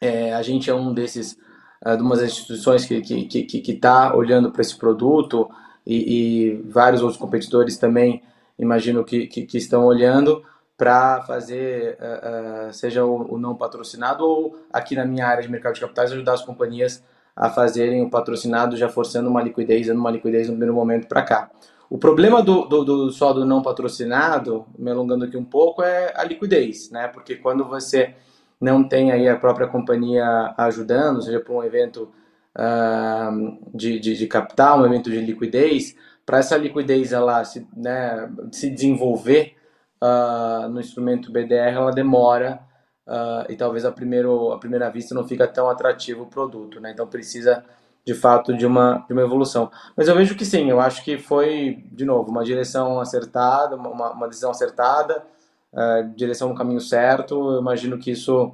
É, 0.00 0.32
a 0.32 0.42
gente 0.42 0.70
é 0.70 0.74
um 0.74 0.94
desses, 0.94 1.36
uh, 1.84 1.96
de 1.96 2.02
umas 2.02 2.22
instituições 2.22 2.84
que 2.84 2.94
está 2.94 3.28
que, 3.28 3.42
que, 3.42 3.60
que 3.60 3.74
tá 3.74 4.14
olhando 4.16 4.50
para 4.50 4.62
esse 4.62 4.76
produto 4.76 5.48
e, 5.86 5.96
e, 5.96 6.62
vários 6.68 7.02
outros 7.02 7.20
competidores 7.20 7.76
também 7.76 8.22
imagino 8.58 9.04
que, 9.04 9.26
que, 9.26 9.42
que 9.44 9.58
estão 9.58 9.84
olhando 9.84 10.42
para 10.78 11.22
fazer, 11.22 11.98
uh, 12.00 12.68
uh, 12.68 12.72
seja 12.72 13.04
o, 13.04 13.34
o, 13.34 13.38
não 13.38 13.56
patrocinado 13.56 14.24
ou 14.24 14.56
aqui 14.72 14.94
na 14.94 15.04
minha 15.04 15.26
área 15.26 15.42
de 15.42 15.50
mercado 15.50 15.74
de 15.74 15.80
capitais, 15.80 16.12
ajudar 16.12 16.34
as 16.34 16.44
companhias 16.44 17.02
a 17.34 17.50
fazerem 17.50 18.00
o 18.00 18.08
patrocinado, 18.08 18.76
já 18.76 18.88
forçando 18.88 19.28
uma 19.28 19.42
liquidez, 19.42 19.88
dando 19.88 19.98
uma 19.98 20.10
liquidez 20.10 20.46
no 20.46 20.52
primeiro 20.52 20.74
momento 20.74 21.08
para 21.08 21.22
cá. 21.22 21.50
O 21.90 21.98
problema 21.98 22.42
do, 22.42 22.64
do, 22.64 22.84
do, 22.84 23.10
só 23.10 23.32
do 23.32 23.44
não 23.44 23.60
patrocinado, 23.60 24.66
me 24.78 24.90
alongando 24.90 25.24
aqui 25.24 25.36
um 25.36 25.44
pouco, 25.44 25.82
é 25.82 26.12
a 26.14 26.22
liquidez, 26.22 26.90
né? 26.90 27.08
Porque 27.08 27.34
quando 27.34 27.64
você 27.64 28.14
não 28.60 28.86
tem 28.86 29.10
aí 29.10 29.28
a 29.28 29.36
própria 29.36 29.66
companhia 29.66 30.54
ajudando, 30.56 31.22
seja 31.22 31.40
para 31.40 31.54
um 31.54 31.64
evento 31.64 32.08
uh, 32.56 33.58
de, 33.74 33.98
de, 33.98 34.16
de 34.16 34.26
capital, 34.28 34.80
um 34.80 34.86
evento 34.86 35.10
de 35.10 35.20
liquidez, 35.20 35.96
para 36.24 36.38
essa 36.38 36.56
liquidez 36.56 37.12
ela 37.12 37.42
se, 37.44 37.66
né, 37.74 38.30
se 38.52 38.68
desenvolver, 38.68 39.54
uh, 40.02 40.68
no 40.68 40.80
instrumento 40.80 41.32
BDR 41.32 41.74
ela 41.74 41.90
demora 41.90 42.60
uh, 43.06 43.50
e 43.50 43.56
talvez 43.56 43.84
a, 43.84 43.92
primeiro, 43.92 44.52
a 44.52 44.58
primeira 44.58 44.88
vista 44.90 45.14
não 45.14 45.26
fica 45.26 45.46
tão 45.46 45.68
atrativo 45.68 46.24
o 46.24 46.26
produto, 46.26 46.80
né? 46.80 46.90
Então 46.90 47.06
precisa 47.06 47.64
de 48.04 48.14
fato 48.14 48.56
de 48.56 48.64
uma, 48.64 49.04
de 49.06 49.12
uma 49.12 49.22
evolução. 49.22 49.70
Mas 49.94 50.08
eu 50.08 50.14
vejo 50.14 50.34
que 50.34 50.44
sim, 50.44 50.70
eu 50.70 50.80
acho 50.80 51.04
que 51.04 51.18
foi, 51.18 51.84
de 51.92 52.06
novo, 52.06 52.30
uma 52.30 52.42
direção 52.42 53.00
acertada, 53.00 53.76
uma, 53.76 54.12
uma 54.12 54.28
decisão 54.28 54.50
acertada, 54.50 55.22
uh, 55.72 56.08
direção 56.16 56.48
no 56.48 56.54
caminho 56.54 56.80
certo. 56.80 57.52
Eu 57.52 57.60
imagino 57.60 57.98
que 57.98 58.12
isso 58.12 58.46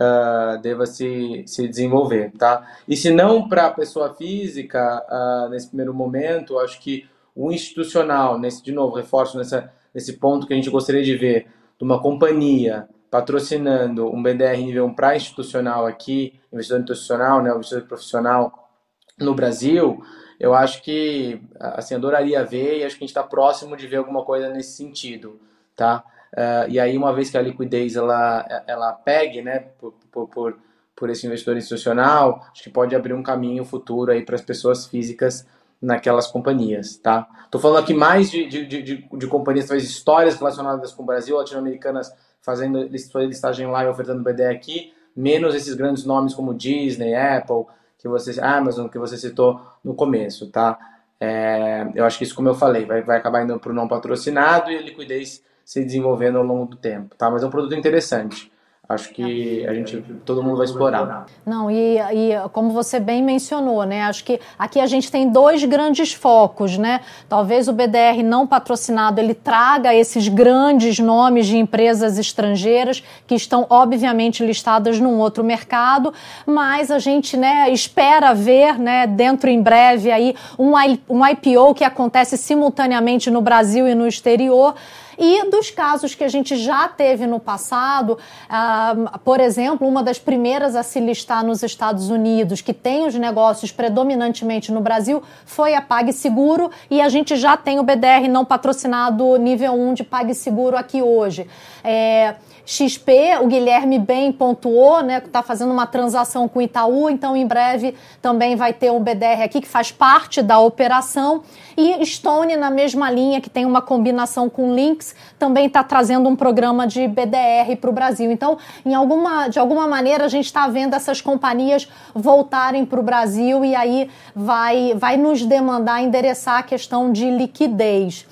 uh, 0.00 0.58
deva 0.62 0.86
se, 0.86 1.44
se 1.46 1.68
desenvolver, 1.68 2.32
tá? 2.38 2.66
E 2.88 2.96
se 2.96 3.10
não 3.10 3.48
para 3.48 3.66
a 3.66 3.70
pessoa 3.70 4.14
física, 4.14 5.04
uh, 5.10 5.50
nesse 5.50 5.68
primeiro 5.68 5.92
momento, 5.92 6.58
acho 6.58 6.80
que 6.80 7.06
o 7.34 7.52
institucional, 7.52 8.38
nesse, 8.38 8.62
de 8.62 8.72
novo, 8.72 8.96
reforço 8.96 9.36
nessa, 9.36 9.70
nesse 9.96 10.12
ponto 10.12 10.46
que 10.46 10.52
a 10.52 10.56
gente 10.56 10.68
gostaria 10.68 11.02
de 11.02 11.16
ver, 11.16 11.46
de 11.78 11.82
uma 11.82 12.02
companhia 12.02 12.86
patrocinando 13.10 14.06
um 14.14 14.22
BDR 14.22 14.58
nível 14.58 14.84
1 14.84 14.94
para 14.94 15.16
institucional 15.16 15.86
aqui, 15.86 16.38
investidor 16.52 16.80
institucional, 16.80 17.42
né, 17.42 17.50
investidor 17.50 17.84
profissional 17.84 18.70
no 19.18 19.34
Brasil, 19.34 20.02
eu 20.38 20.52
acho 20.52 20.82
que, 20.82 21.40
assim, 21.58 21.94
adoraria 21.94 22.44
ver 22.44 22.80
e 22.80 22.84
acho 22.84 22.98
que 22.98 23.04
a 23.04 23.06
gente 23.06 23.16
está 23.16 23.22
próximo 23.22 23.74
de 23.74 23.86
ver 23.86 23.96
alguma 23.96 24.22
coisa 24.22 24.50
nesse 24.50 24.76
sentido, 24.76 25.40
tá? 25.74 26.04
Uh, 26.34 26.68
e 26.68 26.78
aí, 26.78 26.94
uma 26.94 27.14
vez 27.14 27.30
que 27.30 27.38
a 27.38 27.40
liquidez 27.40 27.96
ela, 27.96 28.46
ela 28.66 28.92
pegue, 28.92 29.40
né, 29.40 29.60
por, 29.78 29.94
por, 30.12 30.28
por, 30.28 30.58
por 30.94 31.08
esse 31.08 31.26
investidor 31.26 31.56
institucional, 31.56 32.46
acho 32.52 32.62
que 32.62 32.68
pode 32.68 32.94
abrir 32.94 33.14
um 33.14 33.22
caminho 33.22 33.64
futuro 33.64 34.12
aí 34.12 34.22
para 34.22 34.34
as 34.34 34.42
pessoas 34.42 34.86
físicas 34.86 35.46
naquelas 35.80 36.26
companhias, 36.26 36.96
tá? 36.96 37.26
Tô 37.50 37.58
falando 37.58 37.82
aqui 37.82 37.94
mais 37.94 38.30
de, 38.30 38.46
de, 38.46 38.66
de, 38.66 39.08
de 39.12 39.26
companhias, 39.26 39.66
talvez 39.66 39.88
histórias 39.88 40.36
relacionadas 40.36 40.92
com 40.92 41.02
o 41.02 41.06
Brasil, 41.06 41.36
latino-americanas 41.36 42.12
fazendo 42.40 42.82
listagem 42.82 43.66
lá 43.66 43.84
e 43.84 43.88
ofertando 43.88 44.22
BD 44.22 44.44
aqui, 44.46 44.92
menos 45.14 45.54
esses 45.54 45.74
grandes 45.74 46.04
nomes 46.04 46.34
como 46.34 46.54
Disney, 46.54 47.14
Apple, 47.14 47.64
que 47.98 48.08
você, 48.08 48.40
Amazon, 48.40 48.88
que 48.88 48.98
você 48.98 49.16
citou 49.16 49.60
no 49.82 49.94
começo, 49.94 50.48
tá? 50.50 50.78
É, 51.18 51.88
eu 51.94 52.04
acho 52.04 52.18
que 52.18 52.24
isso, 52.24 52.34
como 52.34 52.48
eu 52.48 52.54
falei, 52.54 52.84
vai, 52.84 53.02
vai 53.02 53.16
acabar 53.16 53.42
indo 53.42 53.58
para 53.58 53.72
o 53.72 53.74
não 53.74 53.88
patrocinado 53.88 54.70
e 54.70 54.76
a 54.76 54.82
liquidez 54.82 55.42
se 55.64 55.84
desenvolvendo 55.84 56.38
ao 56.38 56.44
longo 56.44 56.66
do 56.66 56.76
tempo, 56.76 57.16
tá? 57.16 57.30
Mas 57.30 57.42
é 57.42 57.46
um 57.46 57.50
produto 57.50 57.74
interessante. 57.74 58.52
Acho 58.88 59.12
que 59.12 59.66
a 59.66 59.74
gente, 59.74 60.00
todo 60.24 60.40
mundo 60.40 60.58
vai 60.58 60.64
explorar. 60.64 61.26
Não, 61.44 61.68
e, 61.68 61.98
e, 61.98 62.48
como 62.52 62.70
você 62.70 63.00
bem 63.00 63.20
mencionou, 63.20 63.84
né? 63.84 64.02
Acho 64.02 64.22
que 64.22 64.38
aqui 64.56 64.78
a 64.78 64.86
gente 64.86 65.10
tem 65.10 65.28
dois 65.28 65.64
grandes 65.64 66.12
focos, 66.12 66.78
né? 66.78 67.00
Talvez 67.28 67.66
o 67.66 67.72
BDR 67.72 68.22
não 68.22 68.46
patrocinado 68.46 69.20
ele 69.20 69.34
traga 69.34 69.92
esses 69.92 70.28
grandes 70.28 71.00
nomes 71.00 71.48
de 71.48 71.56
empresas 71.56 72.16
estrangeiras 72.16 73.02
que 73.26 73.34
estão 73.34 73.66
obviamente 73.68 74.44
listadas 74.46 75.00
num 75.00 75.18
outro 75.18 75.42
mercado, 75.42 76.14
mas 76.46 76.88
a 76.88 77.00
gente, 77.00 77.36
né, 77.36 77.68
espera 77.70 78.34
ver, 78.34 78.78
né, 78.78 79.06
dentro 79.06 79.50
em 79.50 79.60
breve 79.60 80.12
aí 80.12 80.36
um, 80.56 80.74
um 81.08 81.26
IPO 81.26 81.74
que 81.74 81.82
acontece 81.82 82.38
simultaneamente 82.38 83.30
no 83.30 83.40
Brasil 83.40 83.88
e 83.88 83.96
no 83.96 84.06
exterior 84.06 84.74
e 85.18 85.50
dos 85.50 85.70
casos 85.70 86.14
que 86.14 86.24
a 86.24 86.28
gente 86.28 86.56
já 86.56 86.88
teve 86.88 87.26
no 87.26 87.40
passado, 87.40 88.18
uh, 88.18 89.18
por 89.20 89.40
exemplo, 89.40 89.86
uma 89.86 90.02
das 90.02 90.18
primeiras 90.18 90.76
a 90.76 90.82
se 90.82 91.00
listar 91.00 91.44
nos 91.44 91.62
Estados 91.62 92.10
Unidos, 92.10 92.60
que 92.60 92.72
tem 92.72 93.06
os 93.06 93.14
negócios 93.14 93.72
predominantemente 93.72 94.72
no 94.72 94.80
Brasil, 94.80 95.22
foi 95.44 95.74
a 95.74 95.80
PagSeguro 95.80 96.70
e 96.90 97.00
a 97.00 97.08
gente 97.08 97.36
já 97.36 97.56
tem 97.56 97.78
o 97.78 97.82
BDR 97.82 98.28
não 98.28 98.44
patrocinado 98.44 99.36
nível 99.36 99.72
1 99.72 99.94
de 99.94 100.04
PagSeguro 100.04 100.76
aqui 100.76 101.02
hoje. 101.02 101.46
É, 101.82 102.34
XP, 102.66 103.38
o 103.42 103.46
Guilherme 103.46 103.96
bem 103.96 104.32
pontuou, 104.32 105.00
né, 105.00 105.22
está 105.24 105.40
fazendo 105.40 105.72
uma 105.72 105.86
transação 105.86 106.48
com 106.48 106.58
o 106.58 106.62
Itaú, 106.62 107.08
então 107.08 107.36
em 107.36 107.46
breve 107.46 107.94
também 108.20 108.56
vai 108.56 108.72
ter 108.72 108.90
um 108.90 108.98
BDR 108.98 109.42
aqui 109.44 109.60
que 109.60 109.68
faz 109.68 109.92
parte 109.92 110.42
da 110.42 110.58
operação. 110.58 111.44
E 111.76 112.04
Stone, 112.04 112.56
na 112.56 112.68
mesma 112.68 113.08
linha, 113.08 113.40
que 113.40 113.48
tem 113.48 113.64
uma 113.64 113.80
combinação 113.80 114.50
com 114.50 114.74
Lynx, 114.74 115.14
também 115.38 115.66
está 115.66 115.84
trazendo 115.84 116.28
um 116.28 116.34
programa 116.34 116.88
de 116.88 117.06
BDR 117.06 117.76
para 117.80 117.90
o 117.90 117.92
Brasil. 117.92 118.32
Então, 118.32 118.58
em 118.84 118.94
alguma, 118.94 119.46
de 119.46 119.60
alguma 119.60 119.86
maneira, 119.86 120.24
a 120.24 120.28
gente 120.28 120.46
está 120.46 120.66
vendo 120.66 120.94
essas 120.94 121.20
companhias 121.20 121.88
voltarem 122.14 122.84
para 122.84 122.98
o 122.98 123.02
Brasil 123.02 123.64
e 123.64 123.76
aí 123.76 124.10
vai, 124.34 124.92
vai 124.96 125.16
nos 125.16 125.44
demandar 125.44 126.02
endereçar 126.02 126.58
a 126.58 126.62
questão 126.64 127.12
de 127.12 127.30
liquidez. 127.30 128.26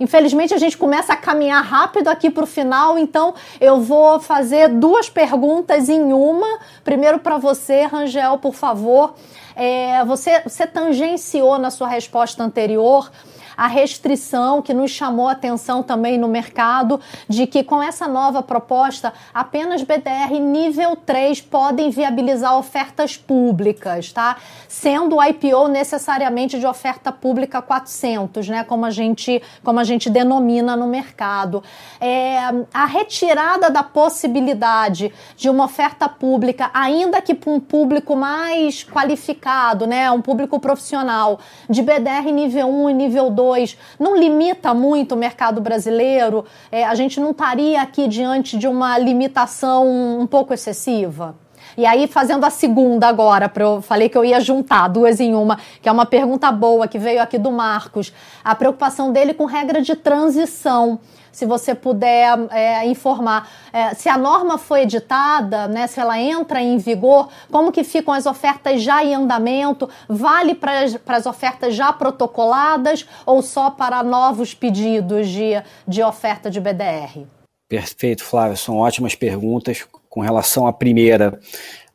Infelizmente, 0.00 0.54
a 0.54 0.58
gente 0.58 0.78
começa 0.78 1.12
a 1.12 1.16
caminhar 1.16 1.62
rápido 1.62 2.08
aqui 2.08 2.30
para 2.30 2.44
o 2.44 2.46
final, 2.46 2.98
então 2.98 3.34
eu 3.60 3.82
vou 3.82 4.18
fazer 4.18 4.68
duas 4.68 5.10
perguntas 5.10 5.90
em 5.90 6.14
uma. 6.14 6.58
Primeiro 6.82 7.18
para 7.18 7.36
você, 7.36 7.82
Rangel, 7.82 8.38
por 8.38 8.54
favor. 8.54 9.14
É, 9.54 10.02
você, 10.06 10.40
você 10.40 10.66
tangenciou 10.66 11.58
na 11.58 11.70
sua 11.70 11.86
resposta 11.86 12.42
anterior 12.42 13.10
a 13.56 13.66
restrição 13.66 14.62
que 14.62 14.72
nos 14.72 14.90
chamou 14.90 15.28
a 15.28 15.32
atenção 15.32 15.82
também 15.82 16.18
no 16.18 16.28
mercado 16.28 17.00
de 17.28 17.46
que 17.46 17.62
com 17.62 17.82
essa 17.82 18.06
nova 18.06 18.42
proposta, 18.42 19.12
apenas 19.32 19.82
BDR 19.82 20.38
nível 20.40 20.96
3 20.96 21.40
podem 21.40 21.90
viabilizar 21.90 22.56
ofertas 22.56 23.16
públicas, 23.16 24.12
tá? 24.12 24.36
Sendo 24.68 25.16
o 25.16 25.24
IPO 25.24 25.68
necessariamente 25.68 26.58
de 26.58 26.66
oferta 26.66 27.12
pública 27.12 27.60
400, 27.60 28.48
né? 28.48 28.64
Como 28.64 28.86
a 28.86 28.90
gente, 28.90 29.42
como 29.62 29.80
a 29.80 29.84
gente 29.84 30.08
denomina 30.08 30.76
no 30.76 30.86
mercado. 30.86 31.62
É, 32.00 32.38
a 32.72 32.86
retirada 32.86 33.70
da 33.70 33.82
possibilidade 33.82 35.12
de 35.36 35.48
uma 35.48 35.64
oferta 35.64 36.08
pública, 36.08 36.70
ainda 36.72 37.20
que 37.20 37.34
para 37.34 37.50
um 37.52 37.60
público 37.60 38.16
mais 38.16 38.84
qualificado, 38.84 39.86
né? 39.86 40.10
Um 40.10 40.22
público 40.22 40.58
profissional, 40.58 41.40
de 41.68 41.82
BDR 41.82 42.30
nível 42.32 42.68
1 42.68 42.90
e 42.90 42.94
nível 42.94 43.30
2 43.30 43.39
2 43.40 43.78
não 43.98 44.14
limita 44.14 44.74
muito 44.74 45.14
o 45.14 45.18
mercado 45.18 45.60
brasileiro? 45.62 46.44
É, 46.70 46.84
a 46.84 46.94
gente 46.94 47.18
não 47.18 47.30
estaria 47.30 47.80
aqui 47.80 48.06
diante 48.06 48.58
de 48.58 48.68
uma 48.68 48.98
limitação 48.98 49.88
um 50.20 50.26
pouco 50.26 50.52
excessiva? 50.52 51.34
E 51.76 51.86
aí, 51.86 52.06
fazendo 52.06 52.44
a 52.44 52.50
segunda 52.50 53.06
agora, 53.06 53.50
eu 53.56 53.80
falei 53.80 54.08
que 54.08 54.18
eu 54.18 54.24
ia 54.24 54.40
juntar 54.40 54.88
duas 54.88 55.20
em 55.20 55.34
uma, 55.34 55.58
que 55.80 55.88
é 55.88 55.92
uma 55.92 56.04
pergunta 56.04 56.50
boa 56.52 56.86
que 56.86 56.98
veio 56.98 57.22
aqui 57.22 57.38
do 57.38 57.50
Marcos. 57.50 58.12
A 58.44 58.54
preocupação 58.54 59.12
dele 59.12 59.32
com 59.32 59.46
regra 59.46 59.80
de 59.80 59.94
transição 59.94 61.00
se 61.32 61.46
você 61.46 61.74
puder 61.74 62.38
é, 62.50 62.86
informar. 62.86 63.48
É, 63.72 63.94
se 63.94 64.08
a 64.08 64.16
norma 64.16 64.58
foi 64.58 64.82
editada, 64.82 65.68
né, 65.68 65.86
se 65.86 66.00
ela 66.00 66.18
entra 66.18 66.62
em 66.62 66.78
vigor, 66.78 67.28
como 67.50 67.72
que 67.72 67.84
ficam 67.84 68.12
as 68.12 68.26
ofertas 68.26 68.82
já 68.82 69.04
em 69.04 69.14
andamento? 69.14 69.88
Vale 70.08 70.54
para 70.54 70.84
as 71.16 71.26
ofertas 71.26 71.74
já 71.74 71.92
protocoladas 71.92 73.06
ou 73.24 73.42
só 73.42 73.70
para 73.70 74.02
novos 74.02 74.54
pedidos 74.54 75.28
de, 75.28 75.62
de 75.86 76.02
oferta 76.02 76.50
de 76.50 76.60
BDR? 76.60 77.26
Perfeito, 77.68 78.24
Flávio. 78.24 78.56
São 78.56 78.78
ótimas 78.78 79.14
perguntas. 79.14 79.86
Com 80.08 80.20
relação 80.20 80.66
à 80.66 80.72
primeira, 80.72 81.38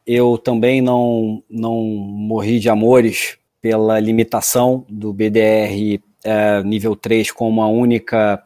eu 0.08 0.38
também 0.38 0.82
não, 0.82 1.44
não 1.50 1.82
morri 1.84 2.60
de 2.60 2.70
amores 2.70 3.38
pela 3.62 4.00
limitação 4.00 4.86
do 4.88 5.12
BDR 5.12 6.00
é, 6.24 6.64
nível 6.64 6.96
3 6.96 7.32
como 7.32 7.62
a 7.62 7.68
única 7.68 8.44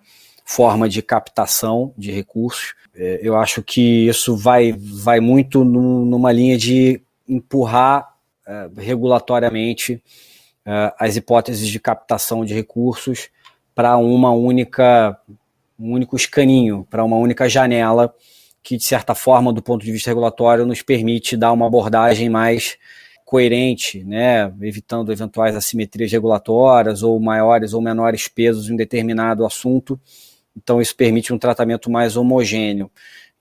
forma 0.49 0.89
de 0.89 1.03
captação 1.03 1.93
de 1.95 2.11
recursos. 2.11 2.73
É, 2.95 3.19
eu 3.21 3.37
acho 3.37 3.61
que 3.61 4.07
isso 4.07 4.35
vai, 4.35 4.73
vai 4.75 5.19
muito 5.19 5.63
numa 5.63 6.31
linha 6.31 6.57
de 6.57 6.99
empurrar 7.27 8.15
é, 8.47 8.67
regulatoriamente 8.75 10.01
é, 10.65 10.91
as 10.97 11.15
hipóteses 11.15 11.67
de 11.67 11.79
captação 11.79 12.43
de 12.43 12.55
recursos 12.55 13.29
para 13.75 13.95
uma 13.97 14.31
única 14.31 15.15
um 15.79 15.93
único 15.93 16.15
escaninho, 16.15 16.85
para 16.89 17.05
uma 17.05 17.15
única 17.15 17.47
janela 17.47 18.11
que 18.63 18.75
de 18.75 18.83
certa 18.83 19.13
forma, 19.13 19.53
do 19.53 19.61
ponto 19.61 19.85
de 19.85 19.91
vista 19.91 20.09
regulatório, 20.09 20.65
nos 20.65 20.81
permite 20.81 21.37
dar 21.37 21.51
uma 21.51 21.67
abordagem 21.67 22.27
mais 22.27 22.75
coerente, 23.23 24.03
né, 24.03 24.51
evitando 24.63 25.11
eventuais 25.11 25.55
assimetrias 25.55 26.11
regulatórias 26.11 27.03
ou 27.03 27.19
maiores 27.19 27.71
ou 27.71 27.81
menores 27.81 28.27
pesos 28.27 28.67
em 28.67 28.75
determinado 28.75 29.45
assunto 29.45 29.97
então 30.55 30.81
isso 30.81 30.95
permite 30.95 31.33
um 31.33 31.37
tratamento 31.37 31.89
mais 31.89 32.17
homogêneo. 32.17 32.91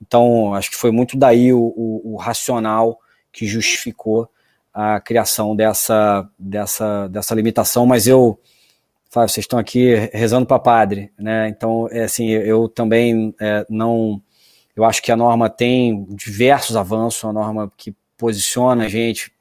Então, 0.00 0.54
acho 0.54 0.70
que 0.70 0.76
foi 0.76 0.90
muito 0.90 1.16
daí 1.16 1.52
o, 1.52 1.60
o, 1.60 2.14
o 2.14 2.16
racional 2.16 2.98
que 3.32 3.46
justificou 3.46 4.28
a 4.72 5.00
criação 5.00 5.56
dessa, 5.56 6.28
dessa, 6.38 7.08
dessa 7.08 7.34
limitação, 7.34 7.84
mas 7.84 8.06
eu, 8.06 8.38
Flávio, 9.10 9.32
vocês 9.32 9.44
estão 9.44 9.58
aqui 9.58 9.94
rezando 10.12 10.46
para 10.46 10.58
padre, 10.58 11.12
né? 11.18 11.48
Então, 11.48 11.88
é 11.90 12.04
assim, 12.04 12.28
eu 12.28 12.68
também 12.68 13.34
é, 13.40 13.66
não. 13.68 14.22
Eu 14.76 14.84
acho 14.84 15.02
que 15.02 15.10
a 15.10 15.16
norma 15.16 15.50
tem 15.50 16.06
diversos 16.10 16.76
avanços, 16.76 17.24
a 17.24 17.32
norma 17.32 17.72
que 17.76 17.92
posiciona 18.16 18.84
a 18.84 18.88
gente 18.88 19.32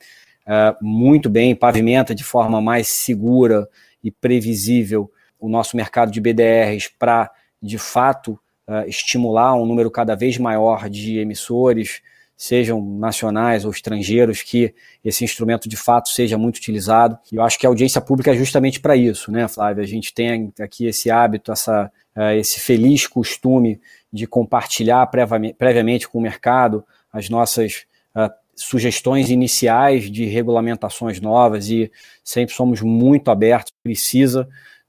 é, 0.48 0.76
muito 0.82 1.30
bem, 1.30 1.56
pavimenta 1.56 2.16
de 2.16 2.24
forma 2.24 2.60
mais 2.60 2.88
segura 2.88 3.70
e 4.04 4.10
previsível 4.10 5.12
o 5.40 5.48
nosso 5.48 5.78
mercado 5.78 6.12
de 6.12 6.22
BDRs 6.22 6.90
para 6.98 7.30
de 7.62 7.78
fato 7.78 8.40
uh, 8.68 8.88
estimular 8.88 9.56
um 9.56 9.66
número 9.66 9.90
cada 9.90 10.16
vez 10.16 10.38
maior 10.38 10.90
de 10.90 11.20
emissores, 11.20 12.02
sejam 12.36 12.80
nacionais 13.00 13.66
ou 13.66 13.72
estrangeiros, 13.72 14.44
que 14.44 14.74
esse 15.04 15.24
instrumento 15.24 15.68
de 15.68 15.76
fato 15.76 16.10
seja 16.10 16.38
muito 16.38 16.58
utilizado. 16.58 17.18
Eu 17.32 17.42
acho 17.42 17.58
que 17.58 17.66
a 17.66 17.70
audiência 17.70 18.00
pública 18.00 18.32
é 18.32 18.36
justamente 18.36 18.80
para 18.80 18.96
isso, 18.96 19.32
né, 19.32 19.48
Flávia? 19.48 19.84
A 19.84 19.88
gente 19.88 20.14
tem 20.14 20.54
aqui 20.60 20.86
esse 20.86 21.10
hábito, 21.10 21.52
essa, 21.52 21.92
uh, 22.16 22.32
esse 22.38 22.60
feliz 22.60 23.08
costume 23.08 23.82
de 24.14 24.28
compartilhar 24.28 25.08
previamente 25.08 26.08
com 26.08 26.20
o 26.20 26.22
mercado 26.22 26.86
as 27.12 27.30
nossas 27.30 27.86
uh, 28.16 28.32
sugestões 28.56 29.30
iniciais 29.30 30.10
de 30.10 30.26
regulamentações 30.26 31.20
novas 31.20 31.70
e 31.70 31.92
sempre 32.24 32.54
somos 32.54 32.82
muito 32.82 33.32
abertos, 33.32 33.74
precisa 33.84 34.48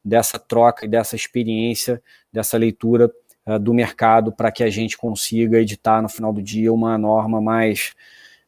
dessa 0.09 0.39
troca 0.39 0.87
e 0.87 0.89
dessa 0.89 1.15
experiência, 1.15 2.03
dessa 2.33 2.57
leitura 2.57 3.11
uh, 3.47 3.59
do 3.59 3.75
mercado 3.75 4.33
para 4.33 4.51
que 4.51 4.65
a 4.65 4.71
gente 4.71 4.97
consiga 4.97 5.61
editar 5.61 6.01
no 6.01 6.09
final 6.09 6.33
do 6.33 6.43
dia 6.43 6.73
uma 6.73 6.97
norma 6.97 7.41
mais 7.41 7.95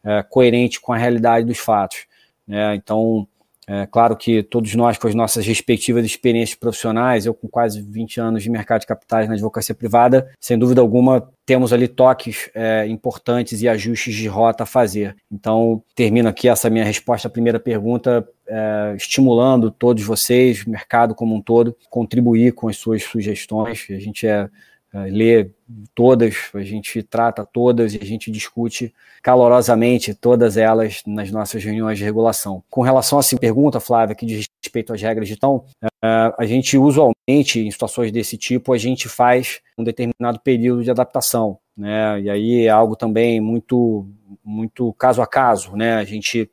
uh, 0.03 0.27
coerente 0.29 0.81
com 0.81 0.93
a 0.93 0.97
realidade 0.97 1.47
dos 1.47 1.59
fatos. 1.59 2.07
Né? 2.47 2.75
Então, 2.75 3.29
é 3.73 3.87
claro 3.87 4.17
que 4.17 4.43
todos 4.43 4.75
nós, 4.75 4.99
com 4.99 5.07
as 5.07 5.15
nossas 5.15 5.47
respectivas 5.47 6.05
experiências 6.05 6.59
profissionais, 6.59 7.25
eu 7.25 7.33
com 7.33 7.47
quase 7.47 7.81
20 7.81 8.21
anos 8.21 8.43
de 8.43 8.51
mercado 8.51 8.81
de 8.81 8.87
capitais 8.89 9.29
na 9.29 9.35
advocacia 9.35 9.73
privada, 9.77 10.29
sem 10.41 10.59
dúvida 10.59 10.81
alguma, 10.81 11.31
temos 11.47 11.73
ali 11.73 11.87
toques 11.87 12.51
é, 12.53 12.85
importantes 12.89 13.63
e 13.63 13.69
ajustes 13.69 14.13
de 14.13 14.27
rota 14.27 14.65
a 14.65 14.67
fazer. 14.67 15.15
Então, 15.31 15.85
termino 15.95 16.29
aqui 16.29 16.49
essa 16.49 16.69
minha 16.69 16.85
resposta 16.85 17.29
à 17.29 17.31
primeira 17.31 17.61
pergunta, 17.61 18.27
é, 18.49 18.95
estimulando 18.97 19.71
todos 19.71 20.03
vocês, 20.03 20.65
o 20.67 20.71
mercado 20.71 21.15
como 21.15 21.37
um 21.37 21.41
todo, 21.41 21.77
contribuir 21.89 22.53
com 22.53 22.69
as 22.69 22.77
suas 22.77 23.05
sugestões. 23.05 23.87
A 23.89 24.01
gente 24.01 24.27
é 24.27 24.49
lê 24.93 25.51
todas, 25.95 26.51
a 26.55 26.63
gente 26.63 27.03
trata 27.03 27.45
todas 27.45 27.95
e 27.95 27.99
a 28.03 28.05
gente 28.05 28.31
discute 28.31 28.93
calorosamente 29.23 30.15
todas 30.15 30.57
elas 30.57 31.03
nas 31.07 31.31
nossas 31.31 31.63
reuniões 31.63 31.99
de 31.99 32.05
regulação. 32.05 32.63
Com 32.69 32.83
relação 32.83 33.19
essa 33.19 33.37
pergunta, 33.39 33.79
Flávia, 33.79 34.15
que 34.15 34.27
diz 34.27 34.47
respeito 34.63 34.93
às 34.93 35.01
regras 35.01 35.29
de 35.29 35.37
tão, 35.37 35.65
é, 35.83 35.89
a 36.37 36.45
gente 36.45 36.77
usualmente, 36.77 37.61
em 37.61 37.71
situações 37.71 38.11
desse 38.11 38.37
tipo, 38.37 38.73
a 38.73 38.79
gente 38.79 39.09
faz 39.09 39.61
um 39.79 39.85
determinado 39.85 40.41
período 40.41 40.83
de 40.83 40.91
adaptação, 40.91 41.59
né? 41.77 42.21
E 42.21 42.31
aí 42.31 42.67
é 42.67 42.71
algo 42.71 42.97
também 42.97 43.41
muito, 43.41 44.07
muito 44.45 44.93
caso 44.95 45.23
a 45.23 45.27
caso, 45.27 45.77
né? 45.77 45.95
A 45.95 46.05
gente 46.05 46.51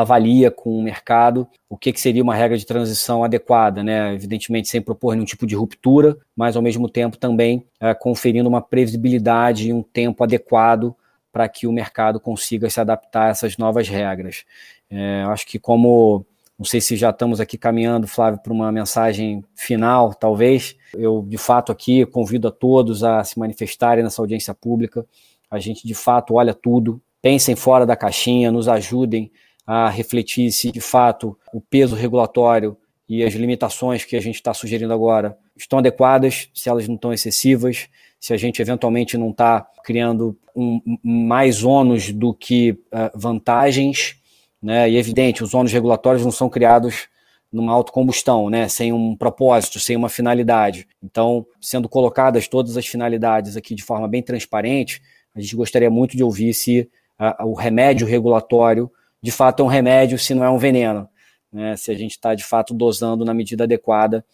avalia 0.00 0.50
com 0.50 0.78
o 0.78 0.82
mercado 0.82 1.48
o 1.70 1.76
que, 1.76 1.90
que 1.90 1.98
seria 1.98 2.22
uma 2.22 2.34
regra 2.34 2.58
de 2.58 2.66
transição 2.66 3.24
adequada, 3.24 3.82
né? 3.82 4.12
evidentemente 4.12 4.68
sem 4.68 4.82
propor 4.82 5.14
nenhum 5.14 5.24
tipo 5.24 5.46
de 5.46 5.54
ruptura, 5.54 6.18
mas 6.36 6.54
ao 6.54 6.60
mesmo 6.62 6.86
tempo 6.86 7.16
também 7.16 7.64
é, 7.80 7.94
conferindo 7.94 8.46
uma 8.46 8.60
previsibilidade 8.60 9.68
e 9.68 9.72
um 9.72 9.82
tempo 9.82 10.22
adequado 10.22 10.94
para 11.32 11.48
que 11.48 11.66
o 11.66 11.72
mercado 11.72 12.20
consiga 12.20 12.68
se 12.68 12.78
adaptar 12.78 13.28
a 13.28 13.30
essas 13.30 13.56
novas 13.56 13.88
regras. 13.88 14.44
É, 14.90 15.22
acho 15.28 15.46
que 15.46 15.58
como 15.58 16.26
não 16.58 16.66
sei 16.66 16.80
se 16.80 16.94
já 16.94 17.08
estamos 17.08 17.40
aqui 17.40 17.56
caminhando, 17.56 18.06
Flávio, 18.06 18.40
para 18.42 18.52
uma 18.52 18.70
mensagem 18.70 19.42
final, 19.54 20.12
talvez. 20.12 20.76
Eu, 20.92 21.24
de 21.26 21.38
fato, 21.38 21.72
aqui 21.72 22.04
convido 22.04 22.48
a 22.48 22.50
todos 22.50 23.02
a 23.02 23.24
se 23.24 23.38
manifestarem 23.38 24.04
nessa 24.04 24.20
audiência 24.20 24.54
pública. 24.54 25.06
A 25.50 25.58
gente, 25.58 25.86
de 25.86 25.94
fato, 25.94 26.34
olha 26.34 26.52
tudo, 26.52 27.00
pensem 27.22 27.56
fora 27.56 27.84
da 27.86 27.96
caixinha, 27.96 28.52
nos 28.52 28.68
ajudem 28.68 29.30
a 29.66 29.88
refletir 29.90 30.52
se 30.52 30.70
de 30.70 30.80
fato 30.80 31.36
o 31.52 31.60
peso 31.60 31.96
regulatório 31.96 32.76
e 33.08 33.24
as 33.24 33.34
limitações 33.34 34.04
que 34.04 34.16
a 34.16 34.20
gente 34.20 34.36
está 34.36 34.54
sugerindo 34.54 34.92
agora 34.92 35.36
estão 35.56 35.78
adequadas, 35.78 36.48
se 36.54 36.68
elas 36.68 36.86
não 36.86 36.96
estão 36.96 37.12
excessivas, 37.12 37.88
se 38.20 38.32
a 38.32 38.36
gente 38.36 38.60
eventualmente 38.60 39.16
não 39.16 39.30
está 39.30 39.66
criando 39.84 40.36
um, 40.54 40.80
mais 41.02 41.62
ônus 41.62 42.12
do 42.12 42.34
que 42.34 42.72
uh, 42.72 43.10
vantagens, 43.14 44.16
né? 44.62 44.90
E 44.90 44.96
é 44.96 44.98
evidente, 44.98 45.44
os 45.44 45.54
ônus 45.54 45.72
regulatórios 45.72 46.24
não 46.24 46.32
são 46.32 46.48
criados 46.48 47.08
numa 47.52 47.72
autocombustão, 47.72 48.50
né? 48.50 48.68
Sem 48.68 48.92
um 48.92 49.14
propósito, 49.14 49.78
sem 49.78 49.96
uma 49.96 50.08
finalidade. 50.08 50.88
Então, 51.02 51.46
sendo 51.60 51.88
colocadas 51.88 52.48
todas 52.48 52.76
as 52.76 52.86
finalidades 52.86 53.56
aqui 53.56 53.74
de 53.74 53.82
forma 53.82 54.08
bem 54.08 54.22
transparente, 54.22 55.00
a 55.34 55.40
gente 55.40 55.54
gostaria 55.54 55.90
muito 55.90 56.16
de 56.16 56.24
ouvir 56.24 56.52
se 56.54 56.88
uh, 57.20 57.46
o 57.46 57.54
remédio 57.54 58.06
regulatório 58.06 58.90
de 59.22 59.32
fato 59.32 59.62
é 59.62 59.66
um 59.66 59.68
remédio, 59.68 60.18
se 60.18 60.34
não 60.34 60.44
é 60.44 60.50
um 60.50 60.58
veneno. 60.58 61.08
Né? 61.52 61.76
Se 61.76 61.90
a 61.90 61.94
gente 61.94 62.12
está 62.12 62.34
de 62.34 62.44
fato 62.44 62.74
dosando 62.74 63.24
na 63.24 63.34
medida 63.34 63.64
adequada. 63.64 64.24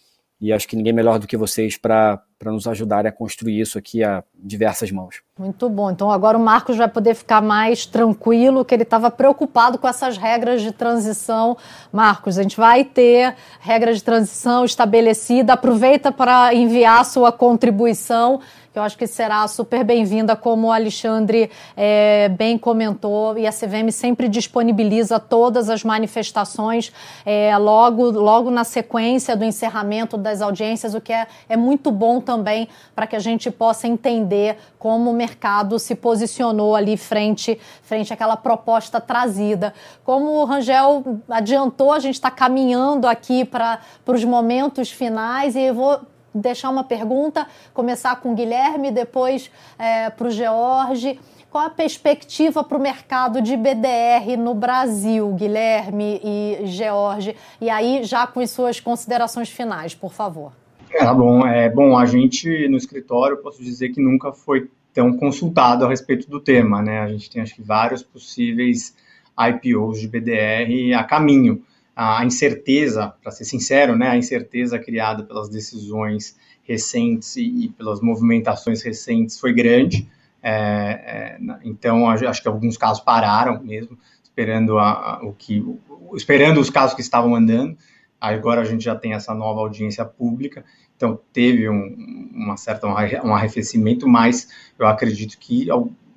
E 0.41 0.51
acho 0.51 0.67
que 0.67 0.75
ninguém 0.75 0.91
melhor 0.91 1.19
do 1.19 1.25
que 1.25 1.37
vocês 1.37 1.77
para 1.77 2.21
nos 2.43 2.67
ajudarem 2.67 3.07
a 3.07 3.13
construir 3.13 3.61
isso 3.61 3.77
aqui 3.77 4.03
a 4.03 4.21
diversas 4.35 4.91
mãos. 4.91 5.21
Muito 5.39 5.69
bom. 5.69 5.89
Então 5.89 6.11
agora 6.11 6.37
o 6.37 6.41
Marcos 6.41 6.75
vai 6.75 6.89
poder 6.89 7.15
ficar 7.15 7.41
mais 7.41 7.85
tranquilo, 7.85 8.65
que 8.65 8.75
ele 8.75 8.83
estava 8.83 9.09
preocupado 9.09 9.77
com 9.77 9.87
essas 9.87 10.17
regras 10.17 10.61
de 10.61 10.73
transição. 10.73 11.55
Marcos, 11.93 12.37
a 12.37 12.43
gente 12.43 12.57
vai 12.57 12.83
ter 12.83 13.33
regra 13.61 13.93
de 13.93 14.03
transição 14.03 14.65
estabelecida. 14.65 15.53
Aproveita 15.53 16.11
para 16.11 16.53
enviar 16.53 17.05
sua 17.05 17.31
contribuição 17.31 18.41
que 18.73 18.79
eu 18.79 18.83
acho 18.83 18.97
que 18.97 19.05
será 19.05 19.47
super 19.47 19.83
bem-vinda, 19.83 20.35
como 20.35 20.67
o 20.67 20.71
Alexandre 20.71 21.51
é, 21.77 22.27
bem 22.29 22.57
comentou, 22.57 23.37
e 23.37 23.45
a 23.45 23.51
CVM 23.51 23.91
sempre 23.91 24.27
disponibiliza 24.27 25.19
todas 25.19 25.69
as 25.69 25.83
manifestações 25.83 26.91
é, 27.23 27.55
logo, 27.55 28.09
logo 28.09 28.49
na 28.49 28.63
sequência 28.63 29.37
do 29.37 29.45
encerramento 29.45 30.17
das 30.17 30.41
audiências, 30.41 30.95
o 30.95 31.01
que 31.01 31.13
é, 31.13 31.27
é 31.47 31.55
muito 31.55 31.91
bom 31.91 32.19
também 32.19 32.67
para 32.95 33.05
que 33.05 33.15
a 33.15 33.19
gente 33.19 33.51
possa 33.51 33.87
entender 33.87 34.57
como 34.79 35.11
o 35.11 35.13
mercado 35.13 35.77
se 35.77 35.93
posicionou 35.93 36.75
ali 36.75 36.97
frente, 36.97 37.59
frente 37.83 38.11
àquela 38.11 38.35
proposta 38.35 38.99
trazida. 38.99 39.71
Como 40.03 40.41
o 40.41 40.45
Rangel 40.45 41.21
adiantou, 41.29 41.93
a 41.93 41.99
gente 41.99 42.15
está 42.15 42.31
caminhando 42.31 43.05
aqui 43.05 43.45
para 43.45 43.79
os 44.07 44.23
momentos 44.25 44.89
finais 44.89 45.55
e 45.55 45.61
eu 45.61 45.75
vou 45.75 46.12
deixar 46.33 46.69
uma 46.69 46.83
pergunta, 46.83 47.47
começar 47.73 48.15
com 48.17 48.31
o 48.31 48.35
Guilherme, 48.35 48.91
depois 48.91 49.51
é, 49.77 50.09
para 50.09 50.27
o 50.27 50.31
George. 50.31 51.19
Qual 51.49 51.65
a 51.65 51.69
perspectiva 51.69 52.63
para 52.63 52.77
o 52.77 52.81
mercado 52.81 53.39
de 53.41 53.55
BDR 53.55 54.35
no 54.37 54.55
Brasil, 54.55 55.31
Guilherme 55.33 56.19
e 56.23 56.65
George? 56.65 57.35
E 57.61 57.69
aí, 57.69 58.03
já 58.03 58.25
com 58.25 58.39
as 58.39 58.49
suas 58.49 58.79
considerações 58.79 59.49
finais, 59.49 59.93
por 59.93 60.11
favor. 60.11 60.51
É, 60.89 61.05
tá 61.05 61.13
bom. 61.13 61.45
É, 61.45 61.69
bom, 61.69 61.97
a 61.97 62.05
gente 62.05 62.67
no 62.67 62.77
escritório, 62.77 63.37
posso 63.37 63.61
dizer 63.63 63.89
que 63.89 64.01
nunca 64.01 64.31
foi 64.31 64.69
tão 64.93 65.15
consultado 65.15 65.85
a 65.85 65.89
respeito 65.89 66.29
do 66.29 66.39
tema, 66.39 66.81
né? 66.81 67.01
A 67.01 67.07
gente 67.07 67.29
tem, 67.29 67.41
acho 67.41 67.55
que, 67.55 67.61
vários 67.61 68.03
possíveis 68.03 68.95
IPOs 69.39 69.99
de 69.99 70.07
BDR 70.07 70.93
a 70.95 71.03
caminho 71.03 71.63
a 71.95 72.25
incerteza, 72.25 73.13
para 73.21 73.31
ser 73.31 73.45
sincero, 73.45 73.95
né, 73.95 74.09
a 74.09 74.17
incerteza 74.17 74.79
criada 74.79 75.23
pelas 75.23 75.49
decisões 75.49 76.35
recentes 76.63 77.35
e, 77.35 77.65
e 77.65 77.69
pelas 77.69 78.01
movimentações 78.01 78.81
recentes 78.81 79.39
foi 79.39 79.53
grande. 79.53 80.09
É, 80.41 80.51
é, 80.51 81.59
então, 81.63 82.09
acho 82.09 82.41
que 82.41 82.47
alguns 82.47 82.77
casos 82.77 83.03
pararam 83.03 83.63
mesmo, 83.63 83.97
esperando 84.23 84.77
a, 84.79 84.91
a, 84.91 85.23
o 85.23 85.33
que, 85.33 85.59
o, 85.59 86.15
esperando 86.15 86.59
os 86.59 86.69
casos 86.69 86.95
que 86.95 87.01
estavam 87.01 87.35
andando. 87.35 87.77
Agora 88.19 88.61
a 88.61 88.65
gente 88.65 88.83
já 88.83 88.95
tem 88.95 89.13
essa 89.13 89.33
nova 89.33 89.59
audiência 89.59 90.05
pública, 90.05 90.63
então 90.95 91.19
teve 91.33 91.69
um, 91.69 92.31
uma 92.33 92.55
certa 92.55 92.87
um 92.87 93.35
arrefecimento, 93.35 94.07
mas 94.07 94.47
eu 94.79 94.87
acredito 94.87 95.37
que 95.37 95.67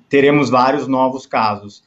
teremos 0.07 0.49
vários 0.49 0.87
novos 0.87 1.25
casos. 1.25 1.83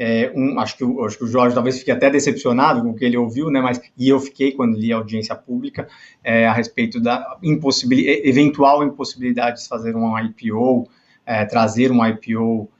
É, 0.00 0.30
um, 0.32 0.60
acho, 0.60 0.76
que, 0.76 0.84
acho 0.84 1.18
que 1.18 1.24
o 1.24 1.26
Jorge 1.26 1.54
talvez 1.54 1.76
fique 1.80 1.90
até 1.90 2.08
decepcionado 2.08 2.82
com 2.82 2.90
o 2.90 2.94
que 2.94 3.04
ele 3.04 3.16
ouviu, 3.16 3.50
né, 3.50 3.60
mas, 3.60 3.80
e 3.98 4.08
eu 4.08 4.20
fiquei 4.20 4.52
quando 4.52 4.78
li 4.78 4.92
a 4.92 4.96
audiência 4.96 5.34
pública 5.34 5.88
é, 6.22 6.46
a 6.46 6.52
respeito 6.52 7.00
da 7.00 7.36
eventual 7.42 8.84
impossibilidade 8.84 9.60
de 9.60 9.66
fazer 9.66 9.96
um 9.96 10.16
IPO, 10.16 10.88
é, 11.26 11.44
trazer 11.44 11.90
um 11.90 12.06
IPO 12.06 12.70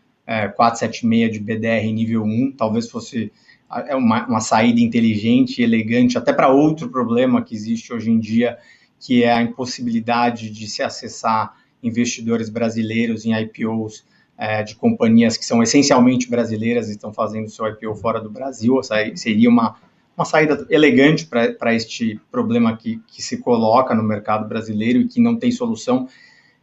476 0.54 1.22
é, 1.24 1.28
de 1.28 1.40
BDR 1.40 1.92
nível 1.92 2.22
1, 2.22 2.52
talvez 2.56 2.88
fosse 2.88 3.32
é 3.70 3.94
uma, 3.94 4.26
uma 4.26 4.40
saída 4.40 4.80
inteligente, 4.80 5.62
elegante, 5.62 6.16
até 6.16 6.32
para 6.32 6.48
outro 6.48 6.88
problema 6.88 7.42
que 7.42 7.54
existe 7.54 7.92
hoje 7.92 8.10
em 8.10 8.18
dia, 8.18 8.56
que 8.98 9.24
é 9.24 9.32
a 9.32 9.42
impossibilidade 9.42 10.50
de 10.50 10.66
se 10.68 10.82
acessar 10.82 11.54
investidores 11.82 12.48
brasileiros 12.48 13.26
em 13.26 13.34
IPOs 13.34 14.04
é, 14.38 14.62
de 14.62 14.76
companhias 14.76 15.36
que 15.36 15.44
são 15.44 15.60
essencialmente 15.60 16.30
brasileiras 16.30 16.88
e 16.88 16.92
estão 16.92 17.12
fazendo 17.12 17.50
seu 17.50 17.66
IPO 17.66 17.96
fora 17.96 18.20
do 18.20 18.30
Brasil. 18.30 18.80
Seria 19.16 19.50
uma, 19.50 19.76
uma 20.16 20.24
saída 20.24 20.64
elegante 20.70 21.26
para 21.26 21.74
este 21.74 22.20
problema 22.30 22.76
que, 22.76 23.02
que 23.08 23.20
se 23.20 23.38
coloca 23.38 23.94
no 23.96 24.02
mercado 24.04 24.48
brasileiro 24.48 25.00
e 25.00 25.08
que 25.08 25.20
não 25.20 25.36
tem 25.36 25.50
solução. 25.50 26.08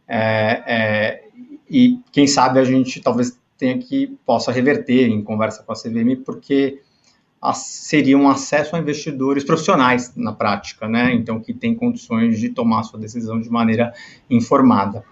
É, 0.08 0.62
é, 0.66 1.24
e 1.68 2.00
quem 2.10 2.26
sabe 2.26 2.58
a 2.58 2.64
gente 2.64 3.00
talvez 3.00 3.38
tenha 3.58 3.76
que 3.78 4.16
possa 4.24 4.50
reverter 4.50 5.08
em 5.08 5.22
conversa 5.22 5.62
com 5.62 5.72
a 5.72 5.76
CVM, 5.76 6.22
porque 6.24 6.80
seria 7.54 8.16
um 8.16 8.28
acesso 8.28 8.74
a 8.74 8.78
investidores 8.78 9.44
profissionais 9.44 10.14
na 10.16 10.32
prática, 10.32 10.88
né? 10.88 11.12
Então, 11.14 11.40
que 11.40 11.52
tem 11.52 11.74
condições 11.74 12.40
de 12.40 12.48
tomar 12.48 12.82
sua 12.82 12.98
decisão 12.98 13.40
de 13.40 13.50
maneira 13.50 13.92
informada. 14.28 15.04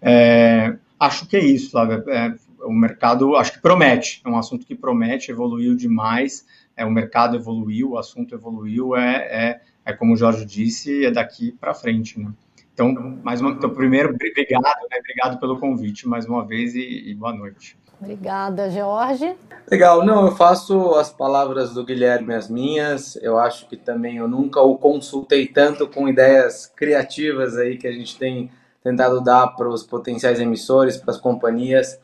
É, 0.00 0.76
Acho 0.98 1.26
que 1.26 1.36
é 1.36 1.44
isso, 1.44 1.70
Flávia. 1.70 2.02
É, 2.08 2.34
o 2.64 2.72
mercado, 2.72 3.36
acho 3.36 3.52
que 3.52 3.60
promete, 3.60 4.22
é 4.24 4.28
um 4.28 4.38
assunto 4.38 4.66
que 4.66 4.74
promete, 4.74 5.30
evoluiu 5.30 5.74
demais, 5.74 6.46
é, 6.76 6.84
o 6.84 6.90
mercado 6.90 7.36
evoluiu, 7.36 7.92
o 7.92 7.98
assunto 7.98 8.34
evoluiu, 8.34 8.96
é, 8.96 9.16
é, 9.16 9.60
é 9.84 9.92
como 9.92 10.14
o 10.14 10.16
Jorge 10.16 10.44
disse, 10.44 11.04
é 11.04 11.10
daqui 11.10 11.52
para 11.52 11.74
frente, 11.74 12.18
né? 12.18 12.30
Então, 12.72 12.92
mais 13.22 13.40
uma, 13.40 13.52
então, 13.52 13.70
primeiro, 13.70 14.10
obrigado, 14.10 14.62
né? 14.90 14.98
obrigado 14.98 15.40
pelo 15.40 15.58
convite 15.58 16.06
mais 16.06 16.26
uma 16.26 16.44
vez 16.44 16.74
e, 16.74 17.10
e 17.10 17.14
boa 17.14 17.32
noite. 17.32 17.78
Obrigada, 17.98 18.70
Jorge. 18.70 19.34
Legal, 19.70 20.04
não, 20.04 20.26
eu 20.26 20.36
faço 20.36 20.94
as 20.96 21.10
palavras 21.10 21.72
do 21.72 21.84
Guilherme 21.84 22.34
as 22.34 22.50
minhas. 22.50 23.16
Eu 23.16 23.38
acho 23.38 23.66
que 23.66 23.76
também 23.76 24.18
eu 24.18 24.28
nunca 24.28 24.60
o 24.60 24.76
consultei 24.76 25.46
tanto 25.46 25.88
com 25.88 26.06
ideias 26.06 26.66
criativas 26.66 27.56
aí 27.56 27.78
que 27.78 27.86
a 27.86 27.92
gente 27.92 28.18
tem 28.18 28.50
tentado 28.86 29.20
dar 29.20 29.48
para 29.48 29.68
os 29.68 29.82
potenciais 29.82 30.38
emissores, 30.38 30.96
para 30.96 31.10
as 31.10 31.18
companhias 31.18 31.98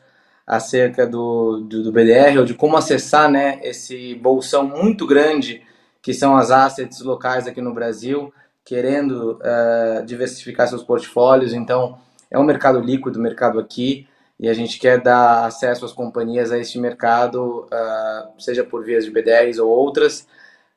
acerca 0.45 1.07
do, 1.07 1.61
do, 1.61 1.83
do, 1.83 1.91
BDR 1.93 2.37
ou 2.39 2.43
de 2.43 2.53
como 2.53 2.75
acessar 2.75 3.31
né, 3.31 3.61
esse 3.63 4.15
bolsão 4.15 4.65
muito 4.65 5.07
grande 5.07 5.61
que 6.01 6.13
são 6.13 6.35
as 6.35 6.51
assets 6.51 6.99
locais 6.99 7.47
aqui 7.47 7.61
no 7.61 7.73
Brasil, 7.73 8.33
querendo 8.65 9.39
uh, 9.39 10.05
diversificar 10.05 10.67
seus 10.67 10.83
portfólios. 10.83 11.53
Então, 11.53 11.97
é 12.29 12.37
um 12.37 12.43
mercado 12.43 12.81
líquido, 12.81 13.17
mercado 13.17 13.57
aqui 13.57 14.05
e 14.37 14.49
a 14.49 14.53
gente 14.53 14.77
quer 14.77 14.99
dar 14.99 15.45
acesso 15.45 15.85
às 15.85 15.93
companhias 15.93 16.51
a 16.51 16.57
este 16.59 16.77
mercado, 16.77 17.65
uh, 17.71 18.41
seja 18.41 18.61
por 18.61 18.83
vias 18.83 19.05
de 19.05 19.11
BDRs 19.11 19.57
ou 19.57 19.69
outras. 19.69 20.27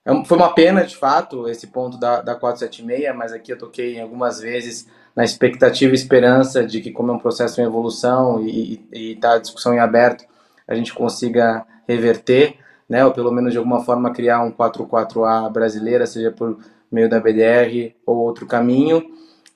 É 0.05 0.25
foi 0.25 0.37
uma 0.37 0.55
pena, 0.55 0.85
de 0.85 0.97
fato, 0.97 1.49
esse 1.49 1.67
ponto 1.67 1.99
da, 1.99 2.23
da 2.23 2.37
476, 2.37 3.13
mas 3.17 3.33
aqui 3.33 3.53
eu 3.53 3.59
toquei 3.59 4.01
algumas 4.01 4.39
vezes 4.39 4.87
na 5.17 5.25
expectativa 5.25 5.93
e 5.93 5.95
esperança 5.95 6.65
de 6.65 6.81
que, 6.81 6.93
como 6.93 7.11
é 7.11 7.15
um 7.15 7.19
processo 7.19 7.61
em 7.61 7.65
evolução 7.65 8.41
e 8.47 8.85
está 8.93 9.35
a 9.35 9.39
discussão 9.39 9.73
em 9.73 9.79
aberto, 9.79 10.25
a 10.69 10.75
gente 10.75 10.93
consiga 10.93 11.65
reverter, 11.89 12.57
né, 12.89 13.05
ou 13.05 13.13
pelo 13.13 13.33
menos 13.33 13.53
de 13.53 13.59
alguma 13.59 13.83
forma 13.83 14.13
criar 14.13 14.43
um 14.43 14.53
44A 14.53 15.51
brasileira, 15.51 16.07
seja 16.07 16.31
por 16.31 16.59
meio 16.93 17.09
da 17.09 17.19
BDR 17.19 17.95
ou 18.05 18.19
outro 18.19 18.47
caminho. 18.47 19.03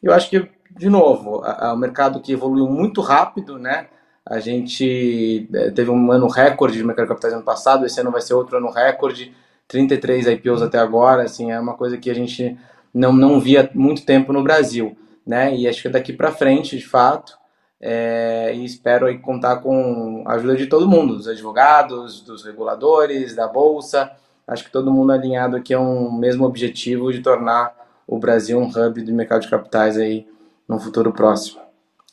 Eu 0.03 0.13
acho 0.15 0.31
que 0.31 0.49
de 0.77 0.89
novo, 0.89 1.43
o 1.45 1.77
mercado 1.77 2.21
que 2.21 2.33
evoluiu 2.33 2.67
muito 2.67 3.01
rápido, 3.01 3.59
né? 3.59 3.89
A 4.25 4.39
gente 4.39 5.49
eh, 5.53 5.71
teve 5.73 5.91
um 5.91 6.13
ano 6.13 6.29
recorde 6.29 6.77
de 6.77 6.85
mercado 6.85 7.09
capitais 7.09 7.35
ano 7.35 7.43
passado, 7.43 7.85
esse 7.85 8.01
ano 8.01 8.11
vai 8.11 8.21
ser 8.21 8.35
outro 8.35 8.57
ano 8.57 8.71
recorde, 8.71 9.35
33 9.67 10.27
IPOs 10.27 10.63
até 10.63 10.79
agora, 10.79 11.25
assim, 11.25 11.51
é 11.51 11.59
uma 11.59 11.75
coisa 11.75 11.97
que 11.97 12.11
a 12.11 12.15
gente 12.15 12.57
não, 12.95 13.13
não 13.13 13.41
via 13.41 13.69
muito 13.75 14.05
tempo 14.05 14.33
no 14.33 14.43
Brasil, 14.43 14.97
né? 15.27 15.55
E 15.55 15.68
acho 15.68 15.83
que 15.83 15.89
daqui 15.89 16.12
para 16.12 16.33
frente, 16.33 16.77
de 16.77 16.87
fato, 16.87 17.39
é, 17.81 18.53
e 18.55 18.64
espero 18.64 19.07
aí 19.07 19.18
contar 19.18 19.57
com 19.57 20.23
a 20.27 20.35
ajuda 20.35 20.57
de 20.57 20.66
todo 20.66 20.89
mundo, 20.89 21.16
dos 21.16 21.29
advogados, 21.29 22.21
dos 22.21 22.45
reguladores, 22.45 23.35
da 23.35 23.49
bolsa. 23.49 24.11
Acho 24.47 24.64
que 24.64 24.71
todo 24.71 24.93
mundo 24.93 25.12
alinhado 25.12 25.57
aqui 25.57 25.73
é 25.73 25.79
um 25.79 26.12
mesmo 26.12 26.45
objetivo 26.45 27.12
de 27.12 27.21
tornar 27.21 27.75
o 28.07 28.18
Brasil 28.18 28.59
um 28.59 28.68
hub 28.68 29.03
de 29.03 29.12
mercado 29.12 29.43
de 29.43 29.49
capitais 29.49 29.97
aí 29.97 30.27
no 30.68 30.79
futuro 30.79 31.12
próximo. 31.12 31.61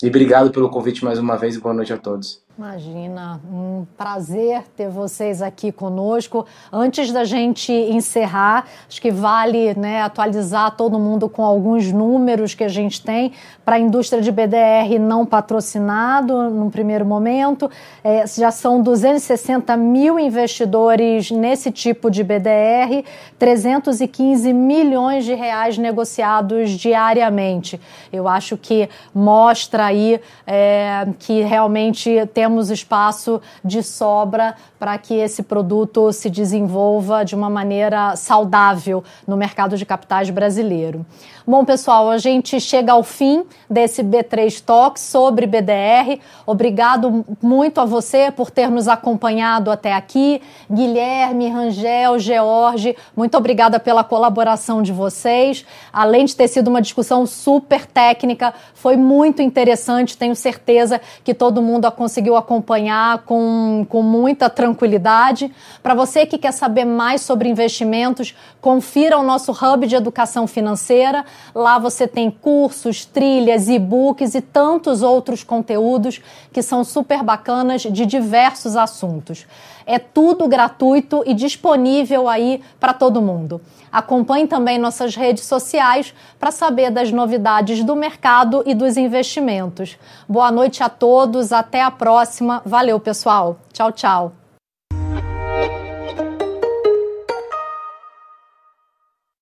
E 0.01 0.07
obrigado 0.07 0.51
pelo 0.51 0.69
convite 0.69 1.03
mais 1.03 1.17
uma 1.17 1.35
vez 1.35 1.55
e 1.55 1.59
boa 1.59 1.73
noite 1.73 1.91
a 1.91 1.97
todos. 1.97 2.46
Imagina, 2.57 3.39
um 3.53 3.85
prazer 3.95 4.63
ter 4.75 4.89
vocês 4.89 5.43
aqui 5.43 5.71
conosco. 5.71 6.43
Antes 6.73 7.11
da 7.11 7.23
gente 7.23 7.71
encerrar, 7.71 8.65
acho 8.89 8.99
que 8.99 9.11
vale 9.11 9.75
né, 9.75 10.01
atualizar 10.01 10.75
todo 10.75 10.97
mundo 10.97 11.29
com 11.29 11.43
alguns 11.43 11.91
números 11.91 12.55
que 12.55 12.63
a 12.63 12.67
gente 12.67 12.99
tem 13.03 13.31
para 13.63 13.75
a 13.75 13.79
indústria 13.79 14.23
de 14.23 14.31
BDR 14.31 14.97
não 14.99 15.23
patrocinado 15.23 16.49
no 16.49 16.71
primeiro 16.71 17.05
momento. 17.05 17.69
É, 18.03 18.25
já 18.25 18.49
são 18.49 18.81
260 18.81 19.77
mil 19.77 20.19
investidores 20.19 21.29
nesse 21.29 21.69
tipo 21.69 22.09
de 22.09 22.23
BDR, 22.23 23.05
315 23.37 24.51
milhões 24.51 25.25
de 25.25 25.35
reais 25.35 25.77
negociados 25.77 26.71
diariamente. 26.71 27.79
Eu 28.11 28.27
acho 28.27 28.57
que 28.57 28.89
mostra 29.13 29.85
aí 29.85 30.19
é, 30.47 31.07
que 31.19 31.41
realmente 31.41 32.25
tem 32.33 32.46
temos 32.47 32.71
espaço 32.71 33.41
de 33.61 33.83
sobra 33.83 34.55
para 34.79 34.97
que 34.97 35.13
esse 35.15 35.43
produto 35.43 36.13
se 36.13 36.29
desenvolva 36.29 37.25
de 37.25 37.35
uma 37.35 37.49
maneira 37.49 38.15
saudável 38.15 39.03
no 39.27 39.35
mercado 39.35 39.75
de 39.75 39.85
capitais 39.85 40.29
brasileiro. 40.29 41.05
Bom, 41.45 41.63
pessoal, 41.63 42.09
a 42.09 42.17
gente 42.17 42.59
chega 42.59 42.91
ao 42.91 43.03
fim 43.03 43.45
desse 43.69 44.03
B3 44.03 44.61
Talks 44.61 45.01
sobre 45.01 45.47
BDR. 45.47 46.19
Obrigado 46.45 47.25
muito 47.41 47.79
a 47.79 47.85
você 47.85 48.31
por 48.31 48.51
ter 48.51 48.69
nos 48.69 48.87
acompanhado 48.87 49.71
até 49.71 49.93
aqui. 49.93 50.41
Guilherme, 50.69 51.47
Rangel, 51.49 52.19
George, 52.19 52.97
muito 53.15 53.37
obrigada 53.37 53.79
pela 53.79 54.03
colaboração 54.03 54.81
de 54.81 54.91
vocês. 54.91 55.65
Além 55.91 56.25
de 56.25 56.35
ter 56.35 56.49
sido 56.49 56.67
uma 56.67 56.81
discussão 56.81 57.25
super 57.25 57.85
técnica, 57.85 58.53
foi 58.73 58.97
muito 58.97 59.41
interessante. 59.41 60.17
Tenho 60.17 60.35
certeza 60.35 60.99
que 61.23 61.33
todo 61.33 61.61
mundo 61.61 61.85
a 61.85 61.91
conseguiu 61.91 62.36
acompanhar 62.37 63.19
com, 63.19 63.85
com 63.89 64.01
muita 64.01 64.49
tranquilidade. 64.49 65.51
Para 65.81 65.93
você 65.93 66.25
que 66.25 66.37
quer 66.37 66.51
saber 66.51 66.85
mais 66.85 67.21
sobre 67.21 67.49
investimentos, 67.49 68.35
confira 68.61 69.17
o 69.17 69.23
nosso 69.23 69.51
hub 69.51 69.87
de 69.87 69.95
educação 69.95 70.47
financeira. 70.47 71.25
Lá 71.53 71.79
você 71.79 72.07
tem 72.07 72.29
cursos, 72.29 73.05
trilhas, 73.05 73.67
e-books 73.67 74.35
e 74.35 74.41
tantos 74.41 75.01
outros 75.01 75.43
conteúdos 75.43 76.21
que 76.51 76.61
são 76.61 76.83
super 76.83 77.23
bacanas 77.23 77.81
de 77.81 78.05
diversos 78.05 78.75
assuntos. 78.75 79.45
É 79.85 79.97
tudo 79.97 80.47
gratuito 80.47 81.23
e 81.25 81.33
disponível 81.33 82.27
aí 82.27 82.61
para 82.79 82.93
todo 82.93 83.21
mundo. 83.21 83.61
Acompanhe 83.91 84.47
também 84.47 84.77
nossas 84.77 85.15
redes 85.15 85.45
sociais 85.45 86.13
para 86.39 86.51
saber 86.51 86.91
das 86.91 87.11
novidades 87.11 87.83
do 87.83 87.95
mercado 87.95 88.63
e 88.65 88.73
dos 88.73 88.97
investimentos. 88.97 89.97
Boa 90.27 90.51
noite 90.51 90.83
a 90.83 90.89
todos, 90.89 91.51
até 91.51 91.81
a 91.81 91.91
próxima. 91.91 92.61
Valeu, 92.65 92.99
pessoal. 92.99 93.59
Tchau, 93.71 93.91
tchau. 93.91 94.46